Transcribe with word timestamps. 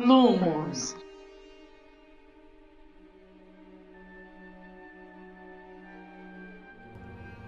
Lumos. 0.00 0.96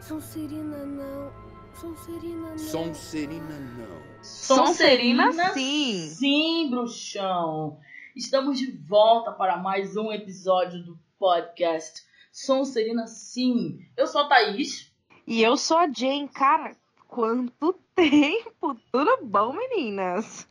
Sonserina 0.01 0.85
não. 0.85 1.33
Sonserina 1.75 2.51
não. 2.51 2.59
Sonserina 2.59 3.59
não. 3.59 4.23
Sonserina, 4.23 5.33
sim. 5.55 6.09
Sim, 6.11 6.71
bruxão. 6.71 7.79
Estamos 8.15 8.59
de 8.59 8.71
volta 8.71 9.33
para 9.33 9.57
mais 9.57 9.97
um 9.97 10.13
episódio 10.13 10.85
do 10.85 10.99
podcast 11.19 12.03
Sonserina 12.31 13.07
Sim. 13.07 13.79
Eu 13.97 14.07
sou 14.07 14.21
a 14.21 14.29
Thaís. 14.29 14.93
E 15.27 15.43
eu 15.43 15.57
sou 15.57 15.79
a 15.79 15.91
Jane. 15.91 16.29
Cara, 16.29 16.77
quanto 17.09 17.73
tempo! 17.97 18.77
Tudo 18.93 19.19
bom, 19.23 19.55
meninas? 19.55 20.47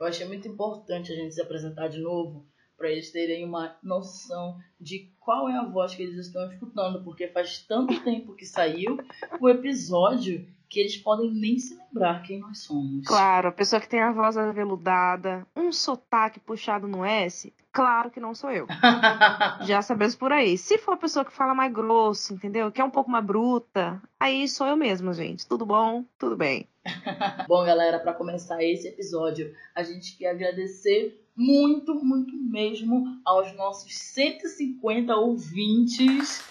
Eu 0.00 0.06
achei 0.06 0.26
muito 0.26 0.48
importante 0.48 1.12
a 1.12 1.16
gente 1.16 1.34
se 1.34 1.42
apresentar 1.42 1.88
de 1.88 2.00
novo 2.00 2.46
para 2.76 2.90
eles 2.90 3.10
terem 3.10 3.44
uma 3.44 3.76
noção 3.82 4.58
de 4.80 5.10
qual 5.18 5.48
é 5.48 5.56
a 5.56 5.64
voz 5.64 5.94
que 5.94 6.02
eles 6.02 6.26
estão 6.26 6.50
escutando, 6.52 7.02
porque 7.02 7.28
faz 7.28 7.64
tanto 7.66 8.02
tempo 8.04 8.34
que 8.34 8.44
saiu 8.44 8.98
o 9.40 9.48
episódio 9.48 10.46
que 10.68 10.80
eles 10.80 10.96
podem 10.96 11.32
nem 11.32 11.58
se 11.58 11.76
lembrar 11.76 12.22
quem 12.22 12.40
nós 12.40 12.62
somos. 12.62 13.06
Claro, 13.06 13.48
a 13.48 13.52
pessoa 13.52 13.80
que 13.80 13.88
tem 13.88 14.00
a 14.00 14.12
voz 14.12 14.36
aveludada, 14.36 15.46
um 15.54 15.70
sotaque 15.70 16.40
puxado 16.40 16.88
no 16.88 17.04
S, 17.04 17.52
claro 17.72 18.10
que 18.10 18.20
não 18.20 18.34
sou 18.34 18.50
eu. 18.50 18.66
Já 19.66 19.80
sabemos 19.82 20.14
por 20.14 20.32
aí. 20.32 20.58
Se 20.58 20.78
for 20.78 20.92
a 20.92 20.98
pessoa 20.98 21.24
que 21.24 21.32
fala 21.32 21.54
mais 21.54 21.72
grosso, 21.72 22.34
entendeu? 22.34 22.70
Que 22.72 22.80
é 22.80 22.84
um 22.84 22.90
pouco 22.90 23.10
mais 23.10 23.24
bruta, 23.24 24.02
aí 24.18 24.48
sou 24.48 24.66
eu 24.66 24.76
mesma, 24.76 25.12
gente. 25.12 25.46
Tudo 25.46 25.64
bom? 25.64 26.04
Tudo 26.18 26.36
bem. 26.36 26.68
Bom, 27.48 27.64
galera, 27.64 27.98
para 27.98 28.12
começar 28.12 28.62
esse 28.62 28.86
episódio, 28.86 29.52
a 29.74 29.82
gente 29.82 30.16
quer 30.16 30.30
agradecer 30.30 31.20
muito, 31.36 31.94
muito 31.96 32.32
mesmo 32.36 33.20
aos 33.24 33.52
nossos 33.54 33.92
150 33.92 35.14
ouvintes 35.16 36.44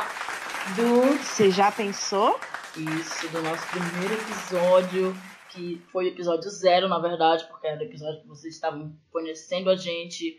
do. 0.74 1.18
Você 1.22 1.50
já 1.50 1.70
pensou? 1.70 2.40
Isso, 2.76 3.28
do 3.30 3.42
nosso 3.42 3.66
primeiro 3.70 4.14
episódio, 4.14 5.14
que 5.50 5.80
foi 5.90 6.04
o 6.04 6.08
episódio 6.08 6.50
zero, 6.50 6.88
na 6.88 6.98
verdade, 6.98 7.46
porque 7.48 7.66
era 7.66 7.80
o 7.80 7.84
episódio 7.84 8.20
que 8.20 8.28
vocês 8.28 8.54
estavam 8.54 8.94
conhecendo 9.10 9.70
a 9.70 9.76
gente. 9.76 10.38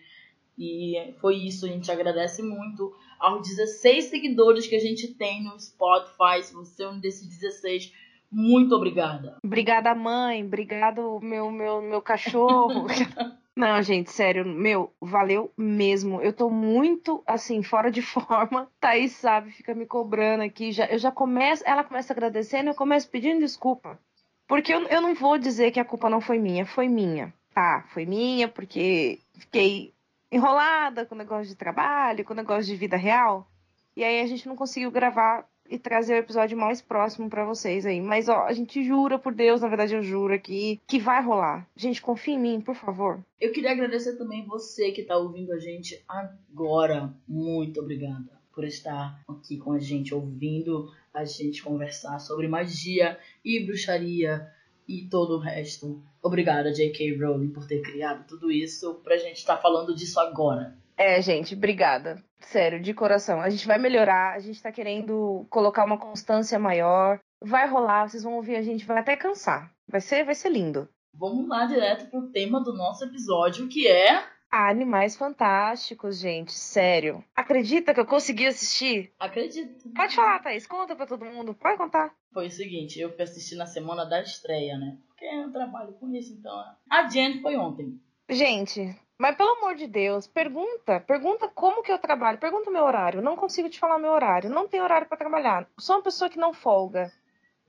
E 0.58 1.14
foi 1.20 1.38
isso, 1.38 1.66
a 1.66 1.70
gente 1.70 1.92
agradece 1.92 2.44
muito 2.44 2.94
aos 3.20 3.48
16 3.48 4.06
seguidores 4.06 4.68
que 4.68 4.76
a 4.76 4.80
gente 4.80 5.14
tem 5.16 5.44
no 5.44 5.60
Spotify. 5.60 6.44
Se 6.44 6.54
você 6.54 6.84
é 6.84 6.90
um 6.90 7.00
desses 7.00 7.28
16, 7.28 7.94
muito 8.32 8.76
obrigada. 8.76 9.38
Obrigada, 9.44 9.96
mãe. 9.96 10.46
Obrigado, 10.46 11.20
meu, 11.22 11.50
meu, 11.50 11.82
meu 11.82 12.02
cachorro. 12.02 12.88
Não, 13.60 13.82
gente, 13.82 14.10
sério, 14.10 14.46
meu, 14.46 14.94
valeu 15.02 15.52
mesmo. 15.58 16.22
Eu 16.22 16.32
tô 16.32 16.50
muito, 16.50 17.22
assim, 17.28 17.62
fora 17.62 17.92
de 17.92 18.00
forma. 18.02 18.72
Thaís 18.80 19.12
sabe, 19.12 19.52
fica 19.52 19.76
me 19.76 19.86
cobrando 19.86 20.44
aqui. 20.44 20.72
Já, 20.72 20.86
eu 20.86 20.98
já 20.98 21.12
começo, 21.12 21.62
ela 21.66 21.84
começa 21.84 22.14
agradecendo, 22.14 22.70
eu 22.70 22.74
começo 22.74 23.10
pedindo 23.10 23.42
desculpa. 23.42 24.00
Porque 24.48 24.74
eu, 24.74 24.84
eu 24.88 25.02
não 25.02 25.14
vou 25.14 25.38
dizer 25.38 25.72
que 25.72 25.80
a 25.80 25.84
culpa 25.84 26.10
não 26.10 26.22
foi 26.22 26.40
minha, 26.40 26.66
foi 26.66 26.88
minha. 26.88 27.34
Tá, 27.54 27.84
foi 27.90 28.06
minha, 28.06 28.48
porque 28.48 29.20
fiquei 29.38 29.94
enrolada 30.32 31.06
com 31.06 31.14
o 31.14 31.18
negócio 31.18 31.50
de 31.50 31.56
trabalho, 31.56 32.24
com 32.24 32.32
o 32.32 32.38
negócio 32.38 32.64
de 32.64 32.78
vida 32.78 32.96
real. 32.96 33.46
E 33.94 34.06
aí 34.06 34.22
a 34.22 34.26
gente 34.26 34.48
não 34.48 34.56
conseguiu 34.56 34.90
gravar 34.90 35.46
e 35.70 35.78
trazer 35.78 36.14
o 36.14 36.18
episódio 36.18 36.58
mais 36.58 36.82
próximo 36.82 37.30
para 37.30 37.46
vocês 37.46 37.86
aí. 37.86 38.02
Mas 38.02 38.28
ó, 38.28 38.46
a 38.46 38.54
gente 38.54 38.84
jura 38.84 39.20
por 39.20 39.34
Deus, 39.34 39.62
na 39.62 39.68
verdade 39.68 39.94
eu 39.94 40.02
juro 40.02 40.34
aqui, 40.34 40.82
que 40.88 41.00
vai 41.00 41.24
rolar. 41.24 41.68
Gente, 41.76 42.02
confia 42.02 42.34
em 42.34 42.40
mim, 42.40 42.62
por 42.62 42.76
favor. 42.76 43.24
Eu 43.40 43.52
queria 43.52 43.72
agradecer 43.72 44.18
também 44.18 44.46
você 44.46 44.92
que 44.92 45.04
tá 45.04 45.16
ouvindo 45.18 45.54
a 45.54 45.60
gente 45.60 46.04
agora. 46.08 47.14
Muito 47.28 47.80
obrigada 47.80 48.40
por 48.54 48.66
estar 48.66 49.22
aqui 49.30 49.58
com 49.58 49.72
a 49.72 49.80
gente, 49.80 50.14
ouvindo 50.14 50.92
a 51.14 51.24
gente 51.24 51.64
conversar 51.64 52.20
sobre 52.20 52.48
magia 52.48 53.18
e 53.46 53.66
bruxaria 53.66 54.48
e 54.88 55.04
todo 55.04 55.36
o 55.36 55.40
resto. 55.40 56.02
Obrigada, 56.22 56.74
J.K. 56.74 57.18
Rowling, 57.18 57.52
por 57.52 57.66
ter 57.68 57.82
criado 57.82 58.28
tudo 58.28 58.52
isso 58.52 58.96
pra 58.96 59.18
gente 59.18 59.38
estar 59.38 59.56
tá 59.56 59.62
falando 59.62 59.96
disso 59.96 60.20
agora. 60.20 60.76
É, 61.00 61.22
gente, 61.22 61.56
obrigada. 61.56 62.22
Sério, 62.42 62.82
de 62.82 62.94
coração. 62.94 63.40
A 63.40 63.50
gente 63.50 63.66
vai 63.66 63.78
melhorar, 63.78 64.34
a 64.34 64.40
gente 64.40 64.62
tá 64.62 64.70
querendo 64.70 65.48
colocar 65.50 65.86
uma 65.86 65.98
constância 65.98 66.60
maior. 66.60 67.22
Vai 67.42 67.70
rolar, 67.70 68.10
vocês 68.10 68.22
vão 68.22 68.34
ouvir 68.34 68.58
a 68.58 68.62
gente, 68.62 68.86
vai 68.86 69.00
até 69.00 69.16
cansar. 69.16 69.72
Vai 69.88 70.02
ser, 70.02 70.26
vai 70.26 70.36
ser 70.36 70.50
lindo. 70.50 70.90
Vamos 71.14 71.48
lá 71.48 71.64
direto 71.66 72.10
pro 72.10 72.30
tema 72.32 72.62
do 72.62 72.74
nosso 72.74 73.06
episódio, 73.06 73.70
que 73.70 73.88
é 73.88 74.22
Animais 74.52 75.16
Fantásticos, 75.16 76.20
gente. 76.20 76.52
Sério. 76.52 77.24
Acredita 77.34 77.94
que 77.94 78.00
eu 78.02 78.06
consegui 78.06 78.48
assistir? 78.48 79.14
Acredito. 79.18 79.90
Pode 79.96 80.14
falar, 80.14 80.40
Thaís. 80.40 80.68
Conta 80.68 80.98
pra 80.98 81.08
todo 81.08 81.24
mundo. 81.24 81.54
Pode 81.54 81.78
contar. 81.78 82.14
Foi 82.34 82.48
o 82.48 82.52
seguinte, 82.52 83.00
eu 83.00 83.14
fui 83.14 83.24
assistir 83.24 83.56
na 83.56 83.66
semana 83.66 84.04
da 84.04 84.22
estreia, 84.22 84.78
né? 84.78 84.98
Porque 85.08 85.24
eu 85.24 85.50
trabalho 85.50 85.94
com 85.94 86.14
isso, 86.14 86.34
então. 86.34 86.62
A 86.90 87.08
Jen 87.08 87.42
foi 87.42 87.56
ontem. 87.56 88.02
Gente, 88.30 88.94
mas 89.20 89.36
pelo 89.36 89.58
amor 89.58 89.76
de 89.76 89.86
Deus, 89.86 90.26
pergunta, 90.28 91.02
pergunta 91.02 91.50
como 91.50 91.84
que 91.84 91.92
eu 91.92 92.00
trabalho, 92.00 92.38
pergunta 92.38 92.72
meu 92.72 92.86
horário. 92.86 93.22
Não 93.22 93.36
consigo 93.36 93.70
te 93.70 93.78
falar 93.78 94.00
meu 94.00 94.12
horário, 94.12 94.50
não 94.50 94.66
tenho 94.66 94.84
horário 94.84 95.08
para 95.08 95.18
trabalhar. 95.18 95.68
Sou 95.78 95.98
uma 95.98 96.02
pessoa 96.02 96.30
que 96.30 96.40
não 96.40 96.54
folga. 96.54 97.12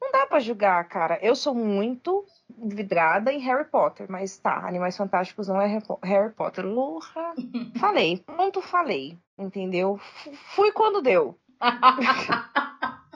Não 0.00 0.12
dá 0.12 0.26
para 0.26 0.38
julgar, 0.38 0.88
cara. 0.88 1.18
Eu 1.20 1.34
sou 1.34 1.52
muito 1.52 2.24
vidrada 2.48 3.32
em 3.32 3.40
Harry 3.40 3.64
Potter, 3.64 4.06
mas 4.08 4.38
tá, 4.38 4.64
Animais 4.66 4.96
Fantásticos 4.96 5.48
não 5.48 5.60
é 5.60 5.66
Harry 6.04 6.32
Potter. 6.32 6.64
Urra. 6.64 7.34
falei, 7.80 8.18
pronto, 8.18 8.62
falei, 8.62 9.18
entendeu? 9.36 9.96
F 9.96 10.32
fui 10.54 10.70
quando 10.70 11.02
deu. 11.02 11.36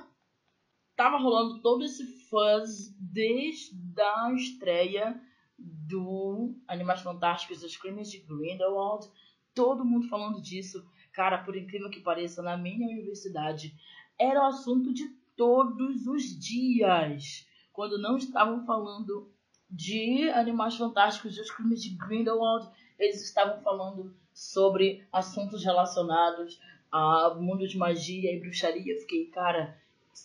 Tava 0.96 1.18
rolando 1.18 1.62
todo 1.62 1.84
esse 1.84 2.04
fuzz 2.28 2.92
desde 2.98 4.00
a 4.00 4.32
estreia 4.32 5.20
do 5.58 6.54
Animais 6.66 7.00
Fantásticos, 7.00 7.62
os 7.62 7.76
crimes 7.76 8.10
de 8.10 8.18
Grindelwald, 8.18 9.08
todo 9.54 9.84
mundo 9.84 10.08
falando 10.08 10.40
disso. 10.40 10.84
Cara, 11.12 11.38
por 11.38 11.56
incrível 11.56 11.90
que 11.90 12.00
pareça, 12.00 12.42
na 12.42 12.56
minha 12.56 12.88
universidade 12.88 13.74
era 14.18 14.40
o 14.40 14.46
assunto 14.46 14.92
de 14.92 15.08
todos 15.36 16.06
os 16.06 16.22
dias. 16.38 17.46
Quando 17.72 17.98
não 17.98 18.16
estavam 18.16 18.64
falando 18.64 19.30
de 19.70 20.28
Animais 20.30 20.76
Fantásticos, 20.76 21.38
os 21.38 21.50
crimes 21.50 21.82
de 21.82 21.90
Grindelwald, 21.90 22.68
eles 22.98 23.22
estavam 23.22 23.60
falando 23.62 24.14
sobre 24.32 25.06
assuntos 25.12 25.64
relacionados 25.64 26.60
ao 26.90 27.40
mundo 27.40 27.66
de 27.66 27.76
magia 27.76 28.32
e 28.32 28.40
bruxaria. 28.40 28.92
Eu 28.92 29.00
fiquei, 29.00 29.26
cara, 29.26 29.76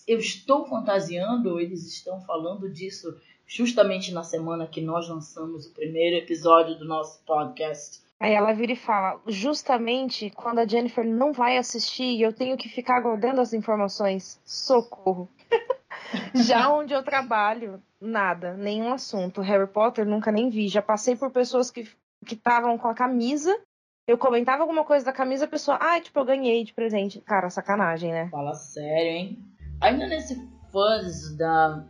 eu 0.07 0.19
estou 0.19 0.67
fantasiando, 0.67 1.59
eles 1.59 1.87
estão 1.87 2.21
falando 2.21 2.71
disso 2.71 3.19
justamente 3.49 4.13
na 4.13 4.23
semana 4.23 4.67
que 4.67 4.79
nós 4.79 5.09
lançamos 5.09 5.65
o 5.65 5.73
primeiro 5.73 6.17
episódio 6.17 6.75
do 6.75 6.85
nosso 6.85 7.21
podcast. 7.25 7.99
Aí 8.19 8.33
ela 8.33 8.53
vira 8.53 8.73
e 8.73 8.75
fala: 8.75 9.19
justamente 9.25 10.29
quando 10.29 10.59
a 10.59 10.67
Jennifer 10.67 11.03
não 11.03 11.33
vai 11.33 11.57
assistir, 11.57 12.21
eu 12.21 12.31
tenho 12.31 12.55
que 12.55 12.69
ficar 12.69 13.01
guardando 13.01 13.41
as 13.41 13.51
informações. 13.51 14.39
Socorro. 14.45 15.27
Já 16.35 16.71
onde 16.71 16.93
eu 16.93 17.01
trabalho, 17.03 17.81
nada, 17.99 18.53
nenhum 18.53 18.93
assunto. 18.93 19.41
Harry 19.41 19.67
Potter 19.67 20.05
nunca 20.05 20.31
nem 20.31 20.49
vi. 20.49 20.67
Já 20.67 20.81
passei 20.81 21.15
por 21.15 21.31
pessoas 21.31 21.71
que 21.71 21.87
estavam 22.29 22.77
com 22.77 22.87
a 22.87 22.93
camisa. 22.93 23.59
Eu 24.07 24.17
comentava 24.17 24.63
alguma 24.63 24.83
coisa 24.83 25.05
da 25.05 25.11
camisa, 25.11 25.45
a 25.45 25.47
pessoa, 25.47 25.77
ah, 25.79 25.99
tipo, 26.01 26.19
eu 26.19 26.25
ganhei 26.25 26.63
de 26.63 26.73
presente. 26.73 27.21
Cara, 27.21 27.49
sacanagem, 27.49 28.11
né? 28.11 28.27
Fala 28.29 28.53
sério, 28.53 29.11
hein? 29.11 29.39
Ainda 29.81 30.07
nesse 30.07 30.35
fuzz 30.71 31.37
da 31.37 31.85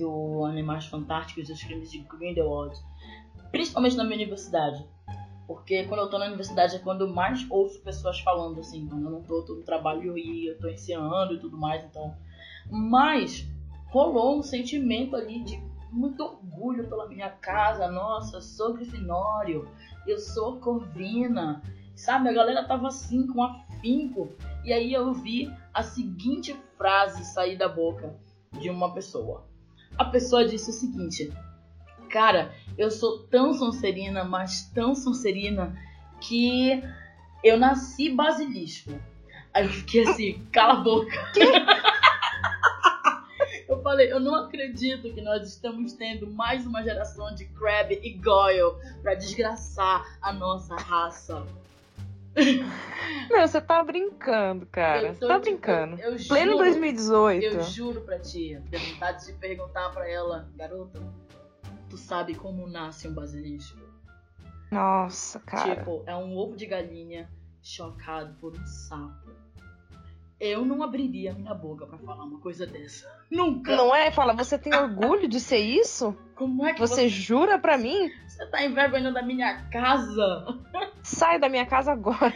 do 0.00 0.44
Animais 0.44 0.86
Fantásticos 0.86 1.48
e 1.48 1.52
os 1.52 1.62
Crimes 1.62 1.92
de 1.92 1.98
Grindelwald, 1.98 2.76
principalmente 3.52 3.96
na 3.96 4.04
minha 4.04 4.16
universidade. 4.16 4.84
Porque 5.46 5.84
quando 5.84 6.00
eu 6.00 6.10
tô 6.10 6.18
na 6.18 6.26
universidade 6.26 6.76
é 6.76 6.78
quando 6.78 7.02
eu 7.02 7.12
mais 7.12 7.44
ouço 7.50 7.82
pessoas 7.82 8.20
falando, 8.20 8.60
assim, 8.60 8.86
quando 8.86 9.04
eu 9.04 9.10
não 9.10 9.22
tô, 9.22 9.42
tô 9.42 9.56
no 9.56 9.62
trabalho 9.62 10.16
e 10.16 10.48
eu 10.48 10.58
tô 10.58 10.68
ensinando 10.68 11.34
e 11.34 11.38
tudo 11.38 11.58
mais, 11.58 11.84
então. 11.84 12.16
Mas 12.70 13.46
rolou 13.88 14.38
um 14.38 14.42
sentimento 14.42 15.16
ali 15.16 15.42
de 15.42 15.60
muito 15.90 16.22
orgulho 16.22 16.88
pela 16.88 17.08
minha 17.08 17.30
casa. 17.30 17.90
Nossa, 17.90 18.36
eu 18.36 18.40
sou 18.40 18.74
Grifinório, 18.74 19.68
eu 20.06 20.18
sou 20.18 20.60
Corvina. 20.60 21.60
Sabe, 21.96 22.28
a 22.28 22.32
galera 22.32 22.66
tava 22.66 22.86
assim, 22.86 23.26
com 23.26 23.42
afinco. 23.42 24.32
E 24.64 24.72
aí 24.72 24.92
eu 24.92 25.12
vi 25.12 25.52
a 25.74 25.82
seguinte 25.82 26.56
frase 26.78 27.24
sair 27.24 27.58
da 27.58 27.68
boca 27.68 28.14
de 28.52 28.70
uma 28.70 28.94
pessoa 28.94 29.49
a 30.00 30.04
pessoa 30.06 30.46
disse 30.46 30.70
o 30.70 30.72
seguinte: 30.72 31.30
Cara, 32.08 32.54
eu 32.78 32.90
sou 32.90 33.18
tão 33.24 33.52
Sonserina, 33.52 34.24
mas 34.24 34.62
tão 34.70 34.94
Sonserina, 34.94 35.76
que 36.18 36.82
eu 37.44 37.58
nasci 37.58 38.08
basilisco. 38.08 38.98
Aí 39.52 39.66
eu 39.66 39.70
fiquei 39.70 40.08
assim, 40.08 40.42
cala 40.50 40.80
a 40.80 40.82
boca. 40.82 41.14
eu 43.68 43.82
falei, 43.82 44.10
eu 44.10 44.18
não 44.18 44.34
acredito 44.34 45.12
que 45.12 45.20
nós 45.20 45.46
estamos 45.46 45.92
tendo 45.92 46.26
mais 46.30 46.66
uma 46.66 46.82
geração 46.82 47.34
de 47.34 47.44
Crab 47.44 47.92
e 47.92 48.10
Goyle 48.14 48.76
pra 49.02 49.14
desgraçar 49.14 50.02
a 50.22 50.32
nossa 50.32 50.76
raça. 50.76 51.46
Meu, 53.30 53.46
você 53.46 53.60
tá 53.60 53.82
brincando, 53.82 54.66
cara. 54.66 55.06
Eu 55.06 55.14
Você 55.14 55.26
tá 55.26 55.34
tipo, 55.34 55.40
brincando. 55.40 56.00
Eu 56.00 56.16
Pleno 56.26 56.52
juro, 56.52 56.64
2018. 56.64 57.44
Eu 57.44 57.62
juro 57.62 58.00
pra 58.00 58.18
ti, 58.18 58.60
tenho 58.70 58.92
vontade 58.92 59.26
de 59.26 59.32
perguntar 59.34 59.90
pra 59.90 60.08
ela, 60.08 60.48
garota, 60.56 61.00
tu 61.88 61.96
sabe 61.96 62.34
como 62.34 62.66
nasce 62.66 63.06
um 63.06 63.14
basilisco? 63.14 63.78
Nossa, 64.70 65.38
cara. 65.40 65.76
Tipo, 65.76 66.02
é 66.06 66.14
um 66.14 66.36
ovo 66.36 66.56
de 66.56 66.66
galinha 66.66 67.30
chocado 67.62 68.34
por 68.40 68.54
um 68.54 68.66
sapo. 68.66 69.30
Eu 70.40 70.64
não 70.64 70.82
abriria 70.82 71.34
minha 71.34 71.52
boca 71.54 71.86
pra 71.86 71.98
falar 71.98 72.24
uma 72.24 72.38
coisa 72.40 72.66
dessa. 72.66 73.06
Nunca! 73.30 73.76
Não 73.76 73.94
é? 73.94 74.10
Fala, 74.10 74.32
você 74.32 74.58
tem 74.58 74.74
orgulho 74.74 75.28
de 75.28 75.38
ser 75.38 75.58
isso? 75.58 76.16
Como 76.34 76.64
é 76.66 76.72
que 76.72 76.80
Você 76.80 77.08
jura 77.10 77.58
pra 77.58 77.76
mim? 77.76 78.10
você 78.26 78.46
tá 78.46 78.64
envergonhando 78.64 79.18
a 79.18 79.22
minha 79.22 79.62
casa? 79.70 80.46
Sai 81.02 81.38
da 81.38 81.48
minha 81.50 81.66
casa 81.66 81.92
agora. 81.92 82.32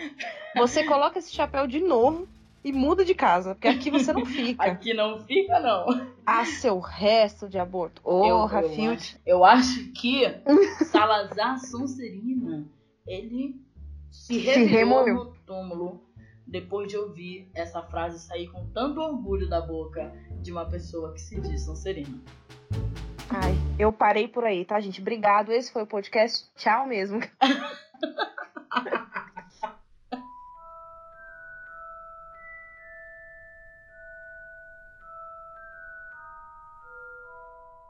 Você 0.57 0.85
coloca 0.85 1.19
esse 1.19 1.33
chapéu 1.33 1.67
de 1.67 1.81
novo 1.81 2.29
e 2.63 2.73
muda 2.73 3.05
de 3.07 3.15
casa, 3.15 3.55
porque 3.55 3.69
aqui 3.69 3.91
você 3.91 4.13
não 4.13 4.25
fica. 4.27 4.63
Aqui 4.65 4.93
não 4.93 5.19
fica, 5.21 5.59
não. 5.61 6.15
Ah, 6.27 6.45
seu 6.45 6.79
resto 6.81 7.49
de 7.49 7.59
aborto. 7.59 8.03
Ô, 8.05 8.27
eu, 8.27 8.45
Rafield. 8.45 8.97
acho, 8.97 9.19
eu 9.27 9.45
acho 9.45 9.93
que 9.93 10.25
Salazar 10.85 11.59
Sonserina, 11.59 12.67
ele 13.07 13.57
se 14.11 14.39
revirou 14.39 14.69
remoeu. 15.05 15.15
no 15.15 15.35
túmulo 15.47 16.04
depois 16.47 16.89
de 16.89 16.97
ouvir 16.97 17.51
essa 17.55 17.83
frase 17.83 18.19
sair 18.19 18.49
com 18.49 18.67
tanto 18.71 19.01
orgulho 19.01 19.49
da 19.49 19.61
boca 19.61 20.13
de 20.43 20.53
uma 20.53 20.69
pessoa 20.69 21.13
que 21.13 21.21
se 21.21 21.41
diz 21.41 21.65
Sonserina. 21.65 22.21
Ai, 23.31 23.55
eu 23.79 23.93
parei 23.93 24.29
por 24.29 24.45
aí, 24.45 24.65
tá, 24.65 24.79
gente? 24.81 25.01
Obrigado. 25.01 25.51
Esse 25.51 25.73
foi 25.73 25.83
o 25.83 25.87
podcast. 25.87 26.49
Tchau 26.57 26.87
mesmo. 26.87 27.21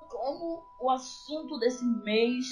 Como 0.09 0.65
o 0.81 0.91
assunto 0.91 1.59
desse 1.59 1.85
mês 1.85 2.47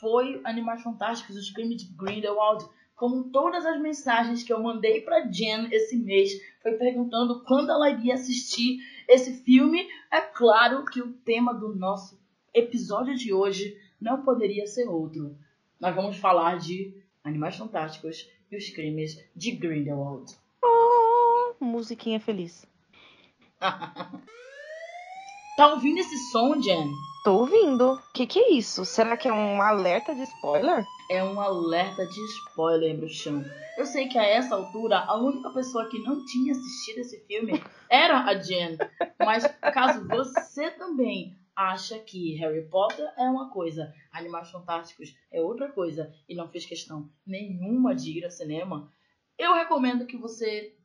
foi 0.00 0.40
Animais 0.44 0.82
Fantásticos, 0.82 1.36
os 1.36 1.50
crimes 1.50 1.82
de 1.82 1.94
Grindelwald, 1.96 2.68
como 2.98 3.30
todas 3.30 3.64
as 3.64 3.80
mensagens 3.80 4.42
que 4.42 4.52
eu 4.52 4.60
mandei 4.60 5.00
pra 5.00 5.24
Jen 5.30 5.68
esse 5.72 5.96
mês 5.96 6.32
foi 6.60 6.72
perguntando 6.72 7.44
quando 7.44 7.70
ela 7.70 7.88
iria 7.88 8.14
assistir 8.14 8.80
esse 9.06 9.42
filme, 9.44 9.88
é 10.10 10.20
claro 10.20 10.84
que 10.84 11.00
o 11.00 11.12
tema 11.12 11.54
do 11.54 11.74
nosso 11.74 12.20
episódio 12.52 13.14
de 13.14 13.32
hoje 13.32 13.80
não 14.00 14.22
poderia 14.22 14.66
ser 14.66 14.88
outro. 14.88 15.38
Nós 15.80 15.94
vamos 15.94 16.16
falar 16.16 16.58
de 16.58 16.92
Animais 17.22 17.56
Fantásticos 17.56 18.28
e 18.50 18.56
os 18.56 18.68
crimes 18.70 19.24
de 19.34 19.52
Grindelwald. 19.52 20.36
Oh, 20.62 21.54
musiquinha 21.64 22.20
feliz. 22.20 22.66
Tá 25.56 25.74
ouvindo 25.74 25.98
esse 25.98 26.16
som, 26.30 26.62
Jen? 26.62 26.88
Tô 27.24 27.38
ouvindo. 27.38 27.94
O 27.94 28.12
que, 28.12 28.26
que 28.26 28.38
é 28.38 28.52
isso? 28.52 28.84
Será 28.84 29.16
que 29.16 29.28
é 29.28 29.32
um 29.32 29.60
alerta 29.60 30.14
de 30.14 30.22
spoiler? 30.22 30.84
É 31.10 31.22
um 31.22 31.40
alerta 31.40 32.06
de 32.06 32.20
spoiler, 32.24 32.96
bruxão. 32.96 33.44
Eu 33.76 33.86
sei 33.86 34.08
que 34.08 34.18
a 34.18 34.24
essa 34.24 34.54
altura, 34.54 34.98
a 34.98 35.16
única 35.16 35.50
pessoa 35.50 35.88
que 35.88 35.98
não 36.00 36.24
tinha 36.24 36.52
assistido 36.52 36.98
esse 36.98 37.20
filme 37.26 37.62
era 37.90 38.24
a 38.24 38.34
Jen. 38.34 38.78
Mas 39.18 39.44
caso 39.72 40.06
você 40.06 40.70
também 40.70 41.36
acha 41.54 41.98
que 41.98 42.36
Harry 42.36 42.68
Potter 42.68 43.04
é 43.16 43.28
uma 43.28 43.50
coisa, 43.50 43.92
Animais 44.12 44.48
Fantásticos 44.50 45.12
é 45.32 45.40
outra 45.40 45.68
coisa, 45.72 46.14
e 46.28 46.34
não 46.34 46.48
fez 46.48 46.64
questão 46.64 47.10
nenhuma 47.26 47.96
de 47.96 48.18
ir 48.18 48.24
ao 48.24 48.30
cinema, 48.30 48.92
eu 49.36 49.52
recomendo 49.54 50.06
que 50.06 50.16
você 50.16 50.76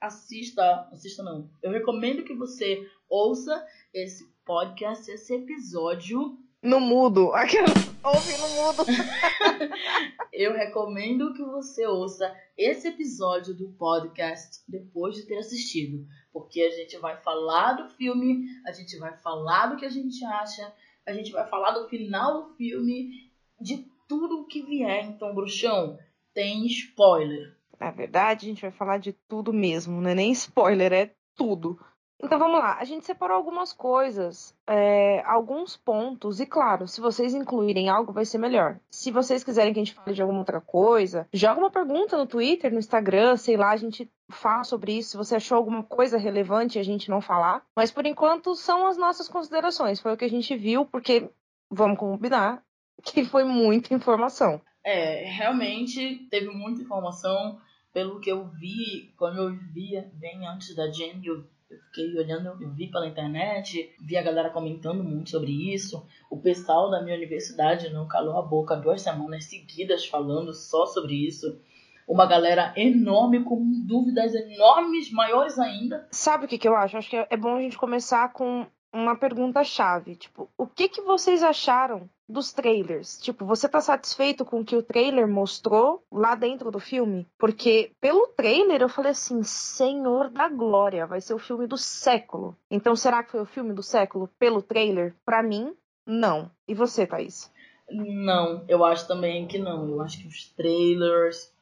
assista, 0.00 0.88
assista 0.90 1.22
não, 1.22 1.50
eu 1.62 1.70
recomendo 1.70 2.24
que 2.24 2.34
você 2.34 2.88
ouça 3.10 3.64
esse 3.92 4.31
podcast, 4.44 5.10
esse 5.10 5.34
episódio 5.34 6.38
No 6.62 6.80
mudo. 6.80 7.32
Aquela... 7.32 7.68
Ouve 8.04 8.36
no 8.38 8.48
mudo. 8.48 8.84
Eu 10.32 10.52
recomendo 10.52 11.32
que 11.34 11.44
você 11.44 11.86
ouça 11.86 12.34
esse 12.56 12.88
episódio 12.88 13.54
do 13.54 13.70
podcast 13.72 14.62
depois 14.66 15.14
de 15.14 15.26
ter 15.26 15.38
assistido, 15.38 16.06
porque 16.32 16.62
a 16.62 16.70
gente 16.70 16.96
vai 16.98 17.16
falar 17.18 17.74
do 17.74 17.88
filme, 17.90 18.46
a 18.66 18.72
gente 18.72 18.98
vai 18.98 19.16
falar 19.18 19.66
do 19.66 19.76
que 19.76 19.84
a 19.84 19.90
gente 19.90 20.24
acha, 20.24 20.72
a 21.06 21.12
gente 21.12 21.30
vai 21.30 21.46
falar 21.48 21.72
do 21.72 21.88
final 21.88 22.42
do 22.42 22.54
filme, 22.54 23.30
de 23.60 23.86
tudo 24.08 24.40
o 24.40 24.46
que 24.46 24.62
vier. 24.62 25.04
Então, 25.04 25.34
bruxão, 25.34 25.98
tem 26.34 26.66
spoiler. 26.66 27.56
Na 27.78 27.90
verdade, 27.90 28.46
a 28.46 28.48
gente 28.48 28.62
vai 28.62 28.72
falar 28.72 28.98
de 28.98 29.12
tudo 29.12 29.52
mesmo. 29.52 30.00
Não 30.00 30.10
é 30.10 30.14
nem 30.14 30.32
spoiler, 30.32 30.92
é 30.92 31.14
tudo. 31.34 31.78
Então 32.24 32.38
vamos 32.38 32.60
lá, 32.60 32.78
a 32.78 32.84
gente 32.84 33.04
separou 33.04 33.36
algumas 33.36 33.72
coisas, 33.72 34.54
é, 34.64 35.20
alguns 35.26 35.76
pontos, 35.76 36.38
e 36.38 36.46
claro, 36.46 36.86
se 36.86 37.00
vocês 37.00 37.34
incluírem 37.34 37.88
algo 37.88 38.12
vai 38.12 38.24
ser 38.24 38.38
melhor. 38.38 38.78
Se 38.88 39.10
vocês 39.10 39.42
quiserem 39.42 39.72
que 39.72 39.80
a 39.80 39.84
gente 39.84 39.94
fale 39.94 40.14
de 40.14 40.22
alguma 40.22 40.38
outra 40.38 40.60
coisa, 40.60 41.28
joga 41.32 41.58
uma 41.58 41.70
pergunta 41.70 42.16
no 42.16 42.26
Twitter, 42.26 42.72
no 42.72 42.78
Instagram, 42.78 43.36
sei 43.36 43.56
lá, 43.56 43.70
a 43.70 43.76
gente 43.76 44.08
fala 44.30 44.62
sobre 44.62 44.96
isso. 44.96 45.10
Se 45.10 45.16
você 45.16 45.34
achou 45.34 45.56
alguma 45.56 45.82
coisa 45.82 46.16
relevante 46.16 46.78
a 46.78 46.84
gente 46.84 47.10
não 47.10 47.20
falar. 47.20 47.64
Mas 47.76 47.90
por 47.90 48.06
enquanto 48.06 48.54
são 48.54 48.86
as 48.86 48.96
nossas 48.96 49.28
considerações, 49.28 49.98
foi 49.98 50.12
o 50.12 50.16
que 50.16 50.24
a 50.24 50.30
gente 50.30 50.56
viu, 50.56 50.86
porque 50.86 51.28
vamos 51.68 51.98
combinar 51.98 52.62
que 53.02 53.24
foi 53.24 53.42
muita 53.42 53.94
informação. 53.94 54.60
É, 54.84 55.24
realmente 55.24 56.28
teve 56.30 56.48
muita 56.50 56.82
informação, 56.82 57.60
pelo 57.92 58.20
que 58.20 58.30
eu 58.30 58.48
vi, 58.48 59.12
quando 59.16 59.38
eu 59.38 59.56
via 59.72 60.10
bem 60.14 60.46
antes 60.46 60.74
da 60.74 60.88
Jen, 60.90 61.20
eu 61.24 61.44
eu 61.72 61.78
fiquei 61.86 62.18
olhando, 62.18 62.62
eu 62.62 62.70
vi 62.70 62.88
pela 62.88 63.06
internet, 63.06 63.94
vi 64.00 64.16
a 64.16 64.22
galera 64.22 64.50
comentando 64.50 65.02
muito 65.02 65.30
sobre 65.30 65.72
isso. 65.72 66.06
O 66.30 66.36
pessoal 66.36 66.90
da 66.90 67.02
minha 67.02 67.16
universidade 67.16 67.90
não 67.90 68.06
calou 68.06 68.38
a 68.38 68.42
boca 68.42 68.76
duas 68.76 69.00
semanas 69.00 69.44
seguidas 69.44 70.06
falando 70.06 70.52
só 70.52 70.84
sobre 70.86 71.14
isso. 71.26 71.58
Uma 72.06 72.26
galera 72.26 72.74
enorme 72.76 73.42
com 73.42 73.58
dúvidas 73.86 74.34
enormes, 74.34 75.10
maiores 75.10 75.58
ainda. 75.58 76.06
Sabe 76.10 76.44
o 76.44 76.48
que, 76.48 76.58
que 76.58 76.68
eu 76.68 76.76
acho? 76.76 76.96
Acho 76.96 77.08
que 77.08 77.16
é 77.16 77.36
bom 77.36 77.56
a 77.56 77.60
gente 77.60 77.78
começar 77.78 78.32
com 78.32 78.66
uma 78.92 79.16
pergunta-chave. 79.16 80.16
Tipo, 80.16 80.50
o 80.56 80.66
que, 80.66 80.88
que 80.88 81.00
vocês 81.00 81.42
acharam 81.42 82.08
dos 82.28 82.52
trailers? 82.52 83.18
Tipo, 83.18 83.44
você 83.46 83.68
tá 83.68 83.80
satisfeito 83.80 84.44
com 84.44 84.60
o 84.60 84.64
que 84.64 84.76
o 84.76 84.82
trailer 84.82 85.26
mostrou 85.26 86.04
lá 86.10 86.34
dentro 86.34 86.70
do 86.70 86.78
filme? 86.78 87.26
Porque 87.38 87.92
pelo 88.00 88.26
trailer 88.28 88.82
eu 88.82 88.88
falei 88.88 89.12
assim, 89.12 89.42
Senhor 89.42 90.28
da 90.28 90.48
Glória, 90.48 91.06
vai 91.06 91.20
ser 91.20 91.34
o 91.34 91.38
filme 91.38 91.66
do 91.66 91.78
século. 91.78 92.56
Então 92.70 92.94
será 92.94 93.22
que 93.22 93.30
foi 93.30 93.40
o 93.40 93.46
filme 93.46 93.72
do 93.72 93.82
século 93.82 94.28
pelo 94.38 94.60
trailer? 94.60 95.14
Pra 95.24 95.42
mim, 95.42 95.74
não. 96.06 96.50
E 96.68 96.74
você, 96.74 97.06
Thaís? 97.06 97.50
Não, 97.90 98.64
eu 98.68 98.84
acho 98.84 99.06
também 99.06 99.46
que 99.46 99.58
não. 99.58 99.88
Eu 99.88 100.02
acho 100.02 100.20
que 100.20 100.26
os 100.26 100.48
trailers, 100.50 101.52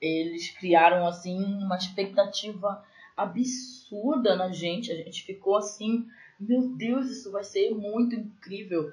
eles 0.00 0.50
criaram, 0.50 1.06
assim, 1.06 1.38
uma 1.38 1.76
expectativa 1.76 2.82
absurda 3.16 4.36
na 4.36 4.52
gente. 4.52 4.92
A 4.92 4.96
gente 4.96 5.22
ficou 5.22 5.56
assim, 5.56 6.06
meu 6.38 6.68
Deus, 6.76 7.10
isso 7.10 7.30
vai 7.32 7.44
ser 7.44 7.70
muito 7.74 8.14
incrível. 8.14 8.92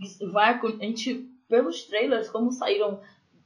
Isso 0.00 0.30
vai, 0.32 0.58
a 0.58 0.84
gente, 0.84 1.28
pelos 1.48 1.84
trailers, 1.84 2.28
como 2.28 2.52
saíram 2.52 3.00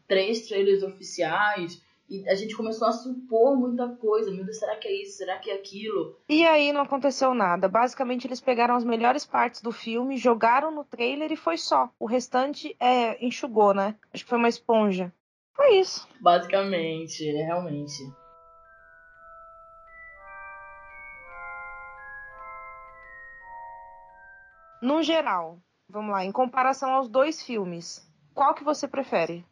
três 0.06 0.46
trailers 0.46 0.82
oficiais, 0.82 1.82
e 2.08 2.28
a 2.28 2.34
gente 2.34 2.54
começou 2.54 2.86
a 2.86 2.92
supor 2.92 3.56
muita 3.56 3.88
coisa. 3.88 4.30
Meu 4.30 4.44
Deus, 4.44 4.58
será 4.58 4.76
que 4.76 4.86
é 4.86 5.02
isso? 5.02 5.16
Será 5.16 5.38
que 5.38 5.50
é 5.50 5.54
aquilo? 5.54 6.18
E 6.28 6.44
aí 6.44 6.70
não 6.70 6.82
aconteceu 6.82 7.32
nada. 7.32 7.68
Basicamente, 7.68 8.26
eles 8.26 8.40
pegaram 8.40 8.76
as 8.76 8.84
melhores 8.84 9.24
partes 9.24 9.62
do 9.62 9.72
filme, 9.72 10.18
jogaram 10.18 10.70
no 10.70 10.84
trailer 10.84 11.32
e 11.32 11.36
foi 11.36 11.56
só. 11.56 11.88
O 11.98 12.04
restante 12.04 12.76
é 12.78 13.24
enxugou, 13.24 13.72
né? 13.72 13.96
Acho 14.12 14.24
que 14.24 14.28
foi 14.28 14.38
uma 14.38 14.48
esponja. 14.48 15.10
Foi 15.54 15.78
isso. 15.78 16.06
Basicamente, 16.20 17.26
é 17.26 17.44
realmente. 17.44 17.94
No 24.82 25.00
geral, 25.00 25.60
vamos 25.88 26.10
lá, 26.10 26.24
em 26.24 26.32
comparação 26.32 26.90
aos 26.90 27.08
dois 27.08 27.40
filmes, 27.40 28.04
qual 28.34 28.52
que 28.52 28.64
você 28.64 28.88
prefere? 28.88 29.44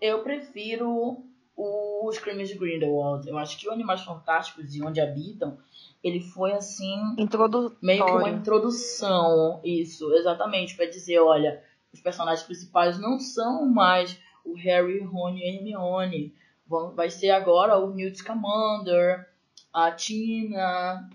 Eu 0.00 0.22
prefiro 0.22 1.22
os 1.54 2.18
Crimes 2.18 2.48
de 2.48 2.54
Grindelwald. 2.54 3.28
Eu 3.28 3.36
acho 3.36 3.58
que 3.58 3.68
o 3.68 3.72
Animais 3.72 4.02
Fantásticos 4.02 4.74
e 4.74 4.82
Onde 4.82 4.98
Habitam, 4.98 5.58
ele 6.02 6.20
foi 6.20 6.52
assim, 6.52 6.96
Introdutório. 7.18 7.76
meio 7.82 8.02
que 8.02 8.10
uma 8.12 8.30
introdução, 8.30 9.60
isso, 9.62 10.10
exatamente, 10.14 10.74
para 10.74 10.86
dizer, 10.86 11.18
olha, 11.18 11.62
os 11.92 12.00
personagens 12.00 12.46
principais 12.46 12.98
não 12.98 13.18
são 13.18 13.66
mais 13.66 14.18
o 14.42 14.54
Harry, 14.54 15.00
Rony 15.00 15.40
e 15.40 15.48
Hermione. 15.48 16.34
Vão, 16.66 16.94
vai 16.94 17.10
ser 17.10 17.30
agora 17.30 17.76
o 17.76 17.92
Newt 17.92 18.16
Scamander, 18.18 19.28
a 19.70 19.90
Tina, 19.92 21.10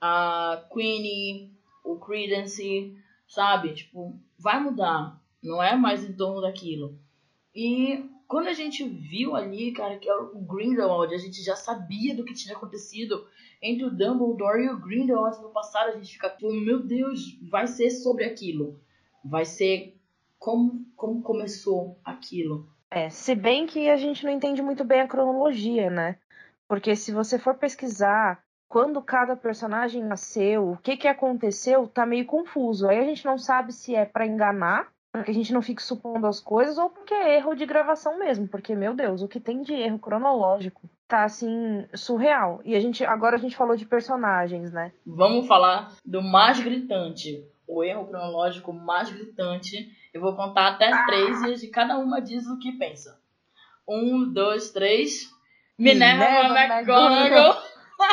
a 0.00 0.64
Queenie, 0.72 1.52
o 1.84 1.96
Credence, 1.96 2.96
sabe? 3.32 3.74
Tipo, 3.74 4.18
vai 4.38 4.60
mudar. 4.60 5.20
Não 5.42 5.62
é 5.62 5.74
mais 5.74 6.04
em 6.04 6.12
torno 6.12 6.42
daquilo. 6.42 6.98
E 7.54 8.04
quando 8.28 8.48
a 8.48 8.52
gente 8.52 8.86
viu 8.86 9.34
ali, 9.34 9.72
cara, 9.72 9.98
que 9.98 10.08
é 10.08 10.14
o 10.14 10.38
Grindelwald, 10.40 11.14
a 11.14 11.18
gente 11.18 11.42
já 11.42 11.56
sabia 11.56 12.14
do 12.14 12.24
que 12.24 12.34
tinha 12.34 12.54
acontecido 12.54 13.26
entre 13.60 13.84
o 13.84 13.90
Dumbledore 13.90 14.64
e 14.64 14.70
o 14.70 14.78
Grindelwald 14.78 15.40
no 15.40 15.50
passado. 15.50 15.90
A 15.90 15.96
gente 15.96 16.12
fica, 16.12 16.30
tipo, 16.30 16.52
meu 16.52 16.82
Deus, 16.82 17.38
vai 17.50 17.66
ser 17.66 17.90
sobre 17.90 18.24
aquilo. 18.24 18.78
Vai 19.24 19.44
ser 19.44 19.98
como, 20.38 20.84
como 20.94 21.22
começou 21.22 21.98
aquilo. 22.04 22.68
É, 22.90 23.08
se 23.08 23.34
bem 23.34 23.66
que 23.66 23.88
a 23.88 23.96
gente 23.96 24.24
não 24.24 24.30
entende 24.30 24.60
muito 24.60 24.84
bem 24.84 25.00
a 25.00 25.08
cronologia, 25.08 25.88
né? 25.88 26.18
Porque 26.68 26.94
se 26.94 27.12
você 27.12 27.38
for 27.38 27.54
pesquisar 27.54 28.44
quando 28.72 29.02
cada 29.02 29.36
personagem 29.36 30.02
nasceu, 30.02 30.70
o 30.70 30.78
que 30.78 30.96
que 30.96 31.06
aconteceu, 31.06 31.86
tá 31.86 32.06
meio 32.06 32.24
confuso. 32.24 32.88
Aí 32.88 32.98
a 32.98 33.04
gente 33.04 33.22
não 33.22 33.36
sabe 33.36 33.70
se 33.70 33.94
é 33.94 34.06
para 34.06 34.26
enganar 34.26 34.88
para 35.12 35.24
que 35.24 35.30
a 35.30 35.34
gente 35.34 35.52
não 35.52 35.60
fique 35.60 35.82
supondo 35.82 36.26
as 36.26 36.40
coisas 36.40 36.78
ou 36.78 36.88
porque 36.88 37.12
é 37.12 37.36
erro 37.36 37.54
de 37.54 37.66
gravação 37.66 38.18
mesmo, 38.18 38.48
porque 38.48 38.74
meu 38.74 38.94
Deus, 38.94 39.20
o 39.20 39.28
que 39.28 39.38
tem 39.38 39.60
de 39.60 39.74
erro 39.74 39.98
cronológico 39.98 40.88
tá 41.06 41.24
assim 41.24 41.86
surreal. 41.92 42.62
E 42.64 42.74
a 42.74 42.80
gente 42.80 43.04
agora 43.04 43.36
a 43.36 43.38
gente 43.38 43.54
falou 43.54 43.76
de 43.76 43.84
personagens, 43.84 44.72
né? 44.72 44.90
Vamos 45.06 45.46
falar 45.46 45.92
do 46.02 46.22
mais 46.22 46.58
gritante, 46.58 47.46
o 47.68 47.84
erro 47.84 48.06
cronológico 48.06 48.72
mais 48.72 49.12
gritante. 49.12 49.86
Eu 50.14 50.22
vou 50.22 50.34
contar 50.34 50.68
até 50.68 50.90
ah. 50.90 51.04
três 51.04 51.62
e 51.62 51.68
cada 51.68 51.98
uma 51.98 52.22
diz 52.22 52.46
o 52.46 52.58
que 52.58 52.72
pensa. 52.78 53.20
Um, 53.86 54.32
dois, 54.32 54.70
três. 54.70 55.30
Minerva, 55.78 56.24
Minerva 56.24 56.74
McGonagall. 56.74 57.62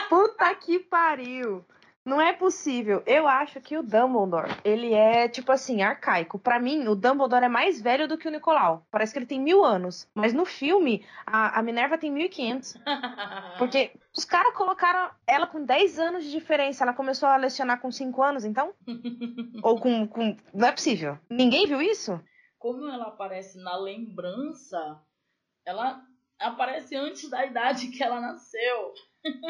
Puta 0.10 0.53
que 0.55 0.79
pariu. 0.79 1.65
Não 2.05 2.19
é 2.19 2.34
possível. 2.34 3.03
Eu 3.05 3.27
acho 3.27 3.62
que 3.62 3.77
o 3.77 3.84
Dumbledore, 3.84 4.50
ele 4.63 4.93
é, 4.93 5.27
tipo 5.27 5.51
assim, 5.51 5.84
arcaico. 5.84 6.39
Para 6.39 6.60
mim, 6.60 6.88
o 6.88 6.96
Dumbledore 6.96 7.46
é 7.46 7.50
mais 7.50 7.79
velho 7.79 8.08
do 8.08 8.17
que 8.17 8.27
o 8.27 8.31
Nicolau. 8.31 8.84
Parece 8.89 9.13
que 9.13 9.19
ele 9.19 9.25
tem 9.25 9.39
mil 9.39 9.63
anos. 9.63 10.10
Mas 10.15 10.34
no 10.34 10.43
filme, 10.43 11.05
a, 11.25 11.60
a 11.60 11.62
Minerva 11.62 11.98
tem 11.98 12.12
1500. 12.12 12.77
Porque 13.60 13.91
os 14.15 14.25
caras 14.25 14.55
colocaram 14.55 15.12
ela 15.27 15.46
com 15.46 15.63
10 15.63 16.00
anos 16.00 16.24
de 16.24 16.31
diferença. 16.31 16.84
Ela 16.84 16.93
começou 16.93 17.29
a 17.29 17.38
lecionar 17.38 17.79
com 17.79 17.91
5 17.91 18.24
anos, 18.24 18.43
então? 18.43 18.74
Ou 19.62 19.79
com, 19.79 20.08
com. 20.08 20.36
Não 20.53 20.67
é 20.67 20.72
possível. 20.72 21.19
Ninguém 21.29 21.67
viu 21.67 21.81
isso? 21.81 22.19
Como 22.58 22.89
ela 22.89 23.10
aparece 23.10 23.62
na 23.62 23.77
lembrança, 23.77 25.00
ela 25.63 26.01
aparece 26.39 26.96
antes 26.96 27.29
da 27.29 27.46
idade 27.46 27.89
que 27.89 28.01
ela 28.01 28.19
nasceu. 28.19 28.93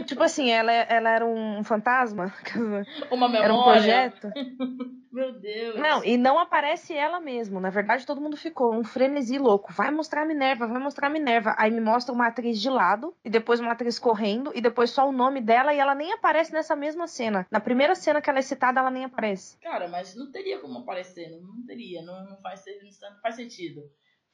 Tipo 0.06 0.24
assim, 0.24 0.50
ela, 0.50 0.72
ela 0.72 1.10
era 1.10 1.26
um 1.26 1.64
fantasma? 1.64 2.34
Uma 3.12 3.28
memória? 3.28 3.46
Era 3.46 3.54
um 3.54 3.64
projeto? 3.64 4.32
Meu 5.12 5.40
Deus. 5.40 5.76
Não, 5.76 6.04
e 6.04 6.18
não 6.18 6.38
aparece 6.40 6.94
ela 6.94 7.20
mesmo. 7.20 7.60
Na 7.60 7.70
verdade, 7.70 8.06
todo 8.06 8.22
mundo 8.22 8.38
ficou 8.38 8.74
um 8.74 8.84
frenesi 8.84 9.38
louco. 9.40 9.74
Vai 9.74 9.92
mostrar 9.92 10.22
a 10.22 10.26
Minerva, 10.26 10.68
vai 10.68 10.80
mostrar 10.80 11.08
a 11.08 11.10
Minerva. 11.10 11.56
Aí 11.58 11.72
me 11.72 11.82
mostra 11.82 12.14
uma 12.14 12.28
atriz 12.28 12.62
de 12.62 12.70
lado, 12.70 13.16
e 13.26 13.30
depois 13.30 13.60
uma 13.60 13.72
atriz 13.72 13.98
correndo, 13.98 14.52
e 14.54 14.62
depois 14.62 14.92
só 14.92 15.08
o 15.08 15.12
nome 15.12 15.42
dela, 15.42 15.74
e 15.74 15.80
ela 15.80 15.96
nem 15.96 16.14
aparece 16.14 16.54
nessa 16.54 16.76
mesma 16.76 17.08
cena. 17.08 17.46
Na 17.52 17.60
primeira 17.60 17.96
cena 17.96 18.22
que 18.22 18.30
ela 18.30 18.40
é 18.40 18.44
citada, 18.44 18.80
ela 18.80 18.92
nem 18.92 19.06
aparece. 19.06 19.58
Cara, 19.60 19.88
mas 19.88 20.16
não 20.16 20.32
teria 20.32 20.60
como 20.60 20.80
aparecer, 20.80 21.30
não, 21.32 21.66
teria, 21.66 22.04
não, 22.04 22.26
não, 22.26 22.38
faz, 22.38 22.64
não 23.02 23.20
faz 23.22 23.36
sentido. 23.36 23.82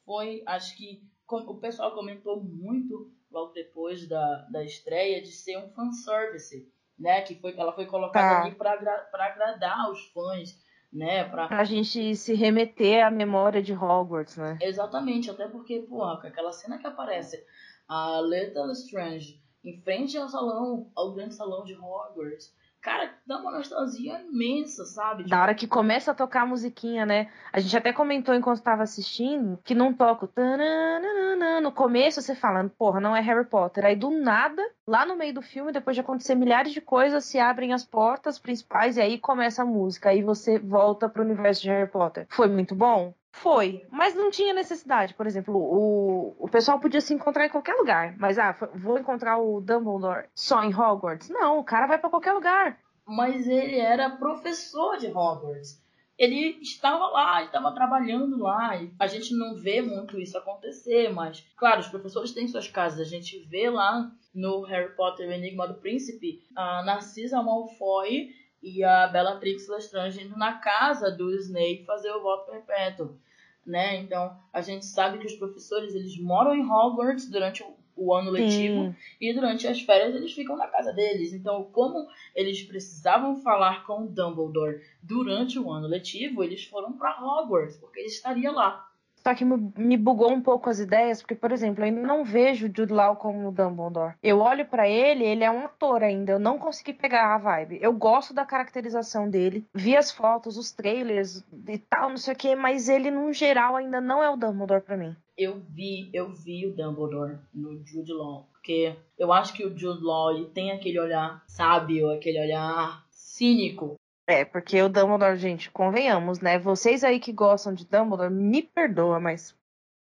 Foi, 0.06 0.44
acho 0.46 0.75
que 0.77 1.01
o 1.27 1.56
pessoal 1.56 1.96
comentou 1.96 2.44
muito 2.44 3.12
logo 3.36 3.51
depois 3.51 4.08
da, 4.08 4.48
da 4.50 4.63
estreia 4.63 5.22
de 5.22 5.32
ser 5.32 5.58
um 5.58 5.70
fanservice, 5.72 6.72
né? 6.98 7.22
Que 7.22 7.36
foi, 7.36 7.54
ela 7.58 7.74
foi 7.74 7.86
colocada 7.86 8.36
tá. 8.36 8.44
ali 8.44 8.56
para 8.56 9.25
agradar 9.25 9.92
os 9.92 10.00
fãs, 10.12 10.58
né? 10.92 11.25
Pra... 11.25 11.48
pra 11.50 11.63
gente 11.65 12.15
se 12.15 12.34
remeter 12.34 13.06
à 13.06 13.12
memória 13.12 13.62
de 13.62 13.74
Hogwarts, 13.74 14.38
né? 14.38 14.58
Exatamente, 14.62 15.30
até 15.30 15.48
porque, 15.48 15.82
pô, 15.82 16.01
aquela 16.04 16.54
cena 16.54 16.77
que 16.77 16.88
aparece 16.88 17.46
a 17.88 18.22
Little 18.22 18.72
Strange 18.72 19.44
em 19.63 19.82
frente 19.82 20.18
ao 20.18 20.30
salão, 20.30 20.89
ao 20.96 21.13
grande 21.13 21.36
salão 21.36 21.65
de 21.65 21.75
Hogwarts, 21.75 22.56
cara, 22.86 23.10
dá 23.25 23.39
uma 23.39 23.51
nostalgia 23.51 24.22
imensa, 24.22 24.86
sabe? 24.86 25.27
Da 25.27 25.42
hora 25.42 25.56
que 25.56 25.65
começa 25.65 26.12
a 26.12 26.13
tocar 26.13 26.44
a 26.44 26.46
musiquinha, 26.46 27.04
né? 27.04 27.32
A 27.51 27.60
gente 27.60 27.75
até 27.75 27.92
comentou 27.92 28.36
enquanto 28.36 28.58
estava 28.58 28.84
assistindo 28.84 29.60
que 29.63 29.74
não 29.74 29.92
toca 29.92 30.25
o 30.25 31.62
no 31.63 31.72
começo 31.72 32.22
você 32.22 32.36
falando, 32.36 32.70
porra, 32.70 33.00
não 33.00 33.15
é 33.15 33.22
Harry 33.22 33.46
Potter. 33.46 33.86
Aí 33.86 33.96
do 33.96 34.12
nada, 34.12 34.62
lá 34.88 35.06
no 35.06 35.15
meio 35.15 35.34
do 35.34 35.42
filme, 35.42 35.72
depois 35.72 35.96
de 35.96 36.01
acontecer 36.01 36.36
milhares 36.36 36.72
de 36.72 36.82
coisas, 36.82 37.25
se 37.25 37.39
abrem 37.39 37.74
as 37.74 37.84
portas 37.84 38.38
principais 38.38 38.98
e 38.98 39.01
aí 39.01 39.20
começa 39.20 39.63
a 39.63 39.65
música. 39.65 40.10
Aí 40.10 40.22
você 40.22 40.60
volta 40.60 41.10
pro 41.10 41.24
universo 41.24 41.62
de 41.62 41.70
Harry 41.70 41.89
Potter. 41.89 42.27
Foi 42.30 42.48
muito 42.48 42.75
bom? 42.75 43.13
Foi, 43.32 43.86
mas 43.92 44.15
não 44.15 44.32
tinha 44.32 44.54
necessidade. 44.54 45.13
Por 45.13 45.27
exemplo, 45.27 45.56
o, 45.58 46.36
o 46.39 46.48
pessoal 46.48 46.80
podia 46.80 47.01
se 47.01 47.13
encontrar 47.13 47.46
em 47.46 47.50
qualquer 47.50 47.74
lugar, 47.74 48.15
mas 48.18 48.39
ah, 48.39 48.56
vou 48.74 48.98
encontrar 48.98 49.38
o 49.38 49.60
Dumbledore 49.60 50.30
só 50.34 50.63
em 50.63 50.74
Hogwarts? 50.74 51.30
Não, 51.30 51.60
o 51.60 51.63
cara 51.63 51.86
vai 51.86 51.98
para 51.98 52.10
qualquer 52.10 52.32
lugar. 52.32 52.77
Mas 53.06 53.46
ele 53.46 53.77
era 53.77 54.10
professor 54.10 54.98
de 54.98 55.08
Hogwarts. 55.08 55.85
Ele 56.17 56.60
estava 56.62 57.07
lá, 57.07 57.43
estava 57.43 57.74
trabalhando 57.74 58.39
lá. 58.39 58.79
A 58.98 59.07
gente 59.07 59.34
não 59.34 59.55
vê 59.55 59.81
muito 59.81 60.19
isso 60.19 60.38
acontecer, 60.38 61.10
mas, 61.10 61.45
claro, 61.57 61.81
os 61.81 61.88
professores 61.88 62.31
têm 62.31 62.48
suas 62.48 62.67
casas. 62.67 63.00
A 63.00 63.10
gente 63.10 63.39
vê 63.50 63.69
lá 63.69 64.12
no 64.34 64.62
Harry 64.63 64.95
Potter, 64.95 65.27
o 65.27 65.31
Enigma 65.31 65.67
do 65.67 65.75
Príncipe, 65.75 66.41
a 66.55 66.84
Narcisa 66.84 67.41
Malfoy 67.41 68.29
e 68.63 68.84
a 68.84 69.07
Bellatrix 69.07 69.67
Lestrange 69.67 70.24
indo 70.24 70.38
na 70.38 70.53
casa 70.60 71.12
do 71.12 71.34
Snape 71.36 71.86
fazer 71.86 72.12
o 72.12 72.22
voto 72.22 72.51
perpétuo 72.51 73.19
né? 73.65 73.98
Então, 73.98 74.38
a 74.53 74.62
gente 74.62 74.86
sabe 74.86 75.17
que 75.17 75.25
os 75.25 75.36
professores, 75.36 75.95
eles 75.95 76.17
moram 76.19 76.53
em 76.53 76.63
Hogwarts 76.63 77.29
durante 77.29 77.63
o, 77.63 77.75
o 77.95 78.13
ano 78.13 78.29
letivo 78.31 78.95
e 79.19 79.33
durante 79.33 79.67
as 79.67 79.81
férias 79.81 80.13
eles 80.15 80.33
ficam 80.33 80.57
na 80.57 80.67
casa 80.67 80.91
deles. 80.91 81.33
Então, 81.33 81.63
como 81.71 82.07
eles 82.35 82.61
precisavam 82.63 83.41
falar 83.41 83.85
com 83.85 84.03
o 84.03 84.07
Dumbledore 84.07 84.81
durante 85.01 85.57
o 85.57 85.71
ano 85.71 85.87
letivo, 85.87 86.43
eles 86.43 86.65
foram 86.65 86.93
para 86.93 87.19
Hogwarts, 87.21 87.77
porque 87.77 87.99
ele 87.99 88.07
estaria 88.07 88.51
lá. 88.51 88.89
Só 89.27 89.34
que 89.34 89.44
me 89.44 89.98
bugou 89.98 90.32
um 90.32 90.39
pouco 90.39 90.70
as 90.70 90.79
ideias, 90.79 91.20
porque, 91.20 91.34
por 91.34 91.51
exemplo, 91.51 91.84
eu 91.84 91.86
ainda 91.86 92.01
não 92.01 92.24
vejo 92.24 92.67
Jude 92.67 92.94
Law 92.94 93.15
como 93.15 93.51
Dumbledore. 93.51 94.13
Eu 94.22 94.39
olho 94.39 94.67
para 94.67 94.88
ele, 94.88 95.24
ele 95.24 95.44
é 95.44 95.50
um 95.50 95.65
ator 95.65 96.03
ainda, 96.03 96.34
eu 96.34 96.39
não 96.39 96.60
consegui 96.60 96.94
pegar 96.94 97.34
a 97.34 97.38
vibe. 97.39 97.79
Eu 97.82 97.91
gosto 97.91 98.36
da 98.36 98.46
caracterização 98.46 99.27
dele, 99.27 99.65
vi 99.74 99.98
as 99.98 100.12
fotos, 100.12 100.58
os 100.58 100.72
trailers 100.72 101.44
e 101.67 101.79
tal, 101.79 102.10
não 102.10 102.17
sei 102.17 102.36
o 102.36 102.38
que, 102.38 102.55
mas 102.55 102.88
ele, 102.88 103.10
no 103.10 103.34
geral, 103.34 103.75
ainda 103.75 104.00
não 104.00 104.22
é 104.22 104.29
o 104.29 104.38
Dumbledore 104.38 104.84
para 104.84 104.96
mim. 104.96 105.15
Eu 105.36 105.60
vi, 105.72 106.08
eu 106.13 106.32
vi 106.32 106.67
o 106.67 106.75
Dumbledore 106.75 107.39
no 107.51 107.84
Jude 107.84 108.13
Law, 108.13 108.48
porque 108.51 108.96
eu 109.17 109.34
acho 109.34 109.53
que 109.53 109.65
o 109.65 109.75
Jude 109.75 110.03
Law 110.03 110.36
ele 110.36 110.46
tem 110.50 110.72
aquele 110.72 111.00
olhar 111.00 111.44
sábio, 111.48 112.12
aquele 112.12 112.39
olhar 112.39 113.03
cínico 113.10 114.00
é, 114.27 114.44
porque 114.44 114.82
o 114.82 114.89
Dumbledore, 114.89 115.38
gente, 115.38 115.70
convenhamos, 115.70 116.39
né? 116.39 116.58
Vocês 116.58 117.03
aí 117.03 117.20
que 117.20 117.32
gostam 117.32 117.74
de 117.74 117.86
Dumbledore, 117.86 118.34
me 118.34 118.62
perdoa, 118.63 119.20
mas. 119.20 119.55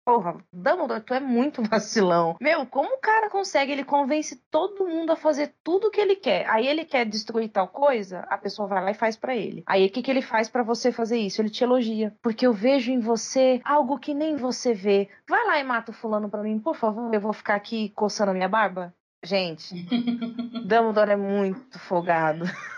Porra, 0.06 0.36
Dumbledore, 0.52 1.00
tu 1.00 1.14
é 1.14 1.20
muito 1.20 1.62
vacilão. 1.68 2.36
Meu, 2.40 2.64
como 2.66 2.94
o 2.94 3.00
cara 3.00 3.28
consegue? 3.28 3.72
Ele 3.72 3.84
convence 3.84 4.36
todo 4.50 4.86
mundo 4.86 5.10
a 5.10 5.16
fazer 5.16 5.54
tudo 5.64 5.88
o 5.88 5.90
que 5.90 6.00
ele 6.00 6.14
quer. 6.14 6.46
Aí 6.48 6.66
ele 6.66 6.84
quer 6.84 7.06
destruir 7.06 7.48
tal 7.48 7.66
coisa, 7.66 8.20
a 8.28 8.38
pessoa 8.38 8.68
vai 8.68 8.84
lá 8.84 8.90
e 8.90 8.94
faz 8.94 9.16
para 9.16 9.34
ele. 9.34 9.64
Aí 9.66 9.86
o 9.86 9.90
que, 9.90 10.02
que 10.02 10.10
ele 10.10 10.22
faz 10.22 10.48
para 10.48 10.62
você 10.62 10.92
fazer 10.92 11.18
isso? 11.18 11.40
Ele 11.40 11.50
te 11.50 11.64
elogia. 11.64 12.14
Porque 12.22 12.46
eu 12.46 12.52
vejo 12.52 12.92
em 12.92 13.00
você 13.00 13.60
algo 13.64 13.98
que 13.98 14.14
nem 14.14 14.36
você 14.36 14.74
vê. 14.74 15.08
Vai 15.28 15.44
lá 15.46 15.58
e 15.58 15.64
mata 15.64 15.90
o 15.90 15.94
fulano 15.94 16.28
pra 16.28 16.42
mim, 16.42 16.60
por 16.60 16.76
favor. 16.76 17.12
Eu 17.12 17.20
vou 17.20 17.32
ficar 17.32 17.54
aqui 17.54 17.88
coçando 17.96 18.30
a 18.30 18.34
minha 18.34 18.48
barba. 18.48 18.94
Gente, 19.24 19.74
Dumbledore 20.68 21.12
é 21.12 21.16
muito 21.16 21.78
folgado. 21.78 22.44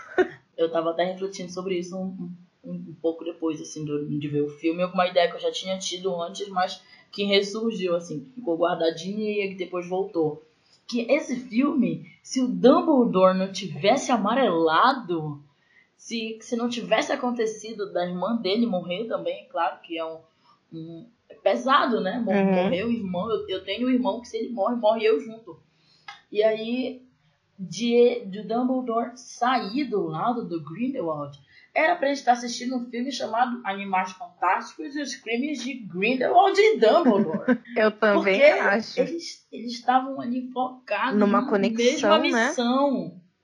eu 0.57 0.71
tava 0.71 0.91
até 0.91 1.03
refletindo 1.05 1.51
sobre 1.51 1.77
isso 1.77 1.95
um, 1.97 2.31
um, 2.63 2.73
um 2.73 2.95
pouco 3.01 3.23
depois, 3.23 3.61
assim, 3.61 3.85
de, 3.85 4.17
de 4.17 4.27
ver 4.27 4.41
o 4.41 4.49
filme. 4.49 4.81
Alguma 4.81 5.07
ideia 5.07 5.29
que 5.29 5.35
eu 5.35 5.41
já 5.41 5.51
tinha 5.51 5.77
tido 5.77 6.21
antes, 6.21 6.49
mas 6.49 6.81
que 7.11 7.23
ressurgiu, 7.23 7.95
assim, 7.95 8.31
ficou 8.35 8.57
guardadinha 8.57 9.45
e 9.45 9.49
que 9.49 9.55
depois 9.55 9.87
voltou. 9.87 10.43
Que 10.87 11.01
esse 11.11 11.35
filme, 11.35 12.09
se 12.23 12.41
o 12.41 12.47
Dumbledore 12.47 13.37
não 13.37 13.51
tivesse 13.51 14.11
amarelado, 14.11 15.41
se, 15.95 16.37
se 16.41 16.55
não 16.55 16.69
tivesse 16.69 17.11
acontecido 17.11 17.91
da 17.91 18.05
irmã 18.05 18.35
dele 18.37 18.65
morrer 18.65 19.05
também, 19.05 19.47
claro 19.49 19.81
que 19.81 19.97
é 19.97 20.05
um, 20.05 20.19
um 20.71 21.05
é 21.29 21.35
pesado, 21.35 21.99
né? 21.99 22.19
Mor 22.19 22.35
uhum. 22.35 22.63
Morreu 22.63 22.87
o 22.87 22.91
irmão, 22.91 23.29
eu, 23.29 23.47
eu 23.49 23.63
tenho 23.63 23.87
um 23.87 23.91
irmão 23.91 24.21
que 24.21 24.27
se 24.27 24.37
ele 24.37 24.49
morre, 24.49 24.75
morre 24.75 25.05
eu 25.05 25.19
junto. 25.19 25.59
E 26.31 26.41
aí 26.43 27.06
de, 27.57 28.25
de 28.25 28.43
Dumbledore 28.43 29.11
sair 29.15 29.85
do 29.85 30.03
lado 30.03 30.47
do 30.47 30.63
Grindelwald 30.63 31.37
era 31.77 31.95
pra 31.95 32.07
gente 32.07 32.17
estar 32.17 32.31
assistindo 32.31 32.75
um 32.75 32.89
filme 32.89 33.11
chamado 33.11 33.61
Animais 33.63 34.11
Fantásticos 34.13 34.95
e 34.95 35.01
os 35.01 35.15
Crimes 35.15 35.63
de 35.63 35.75
Grindelwald 35.75 36.59
e 36.59 36.79
Dumbledore. 36.79 37.59
Eu 37.77 37.91
também 37.91 38.39
Porque 38.39 38.43
acho. 38.43 38.99
Eles, 38.99 39.47
eles 39.51 39.73
estavam 39.73 40.19
ali 40.19 40.49
focados 40.51 41.19
numa 41.19 41.47
conexão, 41.47 42.19
mesma 42.19 42.39
né? 42.39 42.53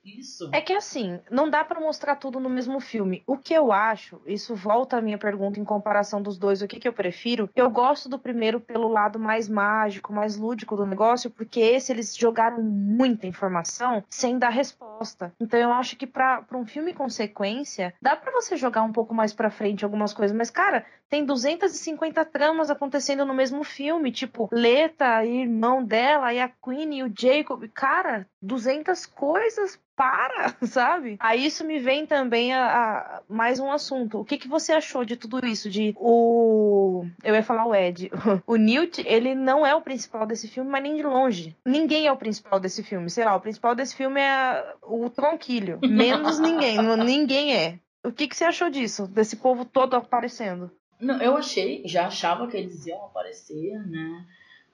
Isso. 0.05 0.49
É 0.51 0.61
que 0.61 0.73
assim, 0.73 1.19
não 1.29 1.49
dá 1.49 1.63
pra 1.63 1.79
mostrar 1.79 2.15
tudo 2.15 2.39
no 2.39 2.49
mesmo 2.49 2.79
filme. 2.79 3.23
O 3.25 3.37
que 3.37 3.53
eu 3.53 3.71
acho, 3.71 4.21
isso 4.25 4.55
volta 4.55 4.97
à 4.97 5.01
minha 5.01 5.17
pergunta 5.17 5.59
em 5.59 5.63
comparação 5.63 6.21
dos 6.21 6.37
dois, 6.37 6.61
o 6.61 6.67
que, 6.67 6.79
que 6.79 6.87
eu 6.87 6.93
prefiro? 6.93 7.49
Eu 7.55 7.69
gosto 7.69 8.07
do 8.09 8.19
primeiro 8.19 8.59
pelo 8.59 8.87
lado 8.87 9.19
mais 9.19 9.49
mágico, 9.49 10.13
mais 10.13 10.37
lúdico 10.37 10.75
do 10.75 10.85
negócio, 10.85 11.29
porque 11.29 11.59
esse 11.59 11.91
eles 11.91 12.15
jogaram 12.15 12.61
muita 12.61 13.27
informação 13.27 14.03
sem 14.09 14.37
dar 14.37 14.49
resposta. 14.49 15.33
Então 15.39 15.59
eu 15.59 15.71
acho 15.71 15.95
que 15.95 16.07
pra 16.07 16.45
um 16.53 16.65
filme 16.65 16.93
com 16.93 17.09
sequência, 17.09 17.93
dá 18.01 18.15
pra 18.15 18.31
você 18.31 18.55
jogar 18.55 18.83
um 18.83 18.91
pouco 18.91 19.13
mais 19.13 19.33
pra 19.33 19.49
frente 19.49 19.83
algumas 19.83 20.13
coisas, 20.13 20.35
mas 20.35 20.49
cara, 20.49 20.85
tem 21.09 21.25
250 21.25 22.25
tramas 22.25 22.71
acontecendo 22.71 23.25
no 23.25 23.33
mesmo 23.33 23.63
filme, 23.63 24.11
tipo, 24.11 24.49
Leta 24.51 25.23
e 25.23 25.41
irmão 25.41 25.83
dela, 25.83 26.33
e 26.33 26.39
a 26.39 26.49
Queen 26.49 26.97
e 26.97 27.03
o 27.03 27.13
Jacob. 27.15 27.67
Cara, 27.73 28.27
200 28.43 29.05
coisas 29.05 29.79
para, 29.95 30.55
sabe? 30.67 31.17
Aí 31.19 31.45
isso 31.45 31.63
me 31.63 31.79
vem 31.79 32.05
também 32.05 32.53
a, 32.53 32.65
a 32.65 33.21
mais 33.29 33.59
um 33.59 33.71
assunto. 33.71 34.19
O 34.19 34.25
que, 34.25 34.37
que 34.37 34.47
você 34.47 34.73
achou 34.73 35.05
de 35.05 35.15
tudo 35.15 35.45
isso? 35.45 35.69
De 35.69 35.95
o. 35.97 37.05
Eu 37.23 37.33
ia 37.33 37.43
falar 37.43 37.65
o 37.65 37.73
Ed. 37.73 38.11
O 38.45 38.55
Newt, 38.55 39.01
ele 39.05 39.33
não 39.33 39.65
é 39.65 39.73
o 39.73 39.81
principal 39.81 40.25
desse 40.25 40.47
filme, 40.47 40.69
mas 40.69 40.83
nem 40.83 40.95
de 40.95 41.03
longe. 41.03 41.55
Ninguém 41.65 42.07
é 42.07 42.11
o 42.11 42.17
principal 42.17 42.59
desse 42.59 42.83
filme. 42.83 43.09
Sei 43.09 43.23
lá, 43.23 43.35
o 43.35 43.41
principal 43.41 43.73
desse 43.73 43.95
filme 43.95 44.19
é 44.19 44.75
o 44.81 45.09
Tronquilho. 45.09 45.79
Menos 45.87 46.39
ninguém. 46.39 46.77
ninguém 46.97 47.55
é. 47.55 47.79
O 48.03 48.11
que, 48.11 48.27
que 48.27 48.35
você 48.35 48.43
achou 48.43 48.69
disso? 48.69 49.07
Desse 49.07 49.37
povo 49.37 49.63
todo 49.63 49.95
aparecendo? 49.95 50.69
Não, 50.99 51.21
eu 51.21 51.37
achei, 51.37 51.83
já 51.85 52.07
achava 52.07 52.47
que 52.47 52.57
eles 52.57 52.85
iam 52.85 53.05
aparecer, 53.05 53.79
né? 53.87 54.25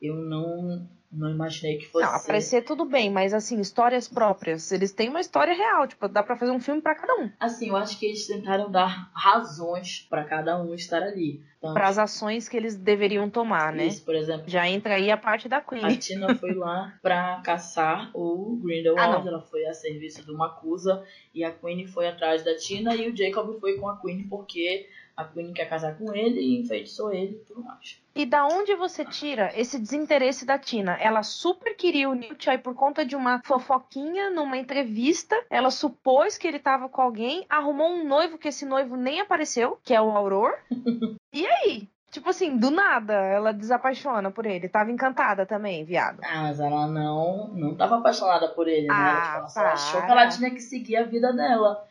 Eu 0.01 0.15
não, 0.15 0.87
não 1.11 1.29
imaginei 1.29 1.77
que 1.77 1.87
fosse. 1.87 2.05
Não, 2.05 2.15
aparecer 2.15 2.63
tudo 2.63 2.85
bem, 2.85 3.09
mas 3.09 3.33
assim, 3.33 3.59
histórias 3.59 4.07
próprias. 4.07 4.71
Eles 4.71 4.91
têm 4.91 5.09
uma 5.09 5.19
história 5.19 5.53
real, 5.53 5.87
tipo, 5.87 6.07
dá 6.07 6.21
pra 6.21 6.37
fazer 6.37 6.51
um 6.51 6.59
filme 6.59 6.81
para 6.81 6.95
cada 6.95 7.15
um. 7.15 7.31
Assim, 7.39 7.69
eu 7.69 7.75
acho 7.75 7.97
que 7.97 8.05
eles 8.05 8.27
tentaram 8.27 8.69
dar 8.69 9.11
razões 9.13 10.05
para 10.09 10.23
cada 10.23 10.61
um 10.61 10.73
estar 10.73 11.01
ali. 11.01 11.41
Então, 11.57 11.73
para 11.73 11.89
as 11.89 11.97
ações 11.97 12.47
que 12.47 12.55
eles 12.55 12.77
deveriam 12.77 13.29
tomar, 13.29 13.73
né? 13.73 13.87
Isso, 13.87 14.05
por 14.05 14.15
exemplo. 14.15 14.43
Já 14.47 14.67
entra 14.69 14.95
aí 14.95 15.11
a 15.11 15.17
parte 15.17 15.49
da 15.49 15.59
Queen. 15.59 15.83
A 15.83 15.97
Tina 15.97 16.33
foi 16.35 16.53
lá 16.53 16.93
pra 17.01 17.41
caçar 17.43 18.11
o 18.13 18.57
Grindelwald, 18.63 19.27
ah, 19.27 19.29
ela 19.29 19.41
foi 19.41 19.65
a 19.65 19.73
serviço 19.73 20.25
do 20.25 20.37
Macusa 20.37 21.03
e 21.33 21.43
a 21.43 21.51
Queen 21.51 21.85
foi 21.85 22.07
atrás 22.07 22.43
da 22.43 22.55
Tina 22.55 22.95
e 22.95 23.09
o 23.09 23.15
Jacob 23.15 23.59
foi 23.59 23.77
com 23.77 23.89
a 23.89 23.99
Queen 23.99 24.27
porque 24.29 24.87
a 25.19 25.25
Queen 25.25 25.51
quer 25.51 25.65
casar 25.65 25.97
com 25.97 26.15
ele 26.15 26.39
e 26.39 26.59
enfeitiçou 26.61 27.13
ele 27.13 27.33
e 27.33 27.45
tudo 27.45 27.61
mais. 27.61 28.01
E 28.15 28.25
da 28.25 28.47
onde 28.47 28.73
você 28.75 29.03
tira 29.03 29.51
esse 29.53 29.77
desinteresse 29.77 30.45
da 30.45 30.57
Tina? 30.57 30.97
Ela 30.99 31.23
super 31.23 31.75
queria 31.75 32.09
o 32.09 32.13
Newt 32.13 32.49
aí 32.49 32.57
por 32.57 32.73
conta 32.73 33.05
de 33.05 33.15
uma 33.15 33.41
fofoquinha 33.43 34.29
numa 34.29 34.57
entrevista. 34.57 35.35
Ela 35.49 35.69
supôs 35.69 36.37
que 36.37 36.47
ele 36.47 36.59
tava 36.59 36.87
com 36.87 37.01
alguém, 37.01 37.45
arrumou 37.49 37.89
um 37.89 38.07
noivo 38.07 38.37
que 38.37 38.47
esse 38.47 38.65
noivo 38.65 38.95
nem 38.95 39.19
apareceu, 39.19 39.77
que 39.83 39.93
é 39.93 40.01
o 40.01 40.11
Auror. 40.11 40.53
e 41.33 41.45
aí? 41.45 41.87
Tipo 42.11 42.29
assim, 42.29 42.57
do 42.57 42.71
nada, 42.71 43.13
ela 43.13 43.53
desapaixona 43.53 44.31
por 44.31 44.45
ele. 44.45 44.67
Tava 44.67 44.89
encantada 44.89 45.45
também, 45.45 45.83
viado. 45.83 46.19
Ah, 46.23 46.43
mas 46.43 46.59
ela 46.59 46.87
não, 46.87 47.49
não 47.49 47.75
tava 47.75 47.97
apaixonada 47.97 48.47
por 48.49 48.67
ele, 48.67 48.87
né? 48.87 48.93
Ah, 48.93 49.43
tipo, 49.45 49.59
ela 49.59 49.73
achou 49.73 50.01
que 50.01 50.11
ela 50.11 50.27
tinha 50.27 50.49
que 50.49 50.59
seguir 50.59 50.95
a 50.95 51.03
vida 51.03 51.31
dela. 51.31 51.85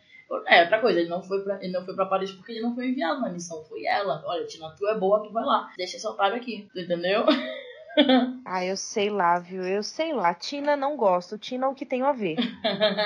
É, 0.46 0.62
outra 0.62 0.80
coisa, 0.80 1.00
ele 1.00 1.08
não 1.08 1.22
foi 1.22 1.42
pra, 1.42 1.58
ele 1.62 1.72
não 1.72 1.84
foi 1.84 1.94
pra 1.94 2.06
Paris 2.06 2.32
porque 2.32 2.52
ele 2.52 2.60
não 2.60 2.74
foi 2.74 2.88
enviado 2.88 3.20
na 3.20 3.30
missão, 3.30 3.64
foi 3.64 3.84
ela. 3.84 4.22
Olha, 4.26 4.46
Tina, 4.46 4.70
tu 4.76 4.86
é 4.86 4.98
boa, 4.98 5.22
tu 5.22 5.32
vai 5.32 5.44
lá. 5.44 5.70
Deixa 5.76 5.96
esse 5.96 6.06
otário 6.06 6.36
aqui, 6.36 6.68
tu 6.72 6.80
entendeu? 6.80 7.24
ah, 8.44 8.64
eu 8.64 8.76
sei 8.76 9.10
lá, 9.10 9.38
viu? 9.38 9.62
Eu 9.62 9.82
sei 9.82 10.12
lá. 10.12 10.34
Tina 10.34 10.76
não 10.76 10.96
gosto. 10.96 11.38
Tina 11.38 11.66
é 11.66 11.68
o 11.68 11.74
que 11.74 11.86
tem 11.86 12.02
a 12.02 12.12
ver. 12.12 12.36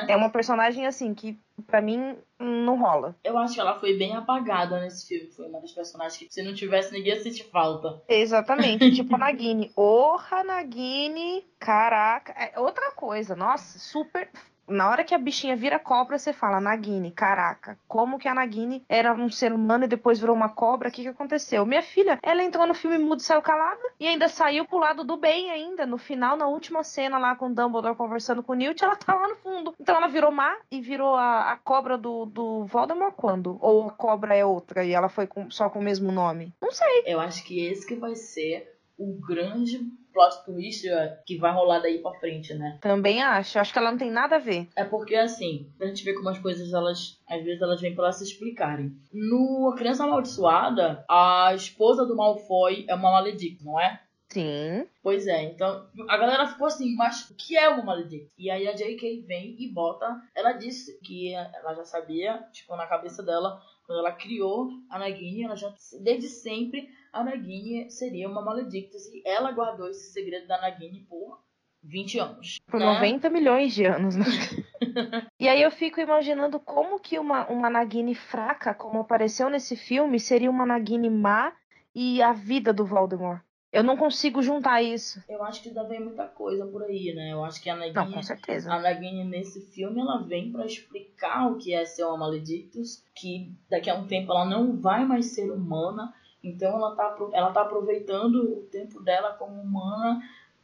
é 0.08 0.16
uma 0.16 0.30
personagem 0.30 0.86
assim 0.86 1.14
que 1.14 1.38
para 1.66 1.80
mim 1.80 2.16
não 2.38 2.78
rola. 2.78 3.16
Eu 3.22 3.38
acho 3.38 3.54
que 3.54 3.60
ela 3.60 3.78
foi 3.78 3.96
bem 3.96 4.14
apagada 4.14 4.80
nesse 4.80 5.06
filme. 5.06 5.30
Foi 5.32 5.48
uma 5.48 5.60
das 5.60 5.72
personagens 5.72 6.16
que 6.16 6.32
se 6.32 6.42
não 6.42 6.54
tivesse 6.54 6.92
ninguém 6.92 7.14
ia 7.14 7.22
sentir 7.22 7.44
falta. 7.44 8.02
Exatamente, 8.08 8.90
tipo 8.92 9.14
a 9.14 9.18
Nagini. 9.18 9.70
Orra, 9.76 10.42
Nagini, 10.42 11.44
caraca. 11.58 12.32
É 12.32 12.58
outra 12.58 12.92
coisa, 12.92 13.36
nossa, 13.36 13.78
super 13.78 14.28
na 14.68 14.88
hora 14.88 15.04
que 15.04 15.14
a 15.14 15.18
bichinha 15.18 15.56
vira 15.56 15.78
cobra, 15.78 16.18
você 16.18 16.32
fala, 16.32 16.60
Nagini, 16.60 17.10
caraca, 17.10 17.78
como 17.86 18.18
que 18.18 18.28
a 18.28 18.34
Nagini 18.34 18.84
era 18.88 19.12
um 19.12 19.28
ser 19.28 19.52
humano 19.52 19.84
e 19.84 19.88
depois 19.88 20.18
virou 20.18 20.34
uma 20.34 20.48
cobra? 20.48 20.88
O 20.88 20.92
que, 20.92 21.02
que 21.02 21.08
aconteceu? 21.08 21.66
Minha 21.66 21.82
filha, 21.82 22.18
ela 22.22 22.42
entrou 22.42 22.66
no 22.66 22.74
filme 22.74 22.98
mudo 22.98 23.20
e 23.20 23.22
saiu 23.22 23.42
calada 23.42 23.80
e 23.98 24.06
ainda 24.06 24.28
saiu 24.28 24.64
pro 24.64 24.78
lado 24.78 25.04
do 25.04 25.16
bem 25.16 25.50
ainda. 25.50 25.86
No 25.86 25.98
final, 25.98 26.36
na 26.36 26.46
última 26.46 26.82
cena 26.82 27.18
lá 27.18 27.34
com 27.34 27.46
o 27.46 27.54
Dumbledore 27.54 27.96
conversando 27.96 28.42
com 28.42 28.52
o 28.52 28.56
Newt, 28.56 28.82
ela 28.82 28.96
tá 28.96 29.14
lá 29.14 29.28
no 29.28 29.36
fundo. 29.36 29.74
Então 29.80 29.96
ela 29.96 30.08
virou 30.08 30.30
má 30.30 30.56
e 30.70 30.80
virou 30.80 31.14
a, 31.14 31.52
a 31.52 31.56
cobra 31.56 31.98
do, 31.98 32.26
do 32.26 32.64
Voldemort 32.66 33.14
quando? 33.14 33.58
Ou 33.60 33.88
a 33.88 33.92
cobra 33.92 34.34
é 34.34 34.44
outra 34.44 34.84
e 34.84 34.92
ela 34.92 35.08
foi 35.08 35.26
com, 35.26 35.50
só 35.50 35.68
com 35.68 35.80
o 35.80 35.82
mesmo 35.82 36.10
nome? 36.12 36.52
Não 36.60 36.70
sei. 36.70 37.04
Eu 37.06 37.20
acho 37.20 37.44
que 37.44 37.64
esse 37.66 37.86
que 37.86 37.94
vai 37.94 38.14
ser 38.14 38.71
o 39.02 39.20
grande 39.26 39.80
plot 40.12 40.44
twist 40.44 40.86
que 41.26 41.38
vai 41.38 41.52
rolar 41.52 41.80
daí 41.80 41.98
pra 41.98 42.12
frente, 42.14 42.52
né? 42.54 42.78
Também 42.80 43.22
acho. 43.22 43.58
Acho 43.58 43.72
que 43.72 43.78
ela 43.78 43.90
não 43.90 43.98
tem 43.98 44.10
nada 44.10 44.36
a 44.36 44.38
ver. 44.38 44.68
É 44.76 44.84
porque, 44.84 45.14
assim, 45.14 45.70
a 45.80 45.86
gente 45.86 46.04
vê 46.04 46.12
como 46.12 46.28
as 46.28 46.38
coisas, 46.38 46.72
elas, 46.72 47.18
às 47.26 47.42
vezes, 47.42 47.62
elas 47.62 47.80
vêm 47.80 47.94
pra 47.94 48.04
elas 48.04 48.16
se 48.16 48.24
explicarem. 48.24 48.94
No 49.12 49.70
A 49.72 49.76
Criança 49.76 50.04
Amaldiçoada, 50.04 51.04
a 51.08 51.52
esposa 51.54 52.04
do 52.04 52.14
Malfoy 52.16 52.84
é 52.88 52.94
uma 52.94 53.10
maledicta, 53.10 53.64
não 53.64 53.80
é? 53.80 54.00
Sim. 54.28 54.86
Pois 55.02 55.26
é, 55.26 55.42
então 55.42 55.86
a 56.08 56.16
galera 56.16 56.46
ficou 56.46 56.66
assim, 56.66 56.94
mas 56.94 57.28
o 57.28 57.34
que 57.34 57.54
é 57.54 57.68
uma 57.68 57.84
maledicta? 57.84 58.30
E 58.38 58.50
aí 58.50 58.66
a 58.66 58.72
J.K. 58.72 59.24
vem 59.26 59.56
e 59.58 59.68
bota. 59.68 60.06
Ela 60.34 60.52
disse 60.52 60.98
que 61.00 61.34
ela 61.34 61.74
já 61.74 61.84
sabia, 61.84 62.42
tipo, 62.50 62.74
na 62.74 62.86
cabeça 62.86 63.22
dela, 63.22 63.60
quando 63.92 63.98
ela 63.98 64.12
criou 64.12 64.70
a 64.88 64.98
Nagini, 64.98 65.44
ela 65.44 65.54
já, 65.54 65.72
desde 66.00 66.28
sempre, 66.28 66.88
a 67.12 67.22
Nagini 67.22 67.90
seria 67.90 68.26
uma 68.26 68.42
Maledictus 68.42 69.06
e 69.12 69.22
ela 69.26 69.52
guardou 69.52 69.88
esse 69.90 70.12
segredo 70.12 70.46
da 70.46 70.58
Nagini 70.58 71.00
por 71.00 71.42
20 71.82 72.18
anos. 72.18 72.58
Por 72.66 72.80
né? 72.80 72.86
90 72.86 73.28
milhões 73.28 73.74
de 73.74 73.84
anos, 73.84 74.16
né? 74.16 74.24
e 75.38 75.46
aí 75.46 75.60
eu 75.60 75.70
fico 75.70 76.00
imaginando 76.00 76.58
como 76.58 76.98
que 76.98 77.18
uma, 77.18 77.46
uma 77.48 77.68
Nagini 77.68 78.14
fraca, 78.14 78.72
como 78.72 79.00
apareceu 79.00 79.50
nesse 79.50 79.76
filme, 79.76 80.18
seria 80.18 80.50
uma 80.50 80.64
Nagini 80.64 81.10
má 81.10 81.52
e 81.94 82.22
a 82.22 82.32
vida 82.32 82.72
do 82.72 82.86
Voldemort. 82.86 83.42
Eu 83.72 83.82
não 83.82 83.96
consigo 83.96 84.42
juntar 84.42 84.82
isso. 84.82 85.22
Eu 85.26 85.42
acho 85.42 85.62
que 85.62 85.68
ainda 85.68 85.82
vem 85.84 85.98
muita 85.98 86.26
coisa 86.26 86.66
por 86.66 86.82
aí, 86.82 87.14
né? 87.14 87.32
Eu 87.32 87.42
acho 87.42 87.62
que 87.62 87.70
a 87.70 87.74
Nagini, 87.74 87.94
não, 87.94 88.12
com 88.12 88.22
certeza. 88.22 88.70
a 88.70 88.78
Nagini 88.78 89.24
nesse 89.24 89.62
filme 89.62 90.00
ela 90.00 90.18
vem 90.18 90.52
para 90.52 90.66
explicar 90.66 91.50
o 91.50 91.56
que 91.56 91.72
é 91.72 91.84
ser 91.84 92.04
uma 92.04 92.18
Maledictus, 92.18 93.02
que 93.14 93.50
daqui 93.70 93.88
a 93.88 93.94
um 93.94 94.06
tempo 94.06 94.30
ela 94.30 94.44
não 94.44 94.76
vai 94.76 95.06
mais 95.06 95.34
ser 95.34 95.50
humana, 95.50 96.12
então 96.44 96.76
ela 96.76 96.94
tá, 96.94 97.16
ela 97.32 97.50
tá 97.50 97.62
aproveitando 97.62 98.58
o 98.58 98.68
tempo 98.70 99.02
dela 99.02 99.32
como 99.32 99.60
humana 99.62 100.20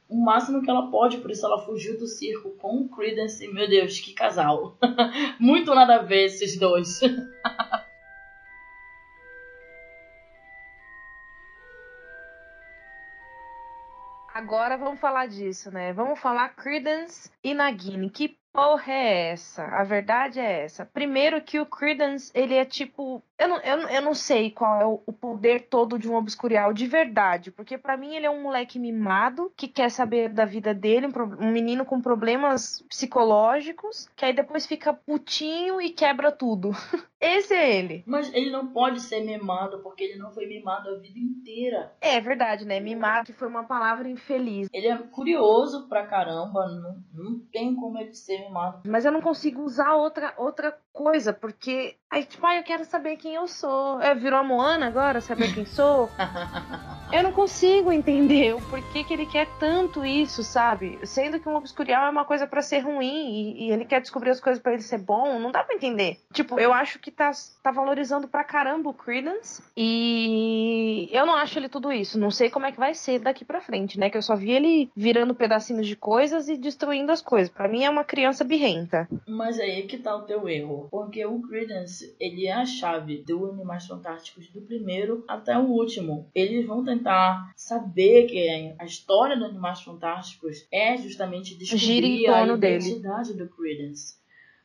o 0.09 0.17
máximo 0.17 0.63
que 0.63 0.71
ela 0.71 0.91
pode, 0.91 1.19
por 1.19 1.31
isso 1.31 1.45
ela 1.45 1.59
fugiu 1.59 1.99
do 1.99 2.07
circo 2.07 2.51
com 2.59 2.81
o 2.81 2.89
Credence. 2.89 3.47
Meu 3.49 3.69
Deus, 3.69 4.01
que 4.01 4.15
casal! 4.15 4.77
Muito 5.39 5.75
nada 5.75 5.97
a 5.97 6.03
ver 6.03 6.25
esses 6.25 6.59
dois. 6.59 7.01
Agora 14.49 14.79
vamos 14.79 14.99
falar 14.99 15.27
disso, 15.27 15.71
né? 15.71 15.93
Vamos 15.93 16.19
falar 16.19 16.49
Credence 16.57 17.31
e 17.45 17.53
Nagini. 17.53 18.09
Que 18.09 18.39
porra 18.53 18.93
é 18.93 19.31
essa? 19.31 19.65
A 19.65 19.85
verdade 19.85 20.41
é 20.41 20.65
essa. 20.65 20.85
Primeiro 20.87 21.43
que 21.43 21.61
o 21.61 21.67
Credence, 21.67 22.31
ele 22.35 22.55
é 22.55 22.65
tipo 22.65 23.23
eu 23.39 23.47
não, 23.47 23.57
eu, 23.59 23.79
eu 23.89 24.03
não 24.03 24.15
sei 24.15 24.51
qual 24.51 24.81
é 24.81 24.85
o, 24.85 25.01
o 25.07 25.13
poder 25.13 25.69
todo 25.69 25.97
de 25.97 26.11
um 26.11 26.17
obscurial 26.17 26.73
de 26.73 26.89
verdade, 26.89 27.53
porque 27.53 27.79
para 27.79 27.97
mim 27.97 28.17
ele 28.17 28.27
é 28.27 28.31
um 28.31 28.43
moleque 28.43 28.81
mimado 28.81 29.53
que 29.57 29.69
quer 29.69 29.91
saber 29.91 30.29
da 30.29 30.45
vida 30.45 30.75
dele, 30.75 31.07
um, 31.07 31.47
um, 31.47 31.53
menino 31.53 31.85
com 31.85 32.01
problemas 32.01 32.85
psicológicos, 32.89 34.09
que 34.17 34.25
aí 34.25 34.33
depois 34.33 34.67
fica 34.67 34.93
putinho 34.93 35.81
e 35.81 35.91
quebra 35.91 36.33
tudo. 36.33 36.73
Esse 37.21 37.55
é 37.55 37.77
ele. 37.77 38.05
Mas 38.07 38.33
ele 38.33 38.51
não 38.51 38.69
pode 38.69 39.01
ser 39.01 39.21
mimado 39.21 39.81
porque 39.83 40.05
ele 40.05 40.19
não 40.19 40.33
foi 40.33 40.47
mimado 40.47 40.89
a 40.89 40.99
vida 40.99 41.19
inteira. 41.19 41.93
É 42.01 42.21
verdade, 42.21 42.65
né? 42.65 42.79
Mimado 42.79 43.27
que 43.27 43.33
foi 43.33 43.49
uma 43.49 43.65
palavra 43.65 44.09
infeliz. 44.09 44.69
Ele 44.73 44.87
é 44.87 44.97
curioso 44.97 45.89
pra 45.89 46.07
caramba, 46.07 46.67
não, 46.69 47.03
não 47.13 47.41
tem 47.53 47.75
como 47.75 47.99
ele 47.99 48.15
ser 48.15 48.48
Mas 48.85 49.05
eu 49.05 49.13
não 49.13 49.21
consigo 49.21 49.63
usar 49.63 49.95
outra, 49.95 50.35
outra 50.37 50.77
coisa, 50.99 51.33
porque 51.33 51.95
aí, 52.11 52.25
tipo, 52.25 52.45
ah, 52.45 52.57
eu 52.57 52.65
quero 52.65 52.85
saber 52.85 53.17
quem 53.17 53.37
eu 53.37 53.47
sou. 53.47 54.03
É, 54.03 54.17
virou 54.17 54.41
a 54.41 54.43
Moana 54.43 54.89
agora, 54.89 55.21
saber 55.21 55.55
quem 55.55 55.65
sou? 55.65 56.11
eu 57.13 57.23
não 57.23 57.31
consigo 57.31 57.93
entender 57.93 58.57
o 58.57 58.61
porquê 58.63 59.05
que 59.05 59.15
ele 59.15 59.25
quer 59.27 59.47
tanto 59.61 60.05
isso, 60.05 60.43
sabe? 60.43 60.99
Sendo 61.05 61.39
que 61.39 61.49
um 61.49 61.55
obscurial 61.55 62.05
é 62.05 62.11
uma 62.11 62.25
coisa 62.25 62.49
para 62.49 62.63
ser 62.63 62.81
ruim 62.81 63.31
e, 63.31 63.69
e, 63.69 63.71
ele 63.71 63.85
quer 63.85 64.01
descobrir 64.01 64.31
as 64.31 64.41
coisas 64.41 64.61
para 64.61 64.73
ele 64.73 64.83
ser 64.83 64.99
bom, 64.99 65.39
não 65.39 65.53
dá 65.53 65.63
para 65.63 65.77
entender. 65.77 66.19
Tipo, 66.33 66.59
eu 66.59 66.73
acho 66.73 66.99
que 66.99 67.13
tá, 67.13 67.31
tá 67.63 67.71
valorizando 67.71 68.27
pra 68.27 68.43
caramba 68.43 68.91
o 68.91 68.95
Credence 68.95 69.63
e 69.77 71.09
eu 71.13 71.25
não 71.25 71.37
acho 71.37 71.61
ele 71.61 71.69
tudo 71.69 71.93
isso. 71.93 72.19
Não 72.19 72.33
sei 72.33 72.51
como 72.51 72.67
é 72.67 72.73
que 72.73 72.79
vai 72.79 72.93
ser 72.93 73.21
daqui 73.21 73.45
pra 73.45 73.61
frente, 73.61 74.01
né? 74.01 74.11
Que 74.11 74.19
eu 74.19 74.23
só 74.23 74.35
vi 74.35 74.51
ele 74.51 74.91
virando 74.97 75.33
pedacinhos 75.33 75.87
de 75.87 75.95
coisas 75.95 76.49
e 76.49 76.57
destruindo 76.57 77.13
as 77.13 77.23
coisas. 77.23 77.49
Para 77.49 77.69
mim 77.69 77.85
é 77.85 77.91
uma 77.91 78.03
criança 78.03 78.43
birrenta. 78.43 79.09
Mas 79.29 79.61
aí 79.61 79.85
que 79.85 79.97
tá 79.97 80.17
o 80.17 80.23
teu 80.23 80.49
erro. 80.49 80.88
Porque 80.91 81.25
o 81.25 81.41
Credence, 81.43 82.15
ele 82.19 82.47
é 82.47 82.53
a 82.53 82.65
chave 82.67 83.23
do 83.23 83.47
Animais 83.47 83.87
Fantásticos 83.87 84.49
do 84.49 84.61
primeiro 84.61 85.25
até 85.29 85.57
o 85.59 85.67
último. 85.67 86.31
Eles 86.35 86.67
vão 86.67 86.85
tentar 86.85 87.53
saber 87.57 88.27
que 88.27 88.75
a 88.79 88.85
história 88.85 89.37
do 89.37 89.45
Animais 89.45 89.81
Fantásticos 89.83 90.67
é 90.73 90.97
justamente 90.97 91.57
descobrir 91.57 92.27
a 92.29 92.47
identidade 92.47 93.33
dele. 93.33 93.45
do 93.45 93.49
Credence. 93.55 94.19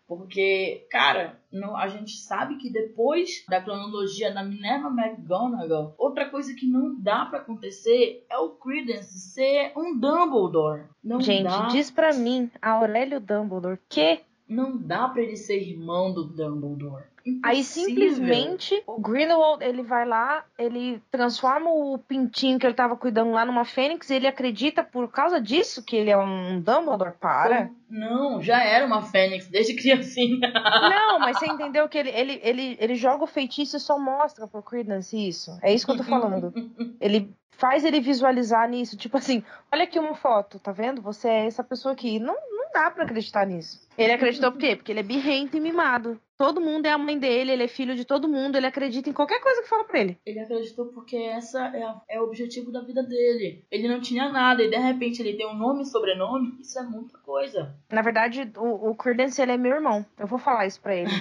Porque, 0.08 0.86
cara, 0.92 1.40
não, 1.52 1.78
a 1.78 1.88
gente 1.88 2.18
sabe 2.18 2.58
que 2.58 2.70
depois 2.70 3.44
da 3.48 3.62
cronologia 3.62 4.34
da 4.34 4.44
Minerva 4.44 4.90
McGonagall, 4.90 5.96
outra 5.98 6.30
coisa 6.30 6.54
que 6.54 6.68
não 6.68 7.00
dá 7.02 7.26
para 7.26 7.40
acontecer 7.40 8.26
é 8.30 8.38
o 8.38 8.50
Credence 8.50 9.18
ser 9.32 9.72
um 9.78 9.98
Dumbledore. 9.98 10.84
Não 11.04 11.22
gente, 11.22 11.44
dá. 11.44 11.68
diz 11.68 11.90
para 11.90 12.14
mim, 12.14 12.52
Aurélio 12.62 13.20
Dumbledore, 13.20 13.80
que 13.90 14.22
não 14.48 14.78
dá 14.78 15.08
para 15.08 15.22
ele 15.22 15.36
ser 15.36 15.58
irmão 15.62 16.14
do 16.14 16.24
Dumbledore. 16.24 17.04
Impossível. 17.26 17.42
Aí 17.50 17.64
simplesmente 17.64 18.84
o 18.86 19.00
Grindelwald 19.00 19.64
ele 19.64 19.82
vai 19.82 20.06
lá, 20.06 20.44
ele 20.60 21.02
transforma 21.10 21.70
o 21.72 21.98
pintinho 21.98 22.60
que 22.60 22.66
ele 22.66 22.74
tava 22.74 22.98
cuidando 22.98 23.32
lá 23.32 23.46
numa 23.46 23.64
fênix 23.64 24.10
e 24.10 24.16
ele 24.16 24.28
acredita 24.28 24.84
por 24.84 25.10
causa 25.10 25.40
disso 25.40 25.84
que 25.86 25.96
ele 25.96 26.10
é 26.10 26.18
um 26.18 26.60
Dumbledore, 26.60 27.14
para. 27.18 27.72
Não, 27.90 28.42
já 28.42 28.62
era 28.62 28.86
uma 28.86 29.02
fênix 29.04 29.48
desde 29.48 29.74
criancinha. 29.82 30.52
Não, 30.52 31.20
mas 31.20 31.40
você 31.40 31.46
entendeu 31.46 31.88
que 31.88 31.98
ele, 31.98 32.10
ele, 32.10 32.40
ele, 32.44 32.78
ele 32.78 32.96
joga 32.96 33.24
o 33.24 33.28
feitiço 33.28 33.78
e 33.78 33.80
só 33.80 33.98
mostra 33.98 34.46
pro 34.46 34.62
Credence 34.62 35.16
isso. 35.16 35.58
É 35.62 35.74
isso 35.74 35.86
que 35.86 35.94
eu 35.94 35.98
tô 35.98 36.04
falando. 36.04 36.54
ele 37.00 37.34
faz 37.52 37.86
ele 37.86 38.02
visualizar 38.02 38.68
nisso, 38.68 38.98
tipo 38.98 39.16
assim, 39.16 39.44
olha 39.72 39.84
aqui 39.84 39.98
uma 39.98 40.16
foto, 40.16 40.60
tá 40.60 40.74
vendo? 40.74 41.02
Você 41.02 41.30
é 41.30 41.46
essa 41.46 41.64
pessoa 41.64 41.94
aqui. 41.94 42.20
Não, 42.20 42.34
não 42.34 42.63
dá 42.74 42.92
para 42.92 43.04
acreditar 43.04 43.46
nisso. 43.46 43.82
Ele 43.98 44.12
acreditou 44.12 44.52
por 44.52 44.60
quê? 44.60 44.76
Porque 44.76 44.92
ele 44.92 45.00
é 45.00 45.04
birrento 45.04 45.56
e 45.56 45.60
mimado. 45.60 46.20
Todo 46.36 46.60
mundo 46.60 46.88
é 46.88 46.92
a 46.92 46.98
mãe 46.98 47.18
dele, 47.18 47.52
ele 47.52 47.64
é 47.64 47.68
filho 47.68 47.96
de 47.96 48.04
todo 48.04 48.28
mundo, 48.28 48.58
ele 48.58 48.66
acredita 48.66 49.08
em 49.08 49.14
qualquer 49.14 49.40
coisa 49.40 49.62
que 49.62 49.70
fala 49.70 49.84
pra 49.84 50.00
ele. 50.00 50.18
Ele 50.26 50.40
acreditou 50.40 50.88
porque 50.88 51.16
essa 51.16 51.68
é, 51.68 51.84
a, 51.84 52.02
é 52.10 52.20
o 52.20 52.24
objetivo 52.24 52.72
da 52.72 52.82
vida 52.82 53.04
dele. 53.04 53.64
Ele 53.72 53.88
não 53.88 54.02
tinha 54.02 54.30
nada 54.30 54.64
e 54.64 54.70
de 54.70 54.76
repente 54.76 55.22
ele 55.22 55.38
tem 55.38 55.48
um 55.48 55.56
nome 55.56 55.84
e 55.84 55.86
sobrenome, 55.86 56.58
isso 56.60 56.78
é 56.80 56.84
muita 56.84 57.18
coisa. 57.20 57.76
Na 57.90 58.02
verdade, 58.02 58.52
o, 58.58 58.90
o 58.90 58.96
Credence 58.96 59.42
ele 59.42 59.52
é 59.52 59.58
meu 59.58 59.74
irmão. 59.74 60.06
Eu 60.18 60.28
vou 60.28 60.40
falar 60.40 60.66
isso 60.66 60.82
pra 60.82 60.96
ele. 60.96 61.12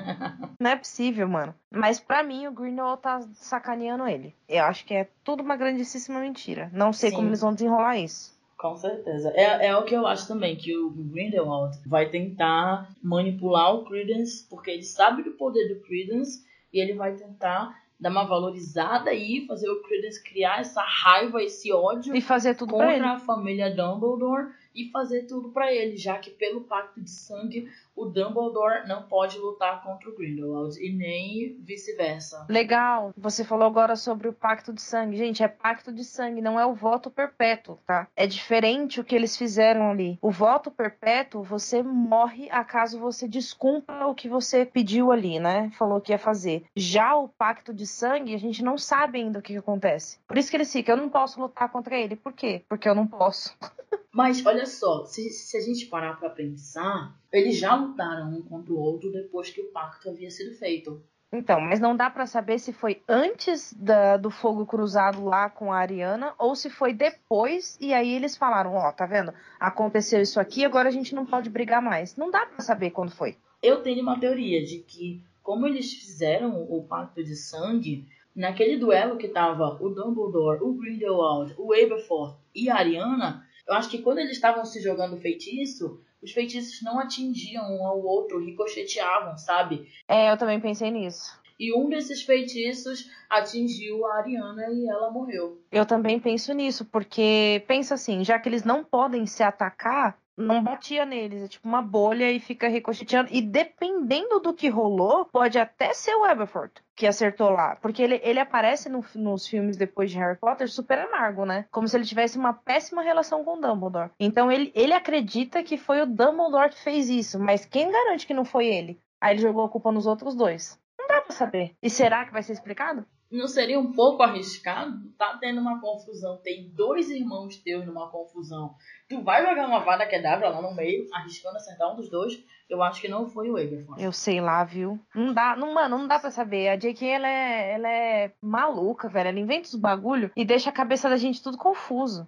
não 0.58 0.70
é 0.70 0.76
possível, 0.76 1.28
mano. 1.28 1.54
Mas 1.70 2.00
pra 2.00 2.22
mim, 2.22 2.46
o 2.46 2.52
Grindelwald 2.52 3.02
tá 3.02 3.20
sacaneando 3.34 4.08
ele. 4.08 4.34
Eu 4.48 4.64
acho 4.64 4.84
que 4.84 4.94
é 4.94 5.08
tudo 5.22 5.42
uma 5.42 5.56
grandíssima 5.56 6.20
mentira. 6.20 6.70
Não 6.72 6.92
sei 6.92 7.10
Sim. 7.10 7.16
como 7.16 7.28
eles 7.28 7.42
vão 7.42 7.52
desenrolar 7.52 7.98
isso. 7.98 8.33
Com 8.64 8.78
certeza. 8.78 9.30
É, 9.36 9.66
é 9.66 9.76
o 9.76 9.84
que 9.84 9.94
eu 9.94 10.06
acho 10.06 10.26
também, 10.26 10.56
que 10.56 10.74
o 10.74 10.88
Grindelwald 10.88 11.78
vai 11.84 12.08
tentar 12.08 12.88
manipular 13.02 13.74
o 13.74 13.84
Credence, 13.84 14.48
porque 14.48 14.70
ele 14.70 14.82
sabe 14.82 15.22
do 15.22 15.32
poder 15.32 15.68
do 15.68 15.82
Credence, 15.82 16.42
e 16.72 16.80
ele 16.80 16.94
vai 16.94 17.12
tentar 17.12 17.78
dar 18.00 18.08
uma 18.08 18.24
valorizada 18.24 19.10
aí, 19.10 19.44
fazer 19.46 19.68
o 19.68 19.82
Credence 19.82 20.24
criar 20.24 20.60
essa 20.60 20.80
raiva, 20.80 21.42
esse 21.42 21.70
ódio 21.70 22.16
e 22.16 22.22
fazer 22.22 22.54
tudo 22.54 22.70
contra 22.70 23.12
a 23.12 23.18
família 23.18 23.68
Dumbledore 23.68 24.46
e 24.74 24.90
fazer 24.90 25.22
tudo 25.26 25.50
para 25.50 25.72
ele, 25.72 25.96
já 25.96 26.18
que 26.18 26.30
pelo 26.30 26.62
pacto 26.62 27.00
de 27.00 27.10
sangue 27.10 27.70
o 27.94 28.06
Dumbledore 28.06 28.88
não 28.88 29.04
pode 29.04 29.38
lutar 29.38 29.82
contra 29.82 30.10
o 30.10 30.16
Grindelwald 30.16 30.76
e 30.84 30.92
nem 30.92 31.56
vice-versa. 31.60 32.46
Legal. 32.48 33.12
Você 33.16 33.44
falou 33.44 33.66
agora 33.66 33.94
sobre 33.94 34.28
o 34.28 34.32
pacto 34.32 34.72
de 34.72 34.82
sangue. 34.82 35.16
Gente, 35.16 35.42
é 35.42 35.48
pacto 35.48 35.92
de 35.92 36.04
sangue, 36.04 36.40
não 36.40 36.58
é 36.58 36.66
o 36.66 36.74
voto 36.74 37.10
perpétuo, 37.10 37.78
tá? 37.86 38.08
É 38.16 38.26
diferente 38.26 39.00
o 39.00 39.04
que 39.04 39.14
eles 39.14 39.36
fizeram 39.36 39.90
ali. 39.90 40.18
O 40.20 40.30
voto 40.30 40.70
perpétuo, 40.70 41.42
você 41.42 41.82
morre 41.82 42.48
acaso 42.50 42.98
você 42.98 43.28
descumpra 43.28 44.06
o 44.06 44.14
que 44.14 44.28
você 44.28 44.64
pediu 44.64 45.12
ali, 45.12 45.38
né? 45.38 45.70
Falou 45.78 46.00
que 46.00 46.12
ia 46.12 46.18
fazer. 46.18 46.64
Já 46.74 47.14
o 47.14 47.28
pacto 47.28 47.72
de 47.72 47.86
sangue, 47.86 48.34
a 48.34 48.38
gente 48.38 48.64
não 48.64 48.76
sabe 48.76 49.18
ainda 49.18 49.38
o 49.38 49.42
que, 49.42 49.52
que 49.52 49.58
acontece. 49.58 50.18
Por 50.26 50.36
isso 50.36 50.50
que 50.50 50.56
eles 50.56 50.72
ficam, 50.72 50.96
eu 50.96 51.02
não 51.02 51.08
posso 51.08 51.40
lutar 51.40 51.70
contra 51.70 51.96
ele. 51.96 52.16
Por 52.16 52.32
quê? 52.32 52.64
Porque 52.68 52.88
eu 52.88 52.94
não 52.94 53.06
posso. 53.06 53.56
Mas 54.14 54.46
olha 54.46 54.64
só, 54.64 55.04
se, 55.04 55.28
se 55.30 55.56
a 55.56 55.60
gente 55.60 55.86
parar 55.86 56.18
para 56.18 56.30
pensar, 56.30 57.18
eles 57.32 57.58
já 57.58 57.74
lutaram 57.74 58.30
um 58.30 58.42
contra 58.42 58.72
o 58.72 58.78
outro 58.78 59.10
depois 59.10 59.50
que 59.50 59.60
o 59.60 59.72
pacto 59.72 60.08
havia 60.08 60.30
sido 60.30 60.54
feito. 60.56 61.02
Então, 61.32 61.60
mas 61.60 61.80
não 61.80 61.96
dá 61.96 62.08
para 62.08 62.24
saber 62.24 62.60
se 62.60 62.72
foi 62.72 63.02
antes 63.08 63.74
da, 63.74 64.16
do 64.16 64.30
fogo 64.30 64.64
cruzado 64.64 65.24
lá 65.24 65.50
com 65.50 65.72
a 65.72 65.78
Ariana 65.78 66.32
ou 66.38 66.54
se 66.54 66.70
foi 66.70 66.94
depois 66.94 67.76
e 67.80 67.92
aí 67.92 68.14
eles 68.14 68.36
falaram, 68.36 68.74
ó, 68.74 68.88
oh, 68.88 68.92
tá 68.92 69.04
vendo? 69.04 69.34
Aconteceu 69.58 70.20
isso 70.20 70.38
aqui, 70.38 70.64
agora 70.64 70.88
a 70.88 70.92
gente 70.92 71.12
não 71.12 71.26
pode 71.26 71.50
brigar 71.50 71.82
mais. 71.82 72.16
Não 72.16 72.30
dá 72.30 72.46
para 72.46 72.60
saber 72.60 72.90
quando 72.90 73.10
foi. 73.10 73.36
Eu 73.60 73.82
tenho 73.82 74.00
uma 74.00 74.20
teoria 74.20 74.64
de 74.64 74.78
que 74.78 75.24
como 75.42 75.66
eles 75.66 75.92
fizeram 75.92 76.62
o 76.70 76.84
pacto 76.84 77.22
de 77.22 77.34
sangue, 77.34 78.06
naquele 78.34 78.78
duelo 78.78 79.18
que 79.18 79.28
tava 79.28 79.76
o 79.80 79.90
Dumbledore, 79.90 80.62
o 80.62 80.72
Grindelwald, 80.72 81.54
o 81.58 81.72
Aberforth 81.72 82.36
e 82.54 82.70
a 82.70 82.76
Ariana, 82.76 83.44
eu 83.66 83.74
acho 83.74 83.88
que 83.88 84.02
quando 84.02 84.18
eles 84.18 84.32
estavam 84.32 84.64
se 84.64 84.80
jogando 84.80 85.16
feitiço, 85.16 86.00
os 86.22 86.32
feitiços 86.32 86.82
não 86.82 86.98
atingiam 86.98 87.64
um 87.64 87.86
ao 87.86 88.02
outro, 88.02 88.44
ricocheteavam, 88.44 89.36
sabe? 89.36 89.88
É, 90.08 90.30
eu 90.30 90.36
também 90.36 90.60
pensei 90.60 90.90
nisso. 90.90 91.38
E 91.58 91.72
um 91.72 91.88
desses 91.88 92.22
feitiços 92.22 93.08
atingiu 93.30 94.04
a 94.06 94.16
Ariana 94.16 94.68
e 94.70 94.88
ela 94.88 95.10
morreu. 95.10 95.62
Eu 95.70 95.86
também 95.86 96.18
penso 96.18 96.52
nisso, 96.52 96.84
porque 96.84 97.62
pensa 97.68 97.94
assim, 97.94 98.24
já 98.24 98.38
que 98.38 98.48
eles 98.48 98.64
não 98.64 98.82
podem 98.82 99.24
se 99.26 99.42
atacar, 99.42 100.18
não 100.36 100.62
batia 100.62 101.04
neles, 101.04 101.42
é 101.42 101.48
tipo 101.48 101.68
uma 101.68 101.80
bolha 101.80 102.30
e 102.30 102.40
fica 102.40 102.68
ricocheteando. 102.68 103.28
E 103.32 103.40
dependendo 103.40 104.40
do 104.40 104.52
que 104.52 104.68
rolou, 104.68 105.24
pode 105.26 105.58
até 105.58 105.92
ser 105.92 106.14
o 106.14 106.26
Everford 106.26 106.72
que 106.94 107.06
acertou 107.06 107.50
lá. 107.50 107.76
Porque 107.76 108.02
ele, 108.02 108.20
ele 108.22 108.40
aparece 108.40 108.88
no, 108.88 109.04
nos 109.14 109.46
filmes 109.46 109.76
depois 109.76 110.10
de 110.10 110.18
Harry 110.18 110.38
Potter 110.38 110.70
super 110.70 110.98
amargo, 110.98 111.44
né? 111.44 111.66
Como 111.70 111.86
se 111.86 111.96
ele 111.96 112.04
tivesse 112.04 112.38
uma 112.38 112.52
péssima 112.52 113.02
relação 113.02 113.44
com 113.44 113.56
o 113.56 113.60
Dumbledore. 113.60 114.10
Então 114.18 114.50
ele, 114.50 114.72
ele 114.74 114.92
acredita 114.92 115.62
que 115.62 115.76
foi 115.76 116.00
o 116.00 116.06
Dumbledore 116.06 116.70
que 116.70 116.82
fez 116.82 117.08
isso, 117.08 117.38
mas 117.38 117.64
quem 117.64 117.90
garante 117.90 118.26
que 118.26 118.34
não 118.34 118.44
foi 118.44 118.66
ele? 118.66 119.00
Aí 119.20 119.34
ele 119.34 119.42
jogou 119.42 119.64
a 119.64 119.68
culpa 119.68 119.90
nos 119.90 120.06
outros 120.06 120.34
dois. 120.34 120.78
Não 120.98 121.06
dá 121.08 121.20
pra 121.20 121.34
saber. 121.34 121.76
E 121.82 121.90
será 121.90 122.24
que 122.24 122.32
vai 122.32 122.42
ser 122.42 122.52
explicado? 122.52 123.06
Não 123.36 123.48
seria 123.48 123.78
um 123.78 123.92
pouco 123.92 124.22
arriscado? 124.22 125.10
Tá 125.18 125.36
tendo 125.40 125.60
uma 125.60 125.80
confusão, 125.80 126.38
tem 126.42 126.70
dois 126.70 127.10
irmãos 127.10 127.56
teus 127.56 127.86
numa 127.86 128.10
confusão. 128.10 128.74
Tu 129.08 129.22
vai 129.22 129.44
jogar 129.46 129.66
uma 129.66 129.80
vada 129.80 130.06
quedável 130.06 130.50
lá 130.50 130.60
no 130.60 130.74
meio, 130.74 131.06
arriscando 131.12 131.56
acertar 131.56 131.92
um 131.92 131.96
dos 131.96 132.08
dois? 132.08 132.42
Eu 132.68 132.82
acho 132.82 133.00
que 133.00 133.08
não 133.08 133.28
foi 133.28 133.50
o 133.50 133.58
Everford. 133.58 134.02
Eu 134.02 134.10
sei 134.10 134.40
lá, 134.40 134.64
viu? 134.64 134.98
Não 135.14 135.34
dá, 135.34 135.54
não, 135.54 135.74
mano, 135.74 135.98
não 135.98 136.08
dá 136.08 136.18
pra 136.18 136.30
saber. 136.30 136.68
A 136.68 136.76
J.K. 136.76 137.06
ela 137.06 137.28
é, 137.28 137.72
ela 137.74 137.88
é 137.88 138.32
maluca, 138.40 139.08
velho. 139.08 139.28
Ela 139.28 139.38
inventa 139.38 139.68
os 139.68 139.74
bagulho 139.74 140.30
e 140.34 140.44
deixa 140.44 140.70
a 140.70 140.72
cabeça 140.72 141.08
da 141.08 141.16
gente 141.16 141.42
tudo 141.42 141.58
confuso. 141.58 142.26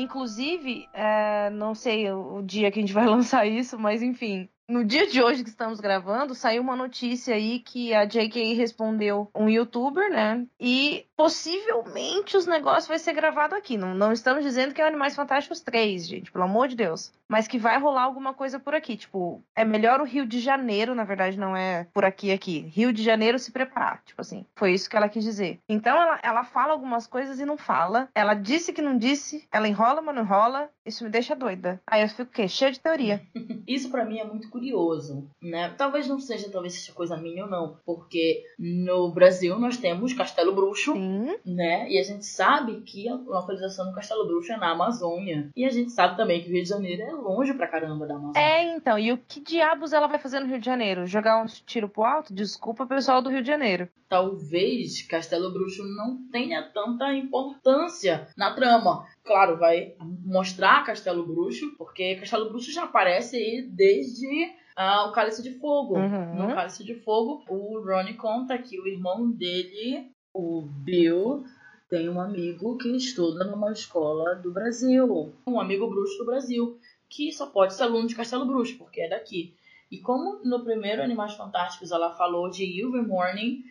Inclusive, 0.00 0.88
é, 0.92 1.50
não 1.50 1.74
sei 1.74 2.10
o 2.10 2.42
dia 2.42 2.70
que 2.70 2.78
a 2.78 2.82
gente 2.82 2.92
vai 2.92 3.06
lançar 3.06 3.46
isso, 3.46 3.78
mas 3.78 4.02
enfim, 4.02 4.48
no 4.68 4.84
dia 4.84 5.06
de 5.06 5.22
hoje 5.22 5.42
que 5.42 5.48
estamos 5.48 5.80
gravando, 5.80 6.34
saiu 6.34 6.62
uma 6.62 6.76
notícia 6.76 7.34
aí 7.34 7.58
que 7.58 7.94
a 7.94 8.04
JK 8.04 8.52
respondeu 8.54 9.30
um 9.34 9.48
youtuber, 9.48 10.10
né? 10.10 10.46
E 10.60 11.06
possivelmente 11.16 12.36
os 12.36 12.46
negócios 12.46 12.86
vai 12.86 12.98
ser 12.98 13.14
gravado 13.14 13.54
aqui. 13.54 13.78
Não, 13.78 13.94
não 13.94 14.12
estamos 14.12 14.44
dizendo 14.44 14.74
que 14.74 14.82
é 14.82 14.86
Animais 14.86 15.16
Fantásticos 15.16 15.60
3, 15.60 16.06
gente, 16.06 16.30
pelo 16.30 16.44
amor 16.44 16.68
de 16.68 16.76
Deus. 16.76 17.12
Mas 17.26 17.48
que 17.48 17.58
vai 17.58 17.78
rolar 17.78 18.02
alguma 18.02 18.34
coisa 18.34 18.58
por 18.58 18.74
aqui. 18.74 18.96
Tipo, 18.96 19.42
é 19.56 19.64
melhor 19.64 20.00
o 20.00 20.04
Rio 20.04 20.26
de 20.26 20.38
Janeiro, 20.38 20.94
na 20.94 21.04
verdade, 21.04 21.38
não 21.38 21.56
é 21.56 21.86
por 21.92 22.04
aqui 22.04 22.30
aqui. 22.30 22.60
Rio 22.74 22.92
de 22.92 23.02
Janeiro 23.02 23.38
se 23.38 23.50
preparar. 23.50 24.02
Tipo 24.04 24.20
assim, 24.20 24.44
foi 24.54 24.72
isso 24.72 24.88
que 24.88 24.96
ela 24.96 25.08
quis 25.08 25.24
dizer. 25.24 25.58
Então 25.68 26.00
ela, 26.00 26.18
ela 26.22 26.44
fala 26.44 26.72
algumas 26.72 27.06
coisas 27.06 27.40
e 27.40 27.46
não 27.46 27.56
fala. 27.56 28.08
Ela 28.14 28.34
disse 28.34 28.72
que 28.72 28.82
não 28.82 28.98
disse, 28.98 29.46
ela 29.50 29.66
enrola, 29.66 30.02
mas 30.02 30.14
não 30.14 30.22
enrola. 30.22 30.70
Isso 30.88 31.04
me 31.04 31.10
deixa 31.10 31.36
doida. 31.36 31.80
Aí 31.86 32.00
eu 32.00 32.08
fico 32.08 32.22
o 32.22 32.26
quê? 32.26 32.48
Cheia 32.48 32.72
de 32.72 32.80
teoria. 32.80 33.20
Isso 33.68 33.90
pra 33.90 34.06
mim 34.06 34.18
é 34.18 34.24
muito 34.24 34.48
curioso, 34.48 35.28
né? 35.40 35.74
Talvez 35.76 36.08
não 36.08 36.18
seja, 36.18 36.50
talvez 36.50 36.72
seja 36.74 36.94
coisa 36.94 37.16
minha 37.16 37.44
ou 37.44 37.50
não, 37.50 37.76
porque 37.84 38.42
no 38.58 39.12
Brasil 39.12 39.58
nós 39.58 39.76
temos 39.76 40.14
Castelo 40.14 40.54
Bruxo, 40.54 40.94
Sim. 40.94 41.36
né? 41.44 41.90
E 41.90 41.98
a 41.98 42.02
gente 42.02 42.24
sabe 42.24 42.80
que 42.80 43.06
a 43.06 43.14
localização 43.14 43.86
do 43.86 43.94
Castelo 43.94 44.26
Bruxo 44.26 44.50
é 44.50 44.56
na 44.56 44.70
Amazônia. 44.70 45.50
E 45.54 45.66
a 45.66 45.70
gente 45.70 45.92
sabe 45.92 46.16
também 46.16 46.42
que 46.42 46.48
o 46.48 46.52
Rio 46.52 46.62
de 46.62 46.68
Janeiro 46.68 47.02
é 47.02 47.12
longe 47.12 47.52
pra 47.52 47.68
caramba 47.68 48.06
da 48.06 48.14
Amazônia. 48.14 48.40
É, 48.40 48.74
então. 48.74 48.98
E 48.98 49.12
o 49.12 49.18
que 49.18 49.40
diabos 49.40 49.92
ela 49.92 50.06
vai 50.06 50.18
fazer 50.18 50.40
no 50.40 50.46
Rio 50.46 50.58
de 50.58 50.66
Janeiro? 50.66 51.06
Jogar 51.06 51.42
um 51.42 51.46
tiro 51.46 51.88
pro 51.88 52.04
alto? 52.04 52.32
Desculpa, 52.32 52.86
pessoal 52.86 53.20
do 53.20 53.28
Rio 53.28 53.42
de 53.42 53.48
Janeiro. 53.48 53.88
Talvez 54.08 55.02
Castelo 55.02 55.52
Bruxo 55.52 55.84
não 55.84 56.16
tenha 56.32 56.62
tanta 56.62 57.12
importância 57.12 58.26
na 58.36 58.54
trama. 58.54 59.06
Claro, 59.28 59.58
vai 59.58 59.94
mostrar 60.24 60.82
Castelo 60.86 61.26
Bruxo, 61.26 61.76
porque 61.76 62.14
Castelo 62.14 62.48
Bruxo 62.48 62.72
já 62.72 62.84
aparece 62.84 63.36
aí 63.36 63.68
desde 63.70 64.26
ah, 64.74 65.04
o 65.04 65.12
Cálice 65.12 65.42
de 65.42 65.50
Fogo. 65.58 65.98
Uhum. 65.98 66.34
No 66.34 66.54
Cálice 66.54 66.82
de 66.82 66.94
Fogo, 66.94 67.44
o 67.46 67.78
Ronnie 67.78 68.14
conta 68.14 68.56
que 68.56 68.80
o 68.80 68.88
irmão 68.88 69.30
dele, 69.30 70.10
o 70.32 70.62
Bill, 70.62 71.44
tem 71.90 72.08
um 72.08 72.18
amigo 72.18 72.78
que 72.78 72.88
estuda 72.96 73.44
numa 73.44 73.70
escola 73.70 74.34
do 74.34 74.50
Brasil. 74.50 75.34
Um 75.46 75.60
amigo 75.60 75.90
bruxo 75.90 76.16
do 76.16 76.24
Brasil, 76.24 76.78
que 77.06 77.30
só 77.30 77.48
pode 77.48 77.74
ser 77.74 77.82
aluno 77.82 78.08
de 78.08 78.14
Castelo 78.14 78.46
Bruxo, 78.46 78.78
porque 78.78 79.02
é 79.02 79.10
daqui. 79.10 79.54
E 79.90 79.98
como 79.98 80.40
no 80.42 80.64
primeiro 80.64 81.02
Animais 81.02 81.34
Fantásticos 81.34 81.90
ela 81.90 82.14
falou 82.14 82.48
de 82.48 82.64
Ilvermorning, 82.64 83.62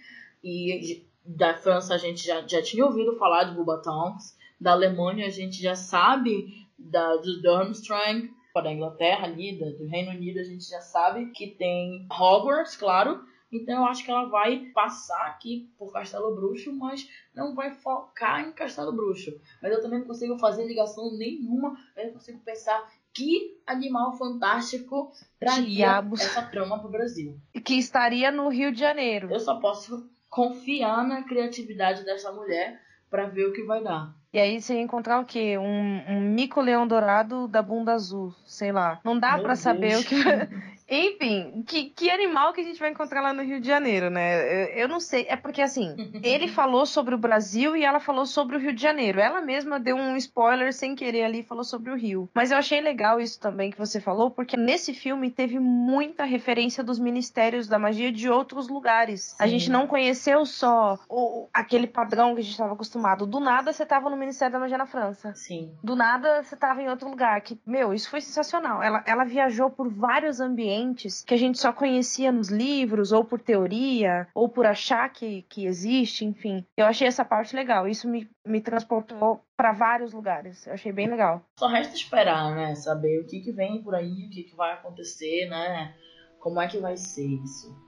e 0.43 1.03
da 1.25 1.55
França 1.55 1.95
a 1.95 1.97
gente 1.97 2.23
já, 2.23 2.47
já 2.47 2.61
tinha 2.61 2.85
ouvido 2.85 3.17
falar 3.17 3.45
de 3.45 3.55
Bulbatons, 3.55 4.36
da 4.59 4.71
Alemanha 4.71 5.27
a 5.27 5.29
gente 5.29 5.61
já 5.61 5.75
sabe 5.75 6.67
da, 6.77 7.15
do 7.17 7.41
Durmstrang, 7.41 8.31
da 8.55 8.73
Inglaterra 8.73 9.25
ali, 9.25 9.57
do 9.57 9.85
Reino 9.87 10.11
Unido 10.11 10.39
a 10.39 10.43
gente 10.43 10.67
já 10.67 10.81
sabe 10.81 11.27
que 11.31 11.47
tem 11.47 12.07
Hogwarts, 12.11 12.75
claro. 12.75 13.23
Então 13.51 13.77
eu 13.77 13.85
acho 13.85 14.03
que 14.03 14.11
ela 14.11 14.25
vai 14.25 14.71
passar 14.73 15.27
aqui 15.27 15.71
por 15.77 15.93
Castelo 15.93 16.35
Bruxo, 16.35 16.73
mas 16.73 17.07
não 17.33 17.55
vai 17.55 17.71
focar 17.71 18.41
em 18.41 18.51
Castelo 18.51 18.91
Bruxo. 18.91 19.31
Mas 19.61 19.71
eu 19.71 19.81
também 19.81 19.99
não 19.99 20.07
consigo 20.07 20.37
fazer 20.37 20.65
ligação 20.65 21.15
nenhuma, 21.17 21.77
eu 21.95 22.07
não 22.07 22.13
consigo 22.13 22.39
pensar 22.39 22.91
que 23.13 23.57
animal 23.65 24.17
fantástico 24.17 25.11
traria 25.39 25.65
Diabos. 25.65 26.21
essa 26.21 26.41
trama 26.41 26.79
pro 26.79 26.91
Brasil. 26.91 27.39
Que 27.63 27.75
estaria 27.75 28.31
no 28.31 28.49
Rio 28.49 28.71
de 28.71 28.79
Janeiro. 28.79 29.31
Eu 29.31 29.39
só 29.39 29.59
posso 29.59 30.09
confiar 30.29 31.07
na 31.07 31.23
criatividade 31.23 32.03
dessa 32.03 32.31
mulher 32.31 32.81
pra 33.09 33.25
ver 33.25 33.45
o 33.45 33.53
que 33.53 33.63
vai 33.63 33.83
dar. 33.83 34.13
E 34.33 34.39
aí 34.39 34.61
você 34.61 34.75
ia 34.75 34.81
encontrar 34.81 35.19
o 35.19 35.25
quê? 35.25 35.57
Um, 35.57 36.03
um 36.07 36.21
mico-leão 36.21 36.87
dourado 36.87 37.47
da 37.47 37.61
bunda 37.61 37.93
azul, 37.93 38.33
sei 38.45 38.71
lá. 38.71 38.99
Não 39.03 39.17
dá 39.17 39.39
pra 39.39 39.55
saber 39.55 39.97
o 39.97 40.03
que. 40.03 40.15
Enfim, 40.89 41.63
que, 41.67 41.89
que 41.89 42.09
animal 42.09 42.53
que 42.53 42.61
a 42.61 42.63
gente 42.63 42.79
vai 42.79 42.89
encontrar 42.89 43.21
lá 43.21 43.33
no 43.33 43.43
Rio 43.43 43.59
de 43.59 43.67
Janeiro, 43.67 44.09
né? 44.09 44.41
Eu, 44.41 44.83
eu 44.83 44.87
não 44.87 44.99
sei. 44.99 45.25
É 45.27 45.35
porque 45.35 45.61
assim, 45.61 45.95
ele 46.23 46.47
falou 46.47 46.85
sobre 46.85 47.13
o 47.13 47.17
Brasil 47.17 47.75
e 47.75 47.83
ela 47.83 47.99
falou 47.99 48.25
sobre 48.25 48.55
o 48.55 48.59
Rio 48.59 48.73
de 48.73 48.81
Janeiro. 48.81 49.19
Ela 49.19 49.41
mesma 49.41 49.79
deu 49.79 49.97
um 49.97 50.15
spoiler 50.15 50.73
sem 50.73 50.95
querer 50.95 51.25
ali 51.25 51.39
e 51.39 51.43
falou 51.43 51.63
sobre 51.63 51.91
o 51.91 51.95
Rio. 51.95 52.29
Mas 52.33 52.51
eu 52.51 52.57
achei 52.57 52.79
legal 52.79 53.19
isso 53.19 53.39
também 53.39 53.69
que 53.69 53.77
você 53.77 53.99
falou, 53.99 54.31
porque 54.31 54.55
nesse 54.55 54.93
filme 54.93 55.29
teve 55.29 55.59
muita 55.59 56.23
referência 56.23 56.83
dos 56.83 56.99
ministérios 56.99 57.67
da 57.67 57.77
magia 57.77 58.11
de 58.11 58.29
outros 58.29 58.69
lugares. 58.69 59.35
A 59.39 59.43
Sim. 59.43 59.49
gente 59.51 59.69
não 59.69 59.87
conheceu 59.87 60.45
só 60.45 60.97
o, 61.09 61.47
aquele 61.53 61.87
padrão 61.87 62.33
que 62.33 62.39
a 62.39 62.43
gente 62.43 62.53
estava 62.53 62.73
acostumado. 62.73 63.25
Do 63.25 63.39
nada 63.39 63.73
você 63.73 63.85
tava 63.85 64.09
no 64.09 64.15
Ministério 64.15 64.53
da 64.53 64.59
Magia 64.59 64.77
na 64.77 64.85
França. 64.85 65.33
Sim. 65.35 65.71
Do 65.83 65.95
nada 65.95 66.43
você 66.43 66.55
tava 66.55 66.81
em 66.81 66.89
outro 66.89 67.09
lugar. 67.09 67.41
Que, 67.41 67.59
meu, 67.65 67.93
isso 67.93 68.09
foi 68.09 68.21
sensacional. 68.21 68.81
Ela, 68.81 69.03
ela 69.05 69.25
viajou 69.25 69.69
por 69.69 69.89
vários 69.89 70.39
ambientes 70.39 70.76
que 71.25 71.33
a 71.33 71.37
gente 71.37 71.57
só 71.59 71.71
conhecia 71.71 72.31
nos 72.31 72.49
livros, 72.49 73.11
ou 73.11 73.23
por 73.23 73.39
teoria, 73.39 74.27
ou 74.33 74.49
por 74.49 74.65
achar 74.65 75.11
que, 75.11 75.43
que 75.43 75.65
existe, 75.65 76.25
enfim. 76.25 76.65
Eu 76.75 76.85
achei 76.85 77.07
essa 77.07 77.23
parte 77.25 77.55
legal. 77.55 77.87
Isso 77.87 78.07
me, 78.07 78.29
me 78.45 78.61
transportou 78.61 79.41
para 79.55 79.71
vários 79.71 80.13
lugares. 80.13 80.65
Eu 80.67 80.73
achei 80.73 80.91
bem 80.91 81.07
legal. 81.07 81.43
Só 81.59 81.67
resta 81.67 81.95
esperar, 81.95 82.55
né? 82.55 82.75
Saber 82.75 83.21
o 83.21 83.25
que, 83.25 83.39
que 83.39 83.51
vem 83.51 83.81
por 83.81 83.95
aí, 83.95 84.27
o 84.27 84.29
que, 84.29 84.43
que 84.43 84.55
vai 84.55 84.73
acontecer, 84.73 85.49
né? 85.49 85.95
Como 86.39 86.61
é 86.61 86.67
que 86.67 86.77
vai 86.77 86.95
ser 86.97 87.25
isso. 87.25 87.86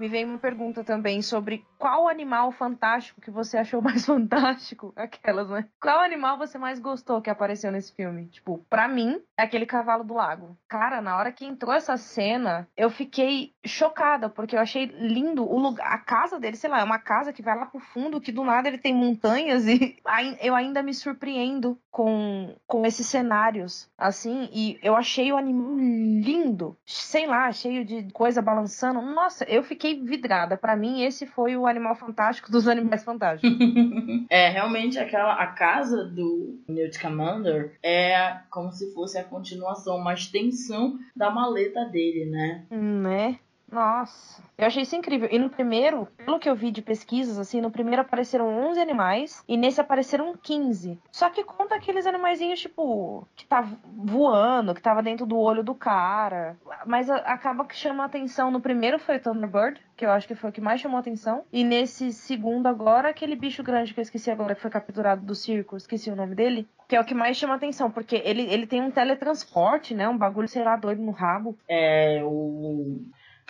Me 0.00 0.08
veio 0.08 0.26
uma 0.26 0.38
pergunta 0.38 0.82
também 0.82 1.20
sobre 1.20 1.62
qual 1.78 2.08
animal 2.08 2.50
fantástico 2.52 3.20
que 3.20 3.30
você 3.30 3.58
achou 3.58 3.82
mais 3.84 4.06
fantástico? 4.06 4.94
Aquelas, 4.96 5.50
né? 5.50 5.66
Qual 5.78 6.00
animal 6.00 6.38
você 6.38 6.56
mais 6.56 6.80
gostou 6.80 7.20
que 7.20 7.28
apareceu 7.28 7.70
nesse 7.70 7.92
filme? 7.94 8.26
Tipo, 8.28 8.64
pra 8.70 8.88
mim, 8.88 9.20
é 9.36 9.42
aquele 9.42 9.66
cavalo 9.66 10.02
do 10.02 10.14
lago. 10.14 10.56
Cara, 10.66 11.02
na 11.02 11.18
hora 11.18 11.30
que 11.30 11.44
entrou 11.44 11.74
essa 11.74 11.98
cena, 11.98 12.66
eu 12.74 12.88
fiquei 12.88 13.52
chocada, 13.62 14.30
porque 14.30 14.56
eu 14.56 14.60
achei 14.60 14.86
lindo 14.86 15.44
o 15.44 15.58
lugar, 15.58 15.92
a 15.92 15.98
casa 15.98 16.40
dele, 16.40 16.56
sei 16.56 16.70
lá, 16.70 16.80
é 16.80 16.84
uma 16.84 16.98
casa 16.98 17.30
que 17.30 17.42
vai 17.42 17.54
lá 17.54 17.66
pro 17.66 17.78
fundo, 17.78 18.22
que 18.22 18.32
do 18.32 18.42
nada 18.42 18.68
ele 18.68 18.78
tem 18.78 18.94
montanhas 18.94 19.66
e 19.66 19.98
eu 20.40 20.54
ainda 20.54 20.82
me 20.82 20.94
surpreendo 20.94 21.78
com, 21.90 22.54
com 22.66 22.86
esses 22.86 23.06
cenários, 23.06 23.90
assim, 23.98 24.48
e 24.52 24.78
eu 24.82 24.96
achei 24.96 25.30
o 25.30 25.36
animal 25.36 25.76
lindo, 25.76 26.76
sei 26.86 27.26
lá, 27.26 27.52
cheio 27.52 27.84
de 27.84 28.10
coisa 28.12 28.40
balançando. 28.40 29.02
Nossa, 29.02 29.44
eu 29.44 29.62
fiquei 29.62 29.89
vidrada. 29.94 30.56
Pra 30.56 30.76
mim, 30.76 31.02
esse 31.02 31.26
foi 31.26 31.56
o 31.56 31.66
animal 31.66 31.94
fantástico 31.94 32.50
dos 32.50 32.68
animais 32.68 33.04
fantásticos. 33.04 33.58
é, 34.28 34.48
realmente 34.48 34.98
aquela 34.98 35.34
a 35.34 35.46
casa 35.48 36.04
do 36.04 36.58
Newt 36.68 37.00
Commander 37.00 37.78
é 37.82 38.38
como 38.50 38.72
se 38.72 38.92
fosse 38.92 39.18
a 39.18 39.24
continuação, 39.24 39.96
uma 39.96 40.14
extensão 40.14 40.98
da 41.14 41.30
maleta 41.30 41.84
dele, 41.86 42.26
né? 42.26 42.64
né? 42.70 43.38
Nossa, 43.70 44.42
eu 44.58 44.66
achei 44.66 44.82
isso 44.82 44.96
incrível. 44.96 45.28
E 45.30 45.38
no 45.38 45.48
primeiro, 45.48 46.08
pelo 46.24 46.38
que 46.38 46.48
eu 46.48 46.56
vi 46.56 46.70
de 46.70 46.82
pesquisas, 46.82 47.38
assim, 47.38 47.60
no 47.60 47.70
primeiro 47.70 48.02
apareceram 48.02 48.48
11 48.68 48.80
animais 48.80 49.44
e 49.48 49.56
nesse 49.56 49.80
apareceram 49.80 50.34
15. 50.36 50.98
Só 51.12 51.30
que 51.30 51.44
conta 51.44 51.76
aqueles 51.76 52.06
animaizinhos, 52.06 52.60
tipo, 52.60 53.26
que 53.36 53.46
tá 53.46 53.66
voando, 53.96 54.74
que 54.74 54.82
tava 54.82 55.02
dentro 55.02 55.24
do 55.24 55.38
olho 55.38 55.62
do 55.62 55.74
cara. 55.74 56.56
Mas 56.84 57.08
acaba 57.08 57.64
que 57.64 57.76
chama 57.76 58.04
atenção. 58.04 58.50
No 58.50 58.60
primeiro 58.60 58.98
foi 58.98 59.16
o 59.16 59.20
Thunderbird, 59.20 59.80
que 59.96 60.04
eu 60.04 60.10
acho 60.10 60.26
que 60.26 60.34
foi 60.34 60.50
o 60.50 60.52
que 60.52 60.60
mais 60.60 60.80
chamou 60.80 60.98
atenção. 60.98 61.44
E 61.52 61.62
nesse 61.62 62.12
segundo 62.12 62.66
agora, 62.66 63.08
aquele 63.08 63.36
bicho 63.36 63.62
grande 63.62 63.94
que 63.94 64.00
eu 64.00 64.02
esqueci 64.02 64.30
agora, 64.30 64.54
que 64.54 64.62
foi 64.62 64.70
capturado 64.70 65.24
do 65.24 65.34
circo, 65.34 65.76
esqueci 65.76 66.10
o 66.10 66.16
nome 66.16 66.34
dele. 66.34 66.68
Que 66.88 66.96
é 66.96 67.00
o 67.00 67.04
que 67.04 67.14
mais 67.14 67.36
chama 67.36 67.54
atenção, 67.54 67.90
porque 67.90 68.20
ele, 68.24 68.42
ele 68.42 68.66
tem 68.66 68.82
um 68.82 68.90
teletransporte, 68.90 69.94
né? 69.94 70.08
Um 70.08 70.18
bagulho, 70.18 70.48
sei 70.48 70.64
lá, 70.64 70.74
doido 70.74 71.02
no 71.02 71.12
rabo. 71.12 71.56
É 71.68 72.20
o. 72.24 73.00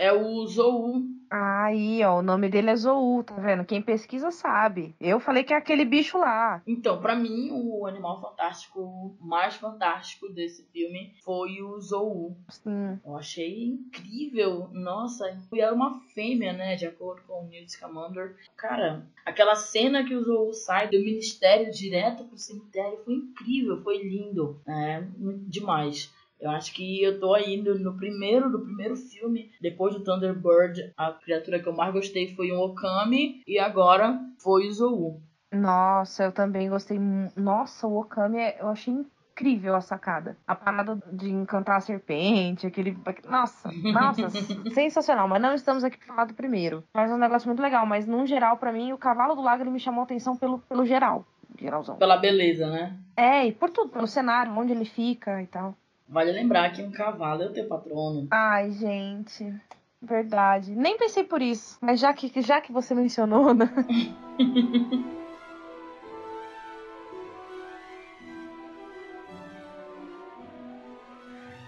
É 0.01 0.11
o 0.15 0.47
Zou. 0.47 1.03
Aí, 1.31 2.03
ó, 2.03 2.21
o 2.21 2.23
nome 2.23 2.49
dele 2.49 2.71
é 2.71 2.77
Zou, 2.77 3.23
tá 3.23 3.35
vendo? 3.35 3.67
Quem 3.67 3.83
pesquisa 3.83 4.31
sabe. 4.31 4.97
Eu 4.99 5.21
falei 5.21 5.45
que 5.45 5.53
é 5.53 5.57
aquele 5.59 5.85
bicho 5.85 6.17
lá. 6.17 6.63
Então, 6.67 7.03
pra 7.03 7.15
mim, 7.15 7.51
o 7.53 7.87
animal 7.87 8.19
fantástico 8.19 9.15
mais 9.21 9.57
fantástico 9.57 10.31
desse 10.31 10.65
filme 10.73 11.15
foi 11.23 11.61
o 11.61 11.79
Zou. 11.79 12.35
Sim. 12.49 12.99
Eu 13.05 13.15
achei 13.15 13.63
incrível. 13.63 14.71
Nossa, 14.73 15.39
e 15.53 15.61
era 15.61 15.75
uma 15.75 16.01
fêmea, 16.15 16.55
né? 16.55 16.77
De 16.77 16.87
acordo 16.87 17.21
com 17.29 17.45
o 17.45 17.49
Newt 17.49 17.71
Scamander. 17.71 18.37
Cara, 18.57 19.07
aquela 19.27 19.55
cena 19.55 20.03
que 20.03 20.15
o 20.15 20.25
Zou 20.25 20.55
sai 20.55 20.89
do 20.89 20.99
ministério 20.99 21.71
direto 21.71 22.25
pro 22.25 22.39
cemitério 22.39 22.99
foi 23.05 23.15
incrível, 23.15 23.83
foi 23.83 24.03
lindo. 24.03 24.59
É, 24.67 25.05
demais. 25.47 26.11
Eu 26.41 26.51
acho 26.51 26.73
que 26.73 27.03
eu 27.03 27.21
tô 27.21 27.37
indo 27.37 27.79
no 27.79 27.97
primeiro, 27.97 28.51
do 28.51 28.61
primeiro 28.61 28.97
filme, 28.97 29.51
depois 29.61 29.95
do 29.95 30.03
Thunderbird, 30.03 30.93
a 30.97 31.13
criatura 31.13 31.61
que 31.61 31.69
eu 31.69 31.73
mais 31.75 31.93
gostei 31.93 32.35
foi 32.35 32.51
o 32.51 32.61
Okami, 32.61 33.43
e 33.47 33.59
agora 33.59 34.19
foi 34.43 34.67
o 34.69 34.73
Zou. 34.73 35.21
Nossa, 35.53 36.25
eu 36.25 36.33
também 36.33 36.69
gostei. 36.71 36.99
Nossa, 37.37 37.87
o 37.87 38.01
Okami, 38.01 38.39
é- 38.39 38.57
eu 38.61 38.69
achei 38.69 38.95
incrível 38.95 39.75
a 39.75 39.81
sacada. 39.81 40.37
A 40.47 40.55
parada 40.55 40.99
de 41.13 41.29
encantar 41.29 41.77
a 41.77 41.81
serpente, 41.81 42.67
aquele. 42.67 42.97
Nossa, 43.29 43.71
nossa, 43.93 44.29
sensacional. 44.73 45.27
Mas 45.29 45.43
não 45.43 45.53
estamos 45.55 45.83
aqui 45.85 45.99
pra 45.99 46.07
falar 46.07 46.25
do 46.27 46.35
primeiro. 46.35 46.85
Mas 46.95 47.11
é 47.11 47.15
um 47.15 47.19
negócio 47.19 47.49
muito 47.49 47.61
legal. 47.63 47.85
Mas, 47.85 48.07
no 48.07 48.25
geral, 48.27 48.57
pra 48.59 48.73
mim, 48.73 48.93
o 48.93 48.99
Cavalo 48.99 49.35
do 49.35 49.43
Lago 49.43 49.63
ele 49.63 49.71
me 49.71 49.81
chamou 49.81 50.03
a 50.03 50.05
atenção 50.05 50.37
pelo, 50.37 50.61
pelo 50.61 50.87
geral. 50.87 51.27
Geralzão. 51.59 51.97
Pela 51.97 52.17
beleza, 52.17 52.71
né? 52.71 52.97
É, 53.17 53.47
e 53.47 53.53
por 53.53 53.71
tudo, 53.71 53.91
pelo 53.91 54.07
cenário, 54.07 54.57
onde 54.57 54.73
ele 54.73 54.85
fica 54.85 55.43
e 55.43 55.47
tal. 55.47 55.75
Vale 56.11 56.33
lembrar 56.33 56.73
que 56.73 56.83
um 56.83 56.91
cavalo 56.91 57.43
é 57.43 57.47
o 57.47 57.53
teu 57.53 57.67
patrono. 57.69 58.27
Ai, 58.31 58.73
gente. 58.73 59.55
Verdade. 60.03 60.75
Nem 60.75 60.99
pensei 60.99 61.23
por 61.25 61.41
isso. 61.41 61.79
Mas 61.81 62.01
já 62.01 62.13
que, 62.13 62.43
já 62.43 62.61
que 62.61 62.73
você 62.73 62.95
mencionou, 62.95 63.55
né? 63.55 63.67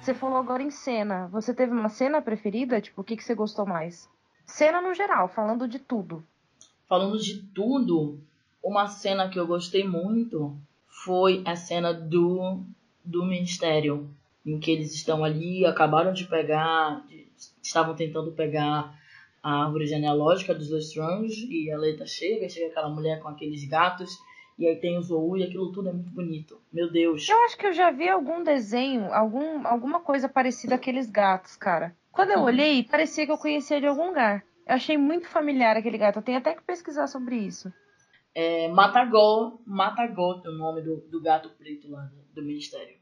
Você 0.01 0.15
falou 0.15 0.37
agora 0.39 0.63
em 0.63 0.71
cena. 0.71 1.29
Você 1.29 1.55
teve 1.55 1.73
uma 1.73 1.89
cena 1.89 2.21
preferida? 2.21 2.81
Tipo, 2.81 3.03
o 3.03 3.05
que, 3.05 3.17
que 3.17 3.23
você 3.25 3.35
gostou 3.35 3.65
mais? 3.67 4.09
Cena 4.47 4.81
no 4.83 4.93
geral, 4.95 5.29
falando 5.29 5.69
de 5.69 5.79
tudo. 5.79 6.25
falando 6.89 7.19
de 7.19 7.43
tudo, 7.55 8.19
uma 8.63 8.87
cena 8.87 9.29
que 9.29 9.39
eu 9.39 9.47
gostei 9.47 9.87
muito 9.87 10.55
foi 10.87 11.43
a 11.47 11.57
cena 11.57 11.95
do, 11.95 12.61
do 13.05 13.25
ministério, 13.25 14.11
em 14.45 14.59
que 14.59 14.71
eles 14.71 14.95
estão 14.95 15.25
ali, 15.25 15.65
acabaram 15.65 16.13
de 16.13 16.25
pegar, 16.25 17.05
estavam 17.63 17.95
tentando 17.95 18.33
pegar 18.33 18.99
a 19.43 19.65
árvore 19.65 19.87
genealógica 19.87 20.55
dos 20.55 20.71
Lestrange 20.71 21.47
e 21.51 21.71
a 21.71 21.79
Leita 21.79 22.07
chega, 22.07 22.49
chega 22.49 22.69
aquela 22.69 22.89
mulher 22.89 23.21
com 23.21 23.29
aqueles 23.29 23.65
gatos 23.65 24.11
e 24.59 24.67
aí 24.67 24.77
tem 24.77 24.97
o 24.97 25.03
Zou 25.03 25.37
e 25.37 25.43
aquilo 25.43 25.73
tudo 25.73 25.89
é 25.89 25.93
muito 25.93 26.11
bonito. 26.11 26.61
Meu 26.73 26.91
Deus. 26.91 27.29
Eu 27.29 27.43
acho 27.45 27.57
que 27.57 27.67
eu 27.67 27.73
já 27.73 27.91
vi 27.91 28.09
algum 28.09 28.43
desenho, 28.43 29.13
algum, 29.13 29.67
alguma 29.67 30.01
coisa 30.01 30.29
parecida 30.29 30.77
àqueles 30.77 31.11
gatos, 31.11 31.57
cara. 31.57 31.97
Quando 32.13 32.31
eu 32.31 32.41
uhum. 32.41 32.45
olhei, 32.45 32.83
parecia 32.85 33.27
que 33.27 33.33
eu 33.33 33.39
conhecia 33.39 33.81
de 33.81 33.87
algum 33.87 34.09
lugar. 34.09 34.45
Eu 34.67 34.75
achei 34.75 34.97
muito 34.97 35.27
familiar 35.27 35.77
aquele 35.77 35.99
gato. 35.99 36.19
Eu 36.19 36.23
tenho 36.23 36.39
até 36.39 36.55
que 36.55 36.63
pesquisar 36.63 37.07
sobre 37.07 37.37
isso. 37.37 37.73
É 38.35 38.69
Matagol, 38.69 39.61
Matagot, 39.67 40.47
o 40.47 40.53
nome 40.53 40.83
do, 40.83 40.97
do 41.11 41.21
gato 41.21 41.51
preto 41.51 41.91
lá 41.91 42.03
do, 42.03 42.23
do 42.35 42.47
Ministério. 42.47 43.02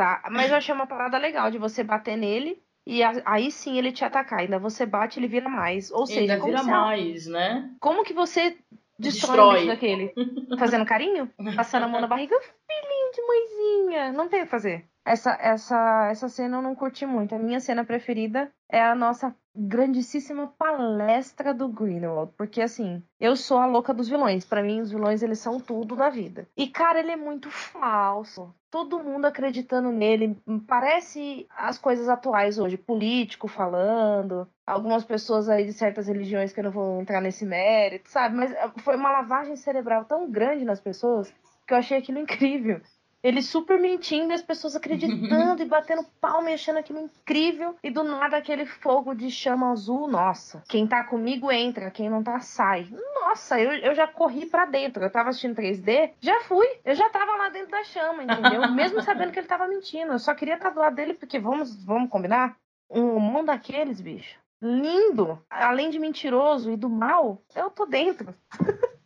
Tá, 0.00 0.22
mas 0.30 0.50
eu 0.50 0.56
achei 0.56 0.74
uma 0.74 0.86
parada 0.86 1.18
legal 1.18 1.50
de 1.50 1.58
você 1.58 1.84
bater 1.84 2.16
nele 2.16 2.58
e 2.86 3.02
aí 3.26 3.50
sim 3.50 3.76
ele 3.76 3.92
te 3.92 4.02
atacar. 4.02 4.38
Ainda 4.38 4.58
você 4.58 4.86
bate, 4.86 5.20
ele 5.20 5.28
vira 5.28 5.46
mais. 5.46 5.90
Ou 5.90 6.06
seja, 6.06 6.20
ainda 6.32 6.42
vira 6.42 6.62
mais, 6.62 7.26
né? 7.26 7.70
Como 7.78 8.02
que 8.02 8.14
você 8.14 8.56
destrói, 8.98 9.66
destrói. 9.66 9.66
daquele? 9.66 10.14
Fazendo 10.58 10.86
carinho? 10.86 11.30
Passando 11.54 11.82
a 11.82 11.88
mão 11.88 12.00
na 12.00 12.06
barriga? 12.06 12.34
Filhinho 12.40 13.12
de 13.12 13.26
mãezinha. 13.26 14.12
Não 14.12 14.26
tem 14.26 14.40
o 14.40 14.44
que 14.44 14.50
fazer. 14.50 14.86
Essa, 15.04 15.36
essa, 15.38 16.08
essa 16.10 16.30
cena 16.30 16.56
eu 16.56 16.62
não 16.62 16.74
curti 16.74 17.04
muito. 17.04 17.34
A 17.34 17.38
minha 17.38 17.60
cena 17.60 17.84
preferida 17.84 18.50
é 18.70 18.80
a 18.80 18.94
nossa 18.94 19.36
grandíssima 19.54 20.46
palestra 20.58 21.52
do 21.52 21.68
Greenwald, 21.68 22.32
porque 22.36 22.60
assim, 22.60 23.02
eu 23.18 23.36
sou 23.36 23.58
a 23.58 23.66
louca 23.66 23.92
dos 23.92 24.08
vilões. 24.08 24.44
Para 24.44 24.62
mim, 24.62 24.80
os 24.80 24.90
vilões 24.90 25.22
eles 25.22 25.38
são 25.38 25.58
tudo 25.58 25.96
da 25.96 26.08
vida. 26.08 26.48
E 26.56 26.68
cara, 26.68 27.00
ele 27.00 27.10
é 27.10 27.16
muito 27.16 27.50
falso. 27.50 28.54
Todo 28.70 29.02
mundo 29.02 29.24
acreditando 29.24 29.90
nele. 29.90 30.36
Parece 30.66 31.46
as 31.56 31.76
coisas 31.76 32.08
atuais 32.08 32.58
hoje, 32.58 32.76
político 32.76 33.48
falando, 33.48 34.46
algumas 34.64 35.04
pessoas 35.04 35.48
aí 35.48 35.66
de 35.66 35.72
certas 35.72 36.06
religiões 36.06 36.52
que 36.52 36.60
eu 36.60 36.64
não 36.64 36.70
vou 36.70 37.00
entrar 37.00 37.20
nesse 37.20 37.44
mérito, 37.44 38.08
sabe? 38.08 38.36
Mas 38.36 38.52
eh, 38.52 38.70
foi 38.78 38.96
uma 38.96 39.10
lavagem 39.10 39.56
cerebral 39.56 40.04
tão 40.04 40.30
grande 40.30 40.64
nas 40.64 40.80
pessoas 40.80 41.32
que 41.66 41.74
eu 41.74 41.78
achei 41.78 41.98
aquilo 41.98 42.18
incrível. 42.18 42.80
Ele 43.22 43.42
super 43.42 43.78
mentindo, 43.78 44.32
as 44.32 44.42
pessoas 44.42 44.74
acreditando 44.74 45.60
e 45.62 45.66
batendo 45.66 46.04
palma 46.20 46.50
e 46.50 46.54
achando 46.54 46.78
aquilo 46.78 47.00
incrível. 47.00 47.76
E 47.82 47.90
do 47.90 48.02
nada 48.02 48.36
aquele 48.36 48.64
fogo 48.64 49.14
de 49.14 49.30
chama 49.30 49.70
azul, 49.70 50.08
nossa. 50.08 50.62
Quem 50.68 50.86
tá 50.86 51.04
comigo 51.04 51.52
entra, 51.52 51.90
quem 51.90 52.08
não 52.08 52.22
tá 52.22 52.40
sai. 52.40 52.88
Nossa, 53.14 53.60
eu, 53.60 53.72
eu 53.72 53.94
já 53.94 54.06
corri 54.06 54.46
para 54.46 54.64
dentro. 54.64 55.04
Eu 55.04 55.10
tava 55.10 55.28
assistindo 55.28 55.56
3D, 55.56 56.12
já 56.20 56.40
fui. 56.42 56.66
Eu 56.84 56.94
já 56.94 57.10
tava 57.10 57.36
lá 57.36 57.50
dentro 57.50 57.70
da 57.70 57.84
chama, 57.84 58.22
entendeu? 58.22 58.68
Mesmo 58.72 59.02
sabendo 59.02 59.32
que 59.32 59.38
ele 59.38 59.46
tava 59.46 59.68
mentindo. 59.68 60.12
Eu 60.12 60.18
só 60.18 60.34
queria 60.34 60.54
estar 60.54 60.70
do 60.70 60.80
lado 60.80 60.96
dele, 60.96 61.14
porque 61.14 61.38
vamos, 61.38 61.84
vamos 61.84 62.10
combinar? 62.10 62.56
Um 62.88 63.20
mão 63.20 63.44
daqueles, 63.44 64.00
bicho. 64.00 64.38
Lindo. 64.62 65.42
Além 65.48 65.90
de 65.90 65.98
mentiroso 65.98 66.70
e 66.70 66.76
do 66.76 66.88
mal, 66.88 67.40
eu 67.54 67.70
tô 67.70 67.86
dentro. 67.86 68.34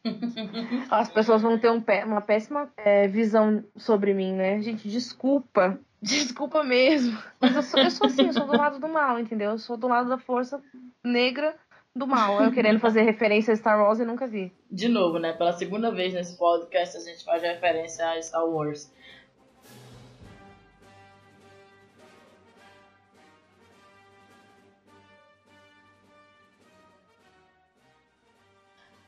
As 0.91 1.09
pessoas 1.11 1.43
vão 1.43 1.59
ter 1.59 1.71
um 1.71 1.81
pé, 1.81 2.05
uma 2.05 2.21
péssima 2.21 2.71
é, 2.77 3.09
visão 3.09 3.65
sobre 3.77 4.13
mim, 4.13 4.33
né? 4.35 4.61
Gente, 4.61 4.89
desculpa. 4.89 5.79
Desculpa 6.01 6.63
mesmo. 6.63 7.19
Mas 7.41 7.57
eu 7.57 7.63
sou, 7.63 7.81
eu 7.81 7.91
sou 7.91 8.07
assim, 8.07 8.27
eu 8.27 8.33
sou 8.33 8.47
do 8.47 8.57
lado 8.57 8.79
do 8.79 8.89
mal, 8.89 9.19
entendeu? 9.19 9.53
Eu 9.53 9.59
sou 9.59 9.77
do 9.77 9.89
lado 9.89 10.09
da 10.09 10.19
força 10.19 10.63
negra 11.03 11.57
do 11.97 12.07
mal. 12.07 12.43
Eu 12.43 12.53
querendo 12.53 12.81
fazer 12.81 13.03
referência 13.03 13.53
a 13.55 13.57
Star 13.57 13.81
Wars 13.81 14.01
e 14.01 14.05
nunca 14.05 14.27
vi. 14.27 14.53
De 14.71 14.89
novo, 14.89 15.19
né? 15.19 15.33
Pela 15.33 15.53
segunda 15.53 15.91
vez 15.91 16.13
nesse 16.13 16.37
podcast 16.37 16.97
a 16.97 17.01
gente 17.01 17.25
faz 17.25 17.43
referência 17.43 18.07
a 18.11 18.21
Star 18.21 18.47
Wars. 18.47 18.93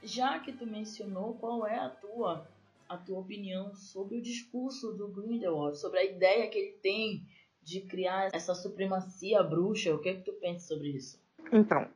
Já 0.06 0.38
que 0.38 0.52
tu 0.52 0.66
mencionou, 0.66 1.34
qual 1.34 1.66
é 1.66 1.78
a 1.78 1.90
tua 1.90 2.48
a 2.88 2.96
tua 2.96 3.18
opinião 3.18 3.74
sobre 3.74 4.16
o 4.16 4.22
discurso 4.22 4.92
do 4.92 5.08
Grindelwald, 5.08 5.76
sobre 5.76 5.98
a 5.98 6.04
ideia 6.04 6.48
que 6.48 6.56
ele 6.56 6.72
tem 6.80 7.26
de 7.60 7.80
criar 7.80 8.30
essa 8.32 8.54
supremacia 8.54 9.42
bruxa? 9.42 9.92
O 9.92 9.98
que 9.98 10.08
é 10.08 10.14
que 10.14 10.22
tu 10.22 10.32
pensa 10.34 10.68
sobre 10.68 10.90
isso? 10.90 11.20
Então, 11.52 11.88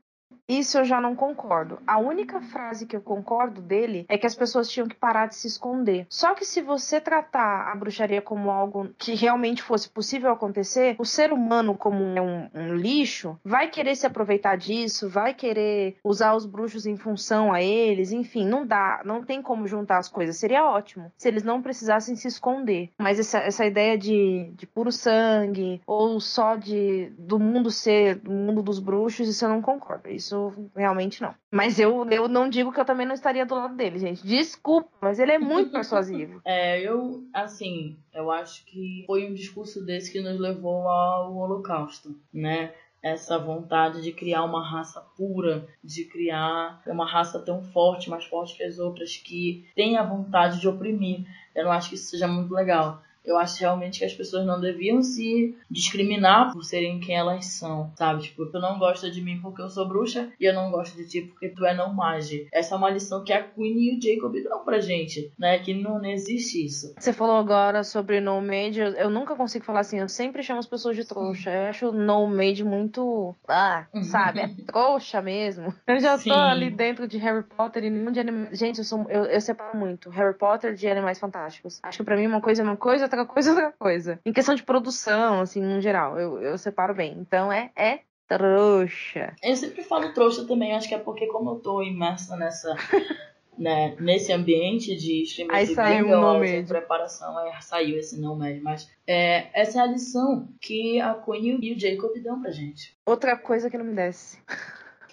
isso 0.50 0.78
eu 0.78 0.84
já 0.84 1.00
não 1.00 1.14
concordo. 1.14 1.78
A 1.86 1.98
única 1.98 2.40
frase 2.40 2.84
que 2.86 2.96
eu 2.96 3.00
concordo 3.00 3.60
dele 3.60 4.04
é 4.08 4.18
que 4.18 4.26
as 4.26 4.34
pessoas 4.34 4.68
tinham 4.68 4.88
que 4.88 4.96
parar 4.96 5.26
de 5.26 5.36
se 5.36 5.46
esconder. 5.46 6.06
Só 6.10 6.34
que 6.34 6.44
se 6.44 6.60
você 6.60 7.00
tratar 7.00 7.70
a 7.70 7.76
bruxaria 7.76 8.20
como 8.20 8.50
algo 8.50 8.90
que 8.98 9.14
realmente 9.14 9.62
fosse 9.62 9.88
possível 9.88 10.30
acontecer, 10.30 10.96
o 10.98 11.04
ser 11.04 11.32
humano 11.32 11.76
como 11.76 12.02
um, 12.02 12.50
um 12.52 12.74
lixo 12.74 13.38
vai 13.44 13.68
querer 13.68 13.94
se 13.94 14.06
aproveitar 14.06 14.56
disso, 14.56 15.08
vai 15.08 15.34
querer 15.34 15.96
usar 16.02 16.34
os 16.34 16.44
bruxos 16.44 16.84
em 16.84 16.96
função 16.96 17.52
a 17.52 17.62
eles, 17.62 18.10
enfim, 18.10 18.44
não 18.44 18.66
dá, 18.66 19.02
não 19.04 19.22
tem 19.22 19.40
como 19.40 19.68
juntar 19.68 19.98
as 19.98 20.08
coisas. 20.08 20.36
Seria 20.36 20.64
ótimo 20.64 21.12
se 21.16 21.28
eles 21.28 21.44
não 21.44 21.62
precisassem 21.62 22.16
se 22.16 22.26
esconder. 22.26 22.90
Mas 22.98 23.20
essa, 23.20 23.38
essa 23.38 23.64
ideia 23.64 23.96
de, 23.96 24.50
de 24.56 24.66
puro 24.66 24.90
sangue 24.90 25.80
ou 25.86 26.18
só 26.20 26.56
de 26.56 27.12
do 27.18 27.38
mundo 27.38 27.70
ser 27.70 28.16
do 28.16 28.32
mundo 28.32 28.62
dos 28.62 28.80
bruxos, 28.80 29.28
isso 29.28 29.44
eu 29.44 29.48
não 29.48 29.62
concordo. 29.62 30.08
Isso 30.20 30.70
realmente 30.76 31.20
não. 31.22 31.34
Mas 31.50 31.78
eu, 31.78 32.08
eu 32.10 32.28
não 32.28 32.48
digo 32.48 32.70
que 32.72 32.78
eu 32.78 32.84
também 32.84 33.06
não 33.06 33.14
estaria 33.14 33.44
do 33.44 33.54
lado 33.54 33.74
dele, 33.74 33.98
gente. 33.98 34.26
Desculpa, 34.26 34.90
mas 35.00 35.18
ele 35.18 35.32
é 35.32 35.38
muito 35.38 35.72
persuasivo. 35.72 36.40
É, 36.50 36.80
eu, 36.80 37.24
assim, 37.32 37.96
eu 38.12 38.30
acho 38.30 38.64
que 38.66 39.04
foi 39.06 39.28
um 39.28 39.34
discurso 39.34 39.84
desse 39.84 40.10
que 40.10 40.20
nos 40.20 40.38
levou 40.38 40.88
ao 40.88 41.36
Holocausto, 41.36 42.14
né? 42.32 42.72
essa 43.02 43.38
vontade 43.38 44.02
de 44.02 44.12
criar 44.12 44.44
uma 44.44 44.62
raça 44.68 45.00
pura, 45.16 45.66
de 45.82 46.04
criar 46.04 46.82
uma 46.86 47.10
raça 47.10 47.38
tão 47.38 47.62
forte, 47.62 48.10
mais 48.10 48.24
forte 48.24 48.56
que 48.56 48.62
as 48.62 48.78
outras, 48.78 49.16
que 49.16 49.66
tem 49.74 49.96
a 49.96 50.02
vontade 50.02 50.60
de 50.60 50.68
oprimir. 50.68 51.24
Eu 51.54 51.64
não 51.64 51.72
acho 51.72 51.88
que 51.88 51.94
isso 51.94 52.10
seja 52.10 52.28
muito 52.28 52.52
legal. 52.52 53.02
Eu 53.24 53.38
acho 53.38 53.60
realmente 53.60 53.98
que 53.98 54.04
as 54.04 54.14
pessoas 54.14 54.46
não 54.46 54.60
deviam 54.60 55.02
se 55.02 55.56
discriminar 55.70 56.52
por 56.52 56.64
serem 56.64 57.00
quem 57.00 57.16
elas 57.16 57.46
são, 57.46 57.92
sabe? 57.96 58.22
Tipo, 58.22 58.46
tu 58.46 58.58
não 58.58 58.78
gosta 58.78 59.10
de 59.10 59.20
mim 59.20 59.40
porque 59.40 59.62
eu 59.62 59.68
sou 59.68 59.86
bruxa 59.86 60.30
e 60.38 60.44
eu 60.44 60.54
não 60.54 60.70
gosto 60.70 60.96
de 60.96 61.06
ti 61.06 61.22
porque 61.22 61.48
tu 61.48 61.64
é 61.64 61.74
não 61.74 61.92
mage. 61.92 62.48
Essa 62.52 62.74
é 62.74 62.78
uma 62.78 62.90
lição 62.90 63.22
que 63.24 63.32
a 63.32 63.42
Queen 63.42 63.78
e 63.78 63.96
o 63.96 64.00
Jacob 64.02 64.34
dão 64.42 64.64
pra 64.64 64.80
gente, 64.80 65.32
né? 65.38 65.58
Que 65.58 65.74
não, 65.74 65.98
não 65.98 66.10
existe 66.10 66.64
isso. 66.64 66.94
Você 66.98 67.12
falou 67.12 67.36
agora 67.36 67.84
sobre 67.84 68.20
no 68.20 68.40
made, 68.40 68.80
eu, 68.80 68.92
eu 68.92 69.10
nunca 69.10 69.34
consigo 69.34 69.64
falar 69.64 69.80
assim, 69.80 69.98
eu 69.98 70.08
sempre 70.08 70.42
chamo 70.42 70.60
as 70.60 70.66
pessoas 70.66 70.96
de 70.96 71.04
trouxa. 71.04 71.50
Eu 71.50 71.68
acho 71.68 71.92
no 71.92 72.26
made 72.26 72.64
muito, 72.64 73.34
ah, 73.48 73.86
sabe? 74.02 74.40
É 74.40 74.48
trouxa 74.66 75.20
mesmo. 75.20 75.74
Eu 75.86 76.00
já 76.00 76.16
Sim. 76.18 76.30
tô 76.30 76.36
ali 76.36 76.70
dentro 76.70 77.06
de 77.06 77.18
Harry 77.18 77.42
Potter 77.42 77.84
e 77.84 77.90
nenhum 77.90 78.12
de 78.12 78.20
animais. 78.20 78.58
Gente, 78.58 78.78
eu, 78.78 78.84
sou, 78.84 79.06
eu, 79.08 79.24
eu 79.24 79.40
separo 79.40 79.76
muito 79.76 80.10
Harry 80.10 80.36
Potter 80.36 80.74
de 80.74 80.88
Animais 80.88 81.18
Fantásticos. 81.18 81.80
Acho 81.82 81.98
que 81.98 82.04
pra 82.04 82.16
mim 82.16 82.26
uma 82.26 82.40
coisa 82.40 82.62
é 82.62 82.64
uma 82.64 82.76
coisa, 82.76 83.08
outra 83.16 83.24
coisa 83.24 83.50
é 83.50 83.52
outra 83.52 83.72
coisa. 83.72 84.20
Em 84.24 84.32
questão 84.32 84.54
de 84.54 84.62
produção, 84.62 85.40
assim, 85.40 85.60
no 85.60 85.80
geral, 85.80 86.18
eu, 86.18 86.40
eu 86.40 86.56
separo 86.56 86.94
bem. 86.94 87.16
Então 87.18 87.52
é, 87.52 87.70
é 87.76 88.00
trouxa. 88.28 89.34
Eu 89.42 89.56
sempre 89.56 89.82
falo 89.82 90.12
trouxa 90.14 90.46
também, 90.46 90.74
acho 90.74 90.88
que 90.88 90.94
é 90.94 90.98
porque 90.98 91.26
como 91.26 91.50
eu 91.50 91.56
tô 91.56 91.82
imersa 91.82 92.36
nessa. 92.36 92.74
né, 93.58 93.94
nesse 94.00 94.32
ambiente 94.32 94.96
de 94.96 95.22
streaming 95.24 95.52
Aí 95.52 95.66
saiu 95.66 96.06
um 96.06 96.20
nome 96.20 96.64
preparação, 96.64 97.36
aí 97.36 97.52
saiu 97.60 97.98
esse 97.98 98.18
não 98.18 98.34
médio, 98.34 98.62
mas 98.62 98.90
é, 99.06 99.48
essa 99.52 99.80
é 99.80 99.82
a 99.82 99.86
lição 99.86 100.48
que 100.58 100.98
a 100.98 101.12
Queen 101.12 101.58
e 101.60 101.74
o 101.74 101.78
Jacob 101.78 102.16
dão 102.22 102.40
pra 102.40 102.50
gente. 102.50 102.96
Outra 103.04 103.36
coisa 103.36 103.68
que 103.68 103.76
não 103.76 103.84
me 103.84 103.92
desce. 103.92 104.38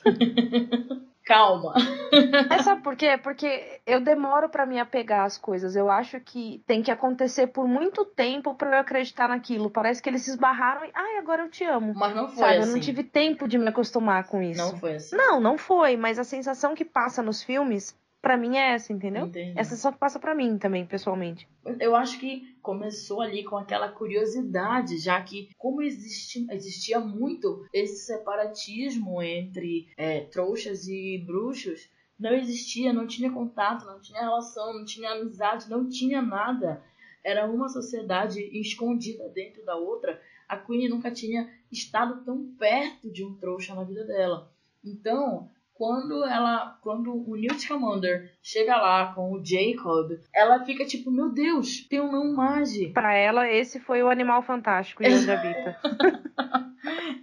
calma. 1.27 1.73
É, 2.49 2.63
sabe 2.63 2.81
por 2.81 2.95
quê? 2.95 3.17
Porque 3.21 3.81
eu 3.85 3.99
demoro 3.99 4.47
para 4.47 4.65
me 4.65 4.79
apegar 4.79 5.25
às 5.25 5.37
coisas. 5.37 5.75
Eu 5.75 5.91
acho 5.91 6.19
que 6.21 6.63
tem 6.65 6.81
que 6.81 6.89
acontecer 6.89 7.47
por 7.47 7.67
muito 7.67 8.05
tempo 8.05 8.55
para 8.55 8.77
eu 8.77 8.79
acreditar 8.79 9.27
naquilo. 9.27 9.69
Parece 9.69 10.01
que 10.01 10.09
eles 10.09 10.21
se 10.21 10.31
esbarraram 10.31 10.85
e, 10.85 10.91
ai, 10.93 11.17
agora 11.17 11.43
eu 11.43 11.49
te 11.49 11.65
amo. 11.65 11.93
Mas 11.95 12.15
não 12.15 12.27
foi 12.27 12.37
sabe? 12.37 12.51
assim. 12.51 12.61
Eu 12.61 12.65
não 12.67 12.73
assim. 12.73 12.79
tive 12.79 13.03
tempo 13.03 13.47
de 13.47 13.57
me 13.57 13.67
acostumar 13.67 14.23
com 14.25 14.41
isso. 14.41 14.61
Não 14.61 14.77
foi 14.77 14.95
assim. 14.95 15.15
Não, 15.15 15.39
não 15.39 15.57
foi. 15.57 15.97
Mas 15.97 16.17
a 16.17 16.23
sensação 16.23 16.73
que 16.73 16.85
passa 16.85 17.21
nos 17.21 17.43
filmes 17.43 17.95
para 18.21 18.37
mim 18.37 18.57
é 18.57 18.73
essa, 18.73 18.91
entendeu? 18.91 19.27
Entendi. 19.27 19.57
Essa 19.57 19.75
só 19.75 19.91
passa 19.91 20.19
para 20.19 20.35
mim 20.35 20.57
também, 20.57 20.85
pessoalmente. 20.85 21.47
Eu 21.79 21.95
acho 21.95 22.19
que 22.19 22.57
começou 22.61 23.21
ali 23.21 23.43
com 23.43 23.57
aquela 23.57 23.89
curiosidade, 23.89 24.97
já 24.97 25.21
que 25.21 25.49
como 25.57 25.81
existia, 25.81 26.45
existia 26.51 26.99
muito 26.99 27.65
esse 27.71 28.05
separatismo 28.05 29.21
entre 29.21 29.87
é, 29.97 30.21
trouxas 30.21 30.87
e 30.87 31.23
bruxos, 31.25 31.89
não 32.19 32.33
existia, 32.33 32.91
não 32.91 33.05
tinha 33.05 33.31
contato, 33.31 33.85
não 33.85 34.01
tinha 34.01 34.21
relação, 34.21 34.73
não 34.73 34.83
tinha 34.83 35.11
amizade, 35.11 35.69
não 35.69 35.87
tinha 35.87 36.21
nada. 36.21 36.83
Era 37.23 37.45
uma 37.45 37.69
sociedade 37.69 38.41
escondida 38.59 39.29
dentro 39.29 39.63
da 39.63 39.75
outra. 39.75 40.19
A 40.47 40.57
Queen 40.57 40.89
nunca 40.89 41.11
tinha 41.11 41.49
estado 41.71 42.23
tão 42.23 42.45
perto 42.57 43.11
de 43.11 43.23
um 43.23 43.35
trouxa 43.35 43.75
na 43.75 43.83
vida 43.83 44.05
dela. 44.05 44.51
Então, 44.83 45.49
quando 45.77 46.25
ela, 46.25 46.77
quando 46.81 47.13
o 47.13 47.35
Newt 47.35 47.61
Scamander 47.61 48.33
chega 48.41 48.75
lá 48.77 49.13
com 49.13 49.31
o 49.31 49.45
Jacob, 49.45 50.11
ela 50.33 50.65
fica 50.65 50.83
tipo, 50.85 51.11
meu 51.11 51.29
Deus, 51.29 51.87
tem 51.87 52.01
um 52.01 52.11
não 52.11 52.33
mage. 52.33 52.87
Pra 52.87 53.13
ela, 53.13 53.47
esse 53.47 53.79
foi 53.79 54.01
o 54.01 54.09
animal 54.09 54.41
fantástico 54.41 55.03
e 55.03 55.13
onde 55.13 55.29
habita. 55.31 55.79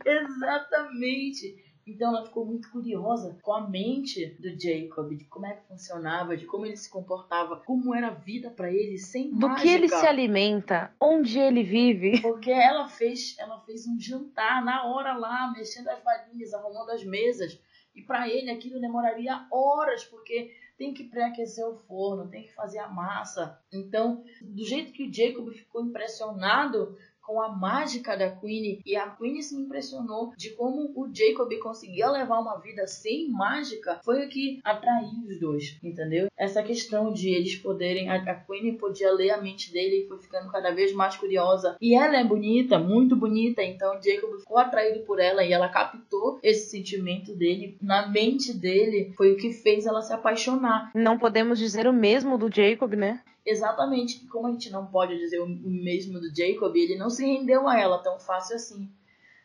Exatamente. 0.07 1.65
Então 1.87 2.17
ela 2.17 2.25
ficou 2.25 2.47
muito 2.47 2.71
curiosa 2.71 3.37
com 3.43 3.53
a 3.53 3.69
mente 3.69 4.37
do 4.41 4.49
Jacob, 4.59 5.15
de 5.15 5.25
como 5.27 5.47
é 5.47 5.53
que 5.53 5.69
funcionava, 5.69 6.35
de 6.35 6.47
como 6.47 6.65
ele 6.65 6.77
se 6.77 6.89
comportava, 6.91 7.57
como 7.57 7.95
era 7.95 8.07
a 8.07 8.15
vida 8.15 8.51
para 8.51 8.71
ele 8.71 8.97
sem 8.97 9.31
Do 9.31 9.49
mágica. 9.49 9.63
que 9.63 9.69
ele 9.75 9.89
se 9.89 10.07
alimenta, 10.07 10.93
onde 10.99 11.39
ele 11.39 11.63
vive. 11.63 12.21
Porque 12.23 12.51
ela 12.51 12.89
fez, 12.89 13.37
ela 13.39 13.61
fez 13.67 13.87
um 13.87 14.01
jantar 14.01 14.65
na 14.65 14.85
hora 14.87 15.13
lá, 15.15 15.53
mexendo 15.55 15.89
as 15.89 16.03
varinhas, 16.03 16.55
arrumando 16.55 16.91
as 16.91 17.05
mesas. 17.05 17.61
E 17.95 18.03
para 18.03 18.29
ele 18.29 18.51
aquilo 18.51 18.81
demoraria 18.81 19.47
horas, 19.51 20.05
porque 20.05 20.55
tem 20.77 20.93
que 20.93 21.05
pré-aquecer 21.05 21.67
o 21.67 21.77
forno, 21.77 22.29
tem 22.29 22.43
que 22.43 22.53
fazer 22.53 22.79
a 22.79 22.89
massa. 22.89 23.59
Então, 23.73 24.25
do 24.43 24.65
jeito 24.65 24.93
que 24.93 25.07
o 25.07 25.13
Jacob 25.13 25.49
ficou 25.53 25.85
impressionado 25.85 26.99
com 27.25 27.41
a 27.41 27.49
mágica 27.49 28.17
da 28.17 28.31
Queen 28.31 28.81
e 28.85 28.97
a 28.97 29.09
Queen 29.11 29.41
se 29.43 29.57
impressionou 29.57 30.33
de 30.37 30.51
como 30.51 30.93
o 30.95 31.09
Jacob 31.13 31.53
conseguia 31.59 32.11
levar 32.11 32.39
uma 32.41 32.59
vida 32.59 32.87
sem 32.87 33.31
mágica 33.31 34.01
foi 34.05 34.25
o 34.25 34.29
que 34.29 34.61
atraiu 34.63 35.25
os 35.27 35.41
dois, 35.41 35.79
entendeu? 35.83 36.29
Essa 36.37 36.63
questão 36.63 37.13
de 37.13 37.31
eles 37.31 37.57
poderem 37.57 38.11
a, 38.11 38.35
Queen 38.35 38.77
podia 38.77 39.13
ler 39.13 39.31
a 39.31 39.41
mente 39.41 39.73
dele 39.73 40.05
e 40.05 40.09
foi 40.09 40.19
ficando 40.19 40.51
cada 40.51 40.71
vez 40.73 40.93
mais 40.93 41.17
curiosa 41.17 41.77
e 41.81 41.95
ela 41.95 42.19
é 42.19 42.25
bonita, 42.25 42.79
muito 42.79 43.17
bonita, 43.17 43.63
então 43.63 44.01
Jacob 44.03 44.39
ficou 44.39 44.59
atraído 44.59 45.01
por 45.01 45.19
ela 45.19 45.43
e 45.45 45.53
ela 45.53 45.69
captou 45.69 46.39
esse 46.43 46.71
sentimento 46.71 47.35
dele 47.35 47.77
na 47.81 48.09
mente 48.09 48.53
dele 48.53 49.13
foi 49.17 49.33
o 49.33 49.37
que 49.37 49.53
fez 49.53 49.87
ela 49.87 50.03
se 50.03 50.13
apaixonar. 50.13 50.91
Não 50.95 51.19
podemos 51.19 51.59
dizer 51.59 51.87
o 51.87 51.93
mesmo 51.93 52.37
do 52.37 52.55
Jacob, 52.55 52.95
né? 52.95 53.21
Exatamente, 53.45 54.27
como 54.27 54.47
a 54.47 54.53
gente 54.53 54.71
não 54.71 54.87
pode 54.87 55.19
dizer 55.19 55.39
o 55.39 55.47
mesmo 55.47 56.19
do 56.19 56.35
Jacob, 56.35 56.75
ele 56.75 56.97
não 56.97 57.11
se 57.11 57.27
rendeu 57.27 57.69
a 57.69 57.79
ela 57.79 57.99
tão 57.99 58.19
fácil 58.19 58.57
assim. 58.57 58.91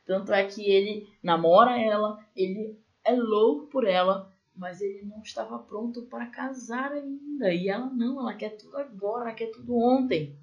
Tanto 0.05 0.33
é 0.33 0.43
que 0.45 0.69
ele 0.69 1.07
namora 1.21 1.79
ela, 1.79 2.17
ele 2.35 2.79
é 3.03 3.13
louco 3.13 3.67
por 3.67 3.85
ela, 3.85 4.31
mas 4.55 4.81
ele 4.81 5.03
não 5.03 5.21
estava 5.21 5.59
pronto 5.59 6.03
para 6.03 6.25
casar 6.27 6.91
ainda. 6.91 7.53
E 7.53 7.69
ela 7.69 7.87
não, 7.87 8.19
ela 8.19 8.33
quer 8.33 8.51
tudo 8.51 8.77
agora, 8.77 9.25
ela 9.25 9.33
quer 9.33 9.51
tudo 9.51 9.77
ontem. 9.77 10.35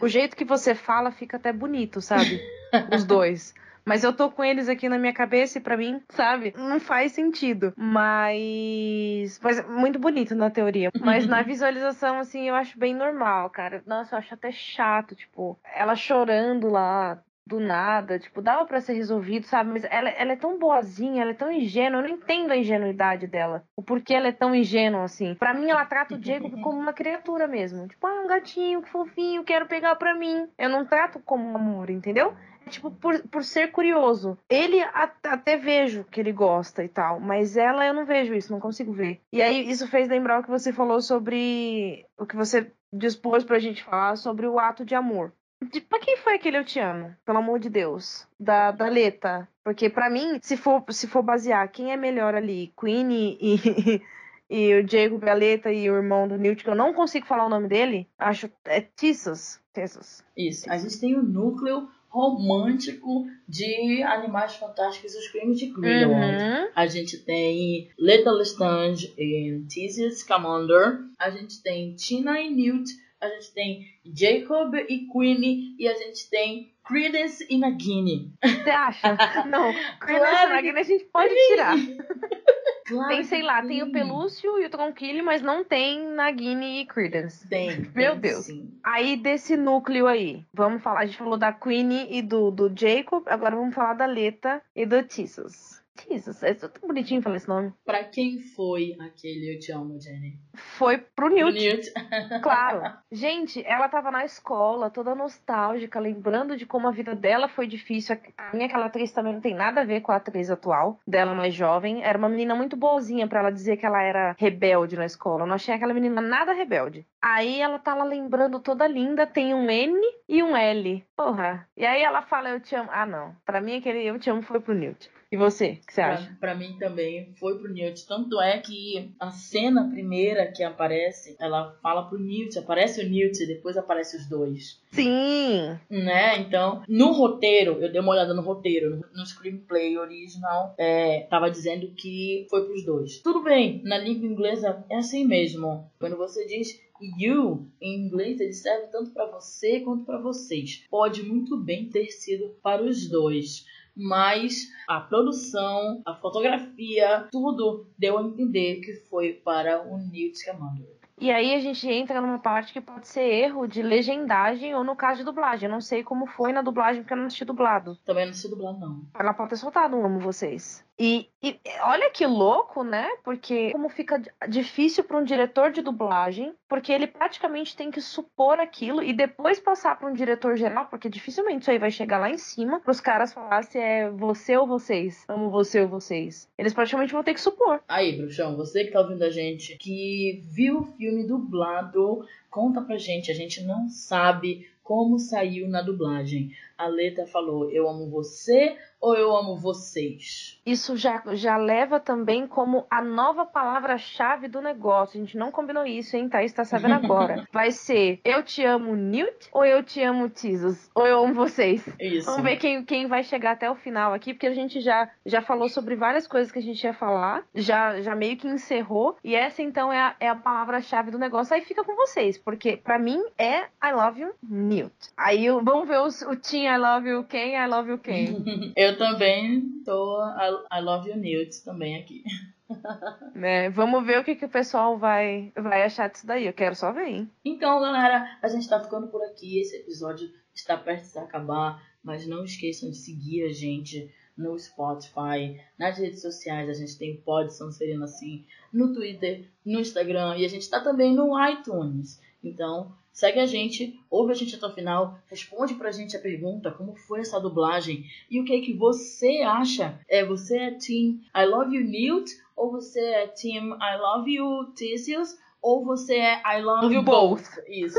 O 0.00 0.08
jeito 0.08 0.36
que 0.36 0.44
você 0.44 0.74
fala 0.74 1.10
fica 1.10 1.36
até 1.36 1.52
bonito, 1.52 2.00
sabe? 2.00 2.40
Os 2.94 3.04
dois. 3.04 3.54
Mas 3.88 4.04
eu 4.04 4.12
tô 4.12 4.30
com 4.30 4.44
eles 4.44 4.68
aqui 4.68 4.86
na 4.86 4.98
minha 4.98 5.14
cabeça 5.14 5.56
e 5.56 5.62
pra 5.62 5.74
mim, 5.74 6.02
sabe? 6.10 6.52
Não 6.58 6.78
faz 6.78 7.12
sentido. 7.12 7.72
Mas. 7.74 9.40
Mas 9.42 9.66
muito 9.66 9.98
bonito 9.98 10.34
na 10.34 10.50
teoria. 10.50 10.90
Mas 11.00 11.26
na 11.26 11.40
visualização, 11.42 12.18
assim, 12.18 12.46
eu 12.46 12.54
acho 12.54 12.78
bem 12.78 12.94
normal, 12.94 13.48
cara. 13.48 13.82
Nossa, 13.86 14.14
eu 14.14 14.18
acho 14.18 14.34
até 14.34 14.52
chato, 14.52 15.14
tipo, 15.14 15.58
ela 15.74 15.96
chorando 15.96 16.68
lá. 16.68 17.18
Do 17.46 17.58
nada, 17.58 18.18
tipo, 18.18 18.42
dava 18.42 18.66
pra 18.66 18.78
ser 18.78 18.92
resolvido, 18.92 19.46
sabe? 19.46 19.70
Mas 19.70 19.82
ela, 19.84 20.10
ela 20.10 20.32
é 20.32 20.36
tão 20.36 20.58
boazinha, 20.58 21.22
ela 21.22 21.30
é 21.30 21.34
tão 21.34 21.50
ingênua, 21.50 22.02
eu 22.02 22.06
não 22.06 22.14
entendo 22.14 22.50
a 22.50 22.56
ingenuidade 22.58 23.26
dela. 23.26 23.64
O 23.74 23.82
porquê 23.82 24.12
ela 24.12 24.28
é 24.28 24.32
tão 24.32 24.54
ingênua 24.54 25.04
assim. 25.04 25.34
Pra 25.34 25.54
mim, 25.54 25.70
ela 25.70 25.86
trata 25.86 26.14
o 26.14 26.22
Jacob 26.22 26.52
como 26.60 26.78
uma 26.78 26.92
criatura 26.92 27.48
mesmo. 27.48 27.88
Tipo, 27.88 28.06
ah, 28.06 28.20
um 28.22 28.26
gatinho, 28.26 28.82
que 28.82 28.90
fofinho, 28.90 29.44
quero 29.44 29.64
pegar 29.64 29.96
pra 29.96 30.14
mim. 30.14 30.46
Eu 30.58 30.68
não 30.68 30.84
trato 30.84 31.20
como 31.20 31.50
um 31.50 31.56
amor, 31.56 31.88
entendeu? 31.88 32.34
Tipo, 32.68 32.90
por, 32.90 33.20
por 33.28 33.44
ser 33.44 33.72
curioso. 33.72 34.38
Ele 34.48 34.80
até 35.22 35.56
vejo 35.56 36.04
que 36.04 36.20
ele 36.20 36.32
gosta 36.32 36.84
e 36.84 36.88
tal, 36.88 37.18
mas 37.18 37.56
ela 37.56 37.86
eu 37.86 37.94
não 37.94 38.04
vejo 38.04 38.34
isso, 38.34 38.52
não 38.52 38.60
consigo 38.60 38.92
ver. 38.92 39.20
E 39.32 39.42
aí 39.42 39.68
isso 39.68 39.88
fez 39.88 40.08
lembrar 40.08 40.40
o 40.40 40.42
que 40.42 40.50
você 40.50 40.72
falou 40.72 41.00
sobre. 41.00 42.06
O 42.16 42.26
que 42.26 42.36
você 42.36 42.72
dispôs 42.92 43.44
pra 43.44 43.58
gente 43.58 43.84
falar 43.84 44.16
sobre 44.16 44.46
o 44.46 44.58
ato 44.58 44.84
de 44.84 44.94
amor. 44.94 45.32
De, 45.60 45.80
pra 45.80 45.98
quem 45.98 46.16
foi 46.18 46.34
aquele 46.34 46.58
Eu 46.58 46.64
Te 46.64 46.78
Amo? 46.78 47.14
Pelo 47.24 47.38
amor 47.38 47.58
de 47.58 47.68
Deus. 47.68 48.26
Da, 48.38 48.70
da 48.70 48.88
Leta. 48.88 49.48
Porque 49.64 49.90
para 49.90 50.08
mim, 50.08 50.38
se 50.40 50.56
for, 50.56 50.84
se 50.90 51.06
for 51.06 51.22
basear 51.22 51.70
quem 51.70 51.92
é 51.92 51.96
melhor 51.96 52.34
ali, 52.34 52.72
Queen 52.78 53.36
e, 53.40 54.00
e 54.48 54.74
o 54.74 54.84
Diego 54.84 55.18
Galeta 55.18 55.72
e 55.72 55.90
o 55.90 55.96
irmão 55.96 56.28
do 56.28 56.38
Newt, 56.38 56.62
que 56.62 56.70
eu 56.70 56.76
não 56.76 56.94
consigo 56.94 57.26
falar 57.26 57.46
o 57.46 57.50
nome 57.50 57.68
dele, 57.68 58.08
acho. 58.18 58.50
É 58.64 58.80
Tissus. 58.80 59.60
Tissus. 59.74 60.22
Isso. 60.36 60.70
A 60.70 60.78
gente 60.78 60.98
tem 61.00 61.16
o 61.16 61.22
núcleo 61.22 61.88
romântico 62.08 63.26
de 63.46 64.02
Animais 64.02 64.56
Fantásticos 64.56 65.14
e 65.14 65.18
os 65.18 65.28
Crimes 65.28 65.58
de 65.58 65.66
Grindelwald. 65.66 66.36
Uhum. 66.36 66.68
A 66.74 66.86
gente 66.86 67.18
tem 67.18 67.90
Little 67.98 68.32
Lestrange 68.32 69.14
e 69.18 69.62
Theseus 69.68 70.20
Scamander. 70.20 71.00
A 71.18 71.30
gente 71.30 71.62
tem 71.62 71.94
Tina 71.94 72.40
e 72.40 72.50
Newt. 72.50 72.90
A 73.20 73.28
gente 73.28 73.52
tem 73.52 73.86
Jacob 74.04 74.74
e 74.74 75.06
Queenie. 75.12 75.74
E 75.78 75.88
a 75.88 75.94
gente 75.94 76.28
tem 76.30 76.72
Credence 76.84 77.46
e 77.50 77.58
Nagini. 77.58 78.32
Você 78.42 78.70
acha? 78.70 79.16
Não, 79.46 79.72
Credence 80.00 80.30
Claro 80.30 80.50
e 80.50 80.54
Nagini 80.54 80.78
a 80.78 80.82
gente 80.82 81.04
pode 81.04 81.34
tirar. 81.48 81.76
Claro 82.88 83.08
Tem, 83.08 83.22
sei 83.24 83.42
lá, 83.42 83.62
tem 83.62 83.82
o. 83.82 83.92
Pelúcio 83.92 84.58
e 84.58 84.64
o 84.64 84.70
Tronquilho, 84.70 85.24
mas 85.24 85.42
não 85.42 85.62
tem 85.62 86.08
Nagini 86.14 86.80
e 86.80 86.86
Credence. 86.86 87.46
Tem. 87.46 87.82
Meu 87.94 88.12
tem 88.12 88.20
Deus. 88.20 88.46
Sim. 88.46 88.72
Aí, 88.82 89.16
desse 89.16 89.56
núcleo 89.56 90.06
aí, 90.06 90.44
vamos 90.52 90.82
falar, 90.82 91.00
a 91.00 91.06
gente 91.06 91.18
falou 91.18 91.36
da 91.36 91.52
Queenie 91.52 92.08
e 92.10 92.22
do, 92.22 92.50
do 92.50 92.72
Jacob, 92.74 93.24
agora 93.26 93.54
vamos 93.54 93.74
falar 93.74 93.94
da 93.94 94.06
Leta 94.06 94.62
e 94.74 94.86
do 94.86 95.02
Tissus. 95.02 95.82
Tissus, 96.06 96.42
é 96.42 96.54
tão 96.54 96.70
bonitinho 96.86 97.22
falar 97.22 97.36
esse 97.36 97.48
nome. 97.48 97.72
Pra 97.84 98.04
quem 98.04 98.40
foi 98.54 98.96
aquele 99.00 99.54
Eu 99.54 99.58
Te 99.58 99.72
Amo, 99.72 100.00
Jenny? 100.00 100.38
Foi 100.54 100.98
pro 100.98 101.28
Newt. 101.28 101.58
Newt. 101.58 101.92
Claro. 102.42 102.82
Gente, 103.10 103.64
ela 103.66 103.88
tava 103.88 104.10
na 104.10 104.24
escola, 104.24 104.90
toda 104.90 105.14
nostálgica, 105.14 105.98
lembrando 105.98 106.56
de 106.56 106.66
como 106.66 106.86
a 106.88 106.92
vida 106.92 107.14
dela 107.14 107.48
foi 107.48 107.66
difícil. 107.66 108.18
A 108.36 108.54
minha 108.54 108.66
aquela 108.66 108.86
atriz 108.86 109.12
também 109.12 109.32
não 109.32 109.40
tem 109.40 109.54
nada 109.54 109.80
a 109.80 109.84
ver 109.84 110.00
com 110.00 110.12
a 110.12 110.16
atriz 110.16 110.50
atual, 110.50 111.00
dela 111.06 111.34
mais 111.34 111.54
jovem. 111.54 112.02
Era 112.02 112.18
uma 112.18 112.28
menina 112.28 112.54
muito 112.54 112.76
boazinha 112.76 113.26
pra 113.26 113.40
ela 113.40 113.50
dizer 113.50 113.76
que 113.76 113.86
ela 113.86 114.02
era 114.02 114.36
rebelde 114.38 114.96
na 114.96 115.06
escola. 115.06 115.42
Eu 115.42 115.46
não 115.46 115.54
achei 115.54 115.74
aquela 115.74 115.94
menina 115.94 116.20
nada 116.20 116.52
rebelde. 116.52 117.06
Aí 117.20 117.60
ela 117.60 117.78
tá 117.78 117.94
lá 117.94 118.04
lembrando 118.04 118.60
toda 118.60 118.86
linda, 118.86 119.26
tem 119.26 119.54
um 119.54 119.68
N 119.68 120.00
e 120.28 120.42
um 120.42 120.56
L. 120.56 121.04
Porra. 121.16 121.66
E 121.76 121.84
aí 121.84 122.02
ela 122.02 122.22
fala, 122.22 122.50
eu 122.50 122.60
te 122.60 122.74
amo. 122.76 122.88
Ah, 122.92 123.06
não. 123.06 123.34
Pra 123.44 123.60
mim, 123.60 123.76
aquele 123.76 124.04
eu 124.04 124.18
te 124.18 124.30
amo 124.30 124.42
foi 124.42 124.60
pro 124.60 124.74
Newt. 124.74 125.10
E 125.30 125.36
você? 125.36 125.78
O 125.82 125.86
que 125.86 125.92
você 125.92 126.00
acha? 126.00 126.26
Pra, 126.26 126.36
pra 126.36 126.54
mim 126.54 126.76
também 126.78 127.34
foi 127.38 127.58
pro 127.58 127.70
Newt. 127.70 128.06
Tanto 128.06 128.40
é 128.40 128.58
que 128.58 129.12
a 129.20 129.30
cena 129.30 129.90
primeira 129.90 130.50
que 130.50 130.62
aparece, 130.62 131.36
ela 131.38 131.76
fala 131.82 132.08
pro 132.08 132.18
Newt, 132.18 132.58
aparece 132.58 133.02
o 133.02 133.08
Newt 133.08 133.42
e 133.42 133.46
depois 133.46 133.76
aparece 133.76 134.16
os 134.16 134.26
dois. 134.26 134.80
Sim. 134.90 135.78
Né? 135.90 136.38
Então, 136.38 136.82
no 136.88 137.12
roteiro, 137.12 137.72
eu 137.80 137.92
dei 137.92 138.00
uma 138.00 138.12
olhada 138.12 138.32
no 138.32 138.40
roteiro, 138.40 139.04
no, 139.14 139.26
screenplay 139.26 139.98
original, 139.98 140.74
é, 140.78 141.26
tava 141.28 141.50
dizendo 141.50 141.88
que 141.88 142.46
foi 142.48 142.64
pros 142.64 142.84
dois. 142.84 143.20
Tudo 143.20 143.42
bem, 143.42 143.82
na 143.84 143.98
língua 143.98 144.26
inglesa 144.26 144.82
é 144.88 144.96
assim 144.96 145.26
mesmo. 145.26 145.90
Quando 145.98 146.16
você 146.16 146.46
diz 146.46 146.80
you 147.18 147.66
em 147.80 148.06
inglês, 148.06 148.40
ele 148.40 148.52
serve 148.52 148.88
tanto 148.88 149.10
pra 149.10 149.26
você 149.26 149.80
quanto 149.80 150.04
pra 150.04 150.18
vocês. 150.18 150.84
Pode 150.90 151.22
muito 151.22 151.56
bem 151.56 151.88
ter 151.88 152.06
sido 152.06 152.56
para 152.62 152.82
os 152.82 153.08
dois. 153.08 153.66
Mas 153.98 154.68
a 154.86 155.00
produção, 155.00 156.00
a 156.06 156.14
fotografia, 156.14 157.26
tudo 157.32 157.86
deu 157.98 158.16
a 158.16 158.22
entender 158.22 158.76
que 158.76 158.94
foi 159.10 159.32
para 159.32 159.82
o 159.82 159.98
Newt 159.98 160.38
Scamander. 160.38 160.98
E 161.20 161.32
aí 161.32 161.52
a 161.52 161.58
gente 161.58 161.88
entra 161.88 162.20
numa 162.20 162.38
parte 162.38 162.72
que 162.72 162.80
pode 162.80 163.08
ser 163.08 163.22
erro 163.22 163.66
de 163.66 163.82
legendagem 163.82 164.72
ou 164.76 164.84
no 164.84 164.94
caso 164.94 165.18
de 165.18 165.24
dublagem. 165.24 165.66
Eu 165.66 165.72
não 165.72 165.80
sei 165.80 166.04
como 166.04 166.28
foi 166.28 166.52
na 166.52 166.62
dublagem 166.62 167.02
porque 167.02 167.12
eu 167.12 167.18
não 167.18 167.26
assisti 167.26 167.44
dublado. 167.44 167.96
Também 168.04 168.26
não 168.26 168.32
sei 168.32 168.48
dublar, 168.48 168.78
não. 168.78 169.02
Ela 169.18 169.34
pode 169.34 169.50
ter 169.50 169.56
soltado 169.56 169.96
um 169.96 170.06
amo 170.06 170.20
vocês. 170.20 170.86
E, 170.98 171.28
e 171.42 171.56
olha 171.82 172.10
que 172.10 172.26
louco, 172.26 172.82
né? 172.82 173.08
Porque 173.22 173.70
como 173.70 173.88
fica 173.88 174.20
difícil 174.48 175.04
para 175.04 175.16
um 175.16 175.24
diretor 175.24 175.70
de 175.70 175.80
dublagem, 175.80 176.52
porque 176.68 176.92
ele 176.92 177.06
praticamente 177.06 177.76
tem 177.76 177.90
que 177.90 178.00
supor 178.00 178.58
aquilo 178.58 179.02
e 179.02 179.12
depois 179.12 179.60
passar 179.60 179.96
para 179.96 180.10
um 180.10 180.12
diretor 180.12 180.56
geral, 180.56 180.86
porque 180.86 181.08
dificilmente 181.08 181.62
isso 181.62 181.70
aí 181.70 181.78
vai 181.78 181.90
chegar 181.90 182.18
lá 182.18 182.28
em 182.28 182.36
cima 182.36 182.80
para 182.80 182.90
os 182.90 183.00
caras 183.00 183.32
falar 183.32 183.62
se 183.62 183.78
é 183.78 184.10
você 184.10 184.56
ou 184.56 184.66
vocês, 184.66 185.24
amo 185.28 185.50
você 185.50 185.82
ou 185.82 185.88
vocês. 185.88 186.48
Eles 186.58 186.74
praticamente 186.74 187.12
vão 187.12 187.22
ter 187.22 187.34
que 187.34 187.40
supor. 187.40 187.80
Aí, 187.86 188.16
bruxão, 188.16 188.56
você 188.56 188.84
que 188.84 188.90
tá 188.90 189.00
ouvindo 189.00 189.22
a 189.22 189.30
gente, 189.30 189.76
que 189.76 190.42
viu 190.48 190.80
o 190.80 190.84
filme 190.84 191.24
dublado, 191.24 192.26
conta 192.50 192.80
pra 192.80 192.96
gente. 192.96 193.30
A 193.30 193.34
gente 193.34 193.62
não 193.62 193.88
sabe 193.88 194.68
como 194.82 195.18
saiu 195.18 195.68
na 195.68 195.82
dublagem. 195.82 196.50
A 196.78 196.86
letra 196.86 197.26
falou: 197.26 197.68
Eu 197.72 197.88
amo 197.88 198.08
você 198.08 198.78
ou 199.00 199.14
eu 199.14 199.34
amo 199.34 199.56
vocês? 199.56 200.60
Isso 200.66 200.96
já, 200.96 201.22
já 201.32 201.56
leva 201.56 202.00
também 202.00 202.46
como 202.46 202.86
a 202.90 203.02
nova 203.02 203.44
palavra-chave 203.44 204.48
do 204.48 204.60
negócio. 204.60 205.18
A 205.18 205.24
gente 205.24 205.36
não 205.36 205.50
combinou 205.50 205.84
isso, 205.86 206.16
hein? 206.16 206.28
Thaís 206.28 206.52
tá 206.52 206.64
sabendo 206.64 206.94
agora. 206.94 207.46
Vai 207.52 207.70
ser 207.70 208.20
eu 208.24 208.42
te 208.42 208.64
amo 208.64 208.94
Newt 208.94 209.48
ou 209.52 209.64
eu 209.64 209.82
te 209.82 210.02
amo 210.02 210.28
Tisos? 210.28 210.90
Ou 210.94 211.06
eu 211.06 211.24
amo 211.24 211.34
vocês? 211.34 211.84
Isso. 212.00 212.26
Vamos 212.26 212.42
ver 212.42 212.56
quem, 212.56 212.84
quem 212.84 213.06
vai 213.06 213.22
chegar 213.22 213.52
até 213.52 213.70
o 213.70 213.74
final 213.74 214.12
aqui, 214.12 214.32
porque 214.32 214.46
a 214.46 214.54
gente 214.54 214.80
já, 214.80 215.10
já 215.24 215.40
falou 215.42 215.68
sobre 215.68 215.96
várias 215.96 216.26
coisas 216.26 216.52
que 216.52 216.58
a 216.58 216.62
gente 216.62 216.82
ia 216.82 216.92
falar, 216.92 217.44
já, 217.54 218.00
já 218.00 218.14
meio 218.14 218.36
que 218.36 218.46
encerrou, 218.46 219.16
e 219.24 219.34
essa 219.34 219.62
então 219.62 219.92
é 219.92 219.98
a, 219.98 220.16
é 220.20 220.28
a 220.28 220.34
palavra-chave 220.34 221.10
do 221.10 221.18
negócio. 221.18 221.54
Aí 221.54 221.62
fica 221.62 221.84
com 221.84 221.94
vocês, 221.96 222.38
porque 222.38 222.76
para 222.76 222.98
mim 222.98 223.22
é 223.36 223.62
I 223.82 223.92
love 223.92 224.20
you 224.20 224.34
Newt. 224.42 224.94
Aí 225.16 225.48
vamos 225.48 225.88
ver 225.88 226.00
os, 226.00 226.22
o 226.22 226.36
Team 226.36 226.67
I 226.68 226.76
love 226.76 227.08
you 227.08 227.24
quem, 227.24 227.56
I 227.56 227.66
love 227.66 227.90
you 227.90 227.98
quem. 227.98 228.44
eu 228.76 228.96
também 228.96 229.82
tô 229.84 230.20
I, 230.20 230.78
I 230.78 230.80
love 230.80 231.08
you 231.08 231.16
Newt 231.16 231.64
também 231.64 231.96
aqui. 231.96 232.22
né? 233.34 233.70
Vamos 233.70 234.04
ver 234.06 234.20
o 234.20 234.24
que, 234.24 234.34
que 234.34 234.44
o 234.44 234.50
pessoal 234.50 234.98
vai, 234.98 235.52
vai 235.56 235.82
achar 235.82 236.08
disso 236.08 236.26
daí. 236.26 236.46
Eu 236.46 236.52
quero 236.52 236.74
só 236.74 236.92
ver, 236.92 237.08
hein? 237.08 237.30
Então, 237.44 237.80
galera, 237.80 238.38
a 238.42 238.48
gente 238.48 238.68
tá 238.68 238.80
ficando 238.80 239.08
por 239.08 239.22
aqui. 239.24 239.58
Esse 239.58 239.76
episódio 239.76 240.28
está 240.54 240.76
perto 240.76 241.02
de 241.02 241.08
se 241.08 241.18
acabar. 241.18 241.82
Mas 242.02 242.26
não 242.26 242.44
esqueçam 242.44 242.90
de 242.90 242.96
seguir 242.96 243.44
a 243.44 243.52
gente 243.52 244.12
no 244.36 244.56
Spotify, 244.58 245.60
nas 245.78 245.98
redes 245.98 246.22
sociais. 246.22 246.68
A 246.68 246.74
gente 246.74 246.96
tem 246.96 247.20
Pod 247.20 247.52
Serena 247.52 248.04
assim, 248.04 248.46
no 248.72 248.94
Twitter, 248.94 249.50
no 249.64 249.80
Instagram. 249.80 250.36
E 250.36 250.44
a 250.44 250.48
gente 250.48 250.68
tá 250.70 250.80
também 250.80 251.14
no 251.14 251.32
iTunes. 251.48 252.20
Então, 252.42 252.94
segue 253.12 253.40
a 253.40 253.46
gente, 253.46 253.98
ouve 254.10 254.32
a 254.32 254.34
gente 254.34 254.54
até 254.54 254.66
o 254.66 254.72
final, 254.72 255.18
responde 255.26 255.74
pra 255.74 255.92
gente 255.92 256.16
a 256.16 256.20
pergunta, 256.20 256.70
como 256.70 256.94
foi 256.94 257.20
essa 257.20 257.40
dublagem 257.40 258.04
e 258.30 258.40
o 258.40 258.44
que 258.44 258.54
é 258.54 258.60
que 258.60 258.74
você 258.74 259.42
acha? 259.42 259.98
É, 260.08 260.24
você 260.24 260.56
é 260.56 260.70
Team 260.70 261.20
I 261.34 261.44
Love 261.46 261.76
You 261.76 261.84
Newt 261.84 262.30
ou 262.56 262.70
você 262.70 263.00
é 263.00 263.26
Team 263.26 263.76
I 263.76 263.96
Love 263.98 264.32
You 264.32 264.64
Theseus 264.76 265.36
ou 265.60 265.84
você 265.84 266.16
é 266.16 266.42
I 266.44 266.62
Love, 266.62 266.82
love 266.82 266.94
You 266.94 267.02
Both? 267.02 267.42
both. 267.42 267.64
Isso. 267.68 267.98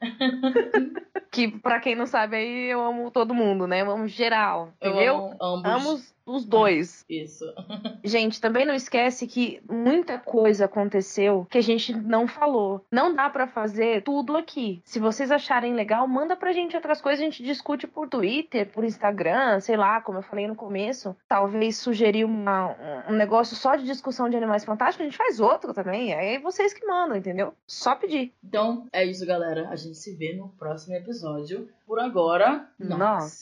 que 1.30 1.48
para 1.48 1.80
quem 1.80 1.94
não 1.94 2.06
sabe 2.06 2.36
aí 2.36 2.70
eu 2.70 2.80
amo 2.80 3.10
todo 3.10 3.34
mundo, 3.34 3.66
né? 3.66 3.82
Eu 3.82 3.90
amo 3.90 4.06
geral, 4.06 4.72
entendeu? 4.76 5.02
Eu 5.02 5.16
amo 5.16 5.36
ambos. 5.40 5.86
Amo 5.86 6.15
os 6.26 6.44
dois. 6.44 7.04
Isso. 7.08 7.44
gente, 8.04 8.40
também 8.40 8.66
não 8.66 8.74
esquece 8.74 9.26
que 9.26 9.60
muita 9.70 10.18
coisa 10.18 10.64
aconteceu 10.64 11.46
que 11.48 11.58
a 11.58 11.62
gente 11.62 11.94
não 11.94 12.26
falou. 12.26 12.84
Não 12.90 13.14
dá 13.14 13.30
para 13.30 13.46
fazer 13.46 14.02
tudo 14.02 14.36
aqui. 14.36 14.82
Se 14.84 14.98
vocês 14.98 15.30
acharem 15.30 15.74
legal, 15.74 16.06
manda 16.08 16.36
pra 16.36 16.52
gente 16.52 16.74
outras 16.74 17.00
coisas, 17.00 17.20
a 17.20 17.24
gente 17.24 17.42
discute 17.42 17.86
por 17.86 18.08
Twitter, 18.08 18.68
por 18.68 18.84
Instagram, 18.84 19.60
sei 19.60 19.76
lá, 19.76 20.00
como 20.00 20.18
eu 20.18 20.22
falei 20.22 20.48
no 20.48 20.56
começo. 20.56 21.16
Talvez 21.28 21.76
sugerir 21.76 22.24
uma, 22.24 22.74
um 23.08 23.12
negócio 23.12 23.56
só 23.56 23.76
de 23.76 23.84
discussão 23.84 24.28
de 24.28 24.36
animais 24.36 24.64
fantásticos, 24.64 25.06
a 25.06 25.08
gente 25.08 25.16
faz 25.16 25.38
outro 25.38 25.72
também. 25.72 26.12
Aí 26.12 26.38
vocês 26.38 26.72
que 26.72 26.84
mandam, 26.84 27.16
entendeu? 27.16 27.54
Só 27.66 27.94
pedir. 27.94 28.32
Então, 28.42 28.86
é 28.92 29.04
isso, 29.04 29.24
galera. 29.24 29.68
A 29.68 29.76
gente 29.76 29.96
se 29.96 30.14
vê 30.14 30.34
no 30.34 30.48
próximo 30.50 30.96
episódio. 30.96 31.68
Por 31.86 32.00
agora, 32.00 32.68
nós. 32.80 33.40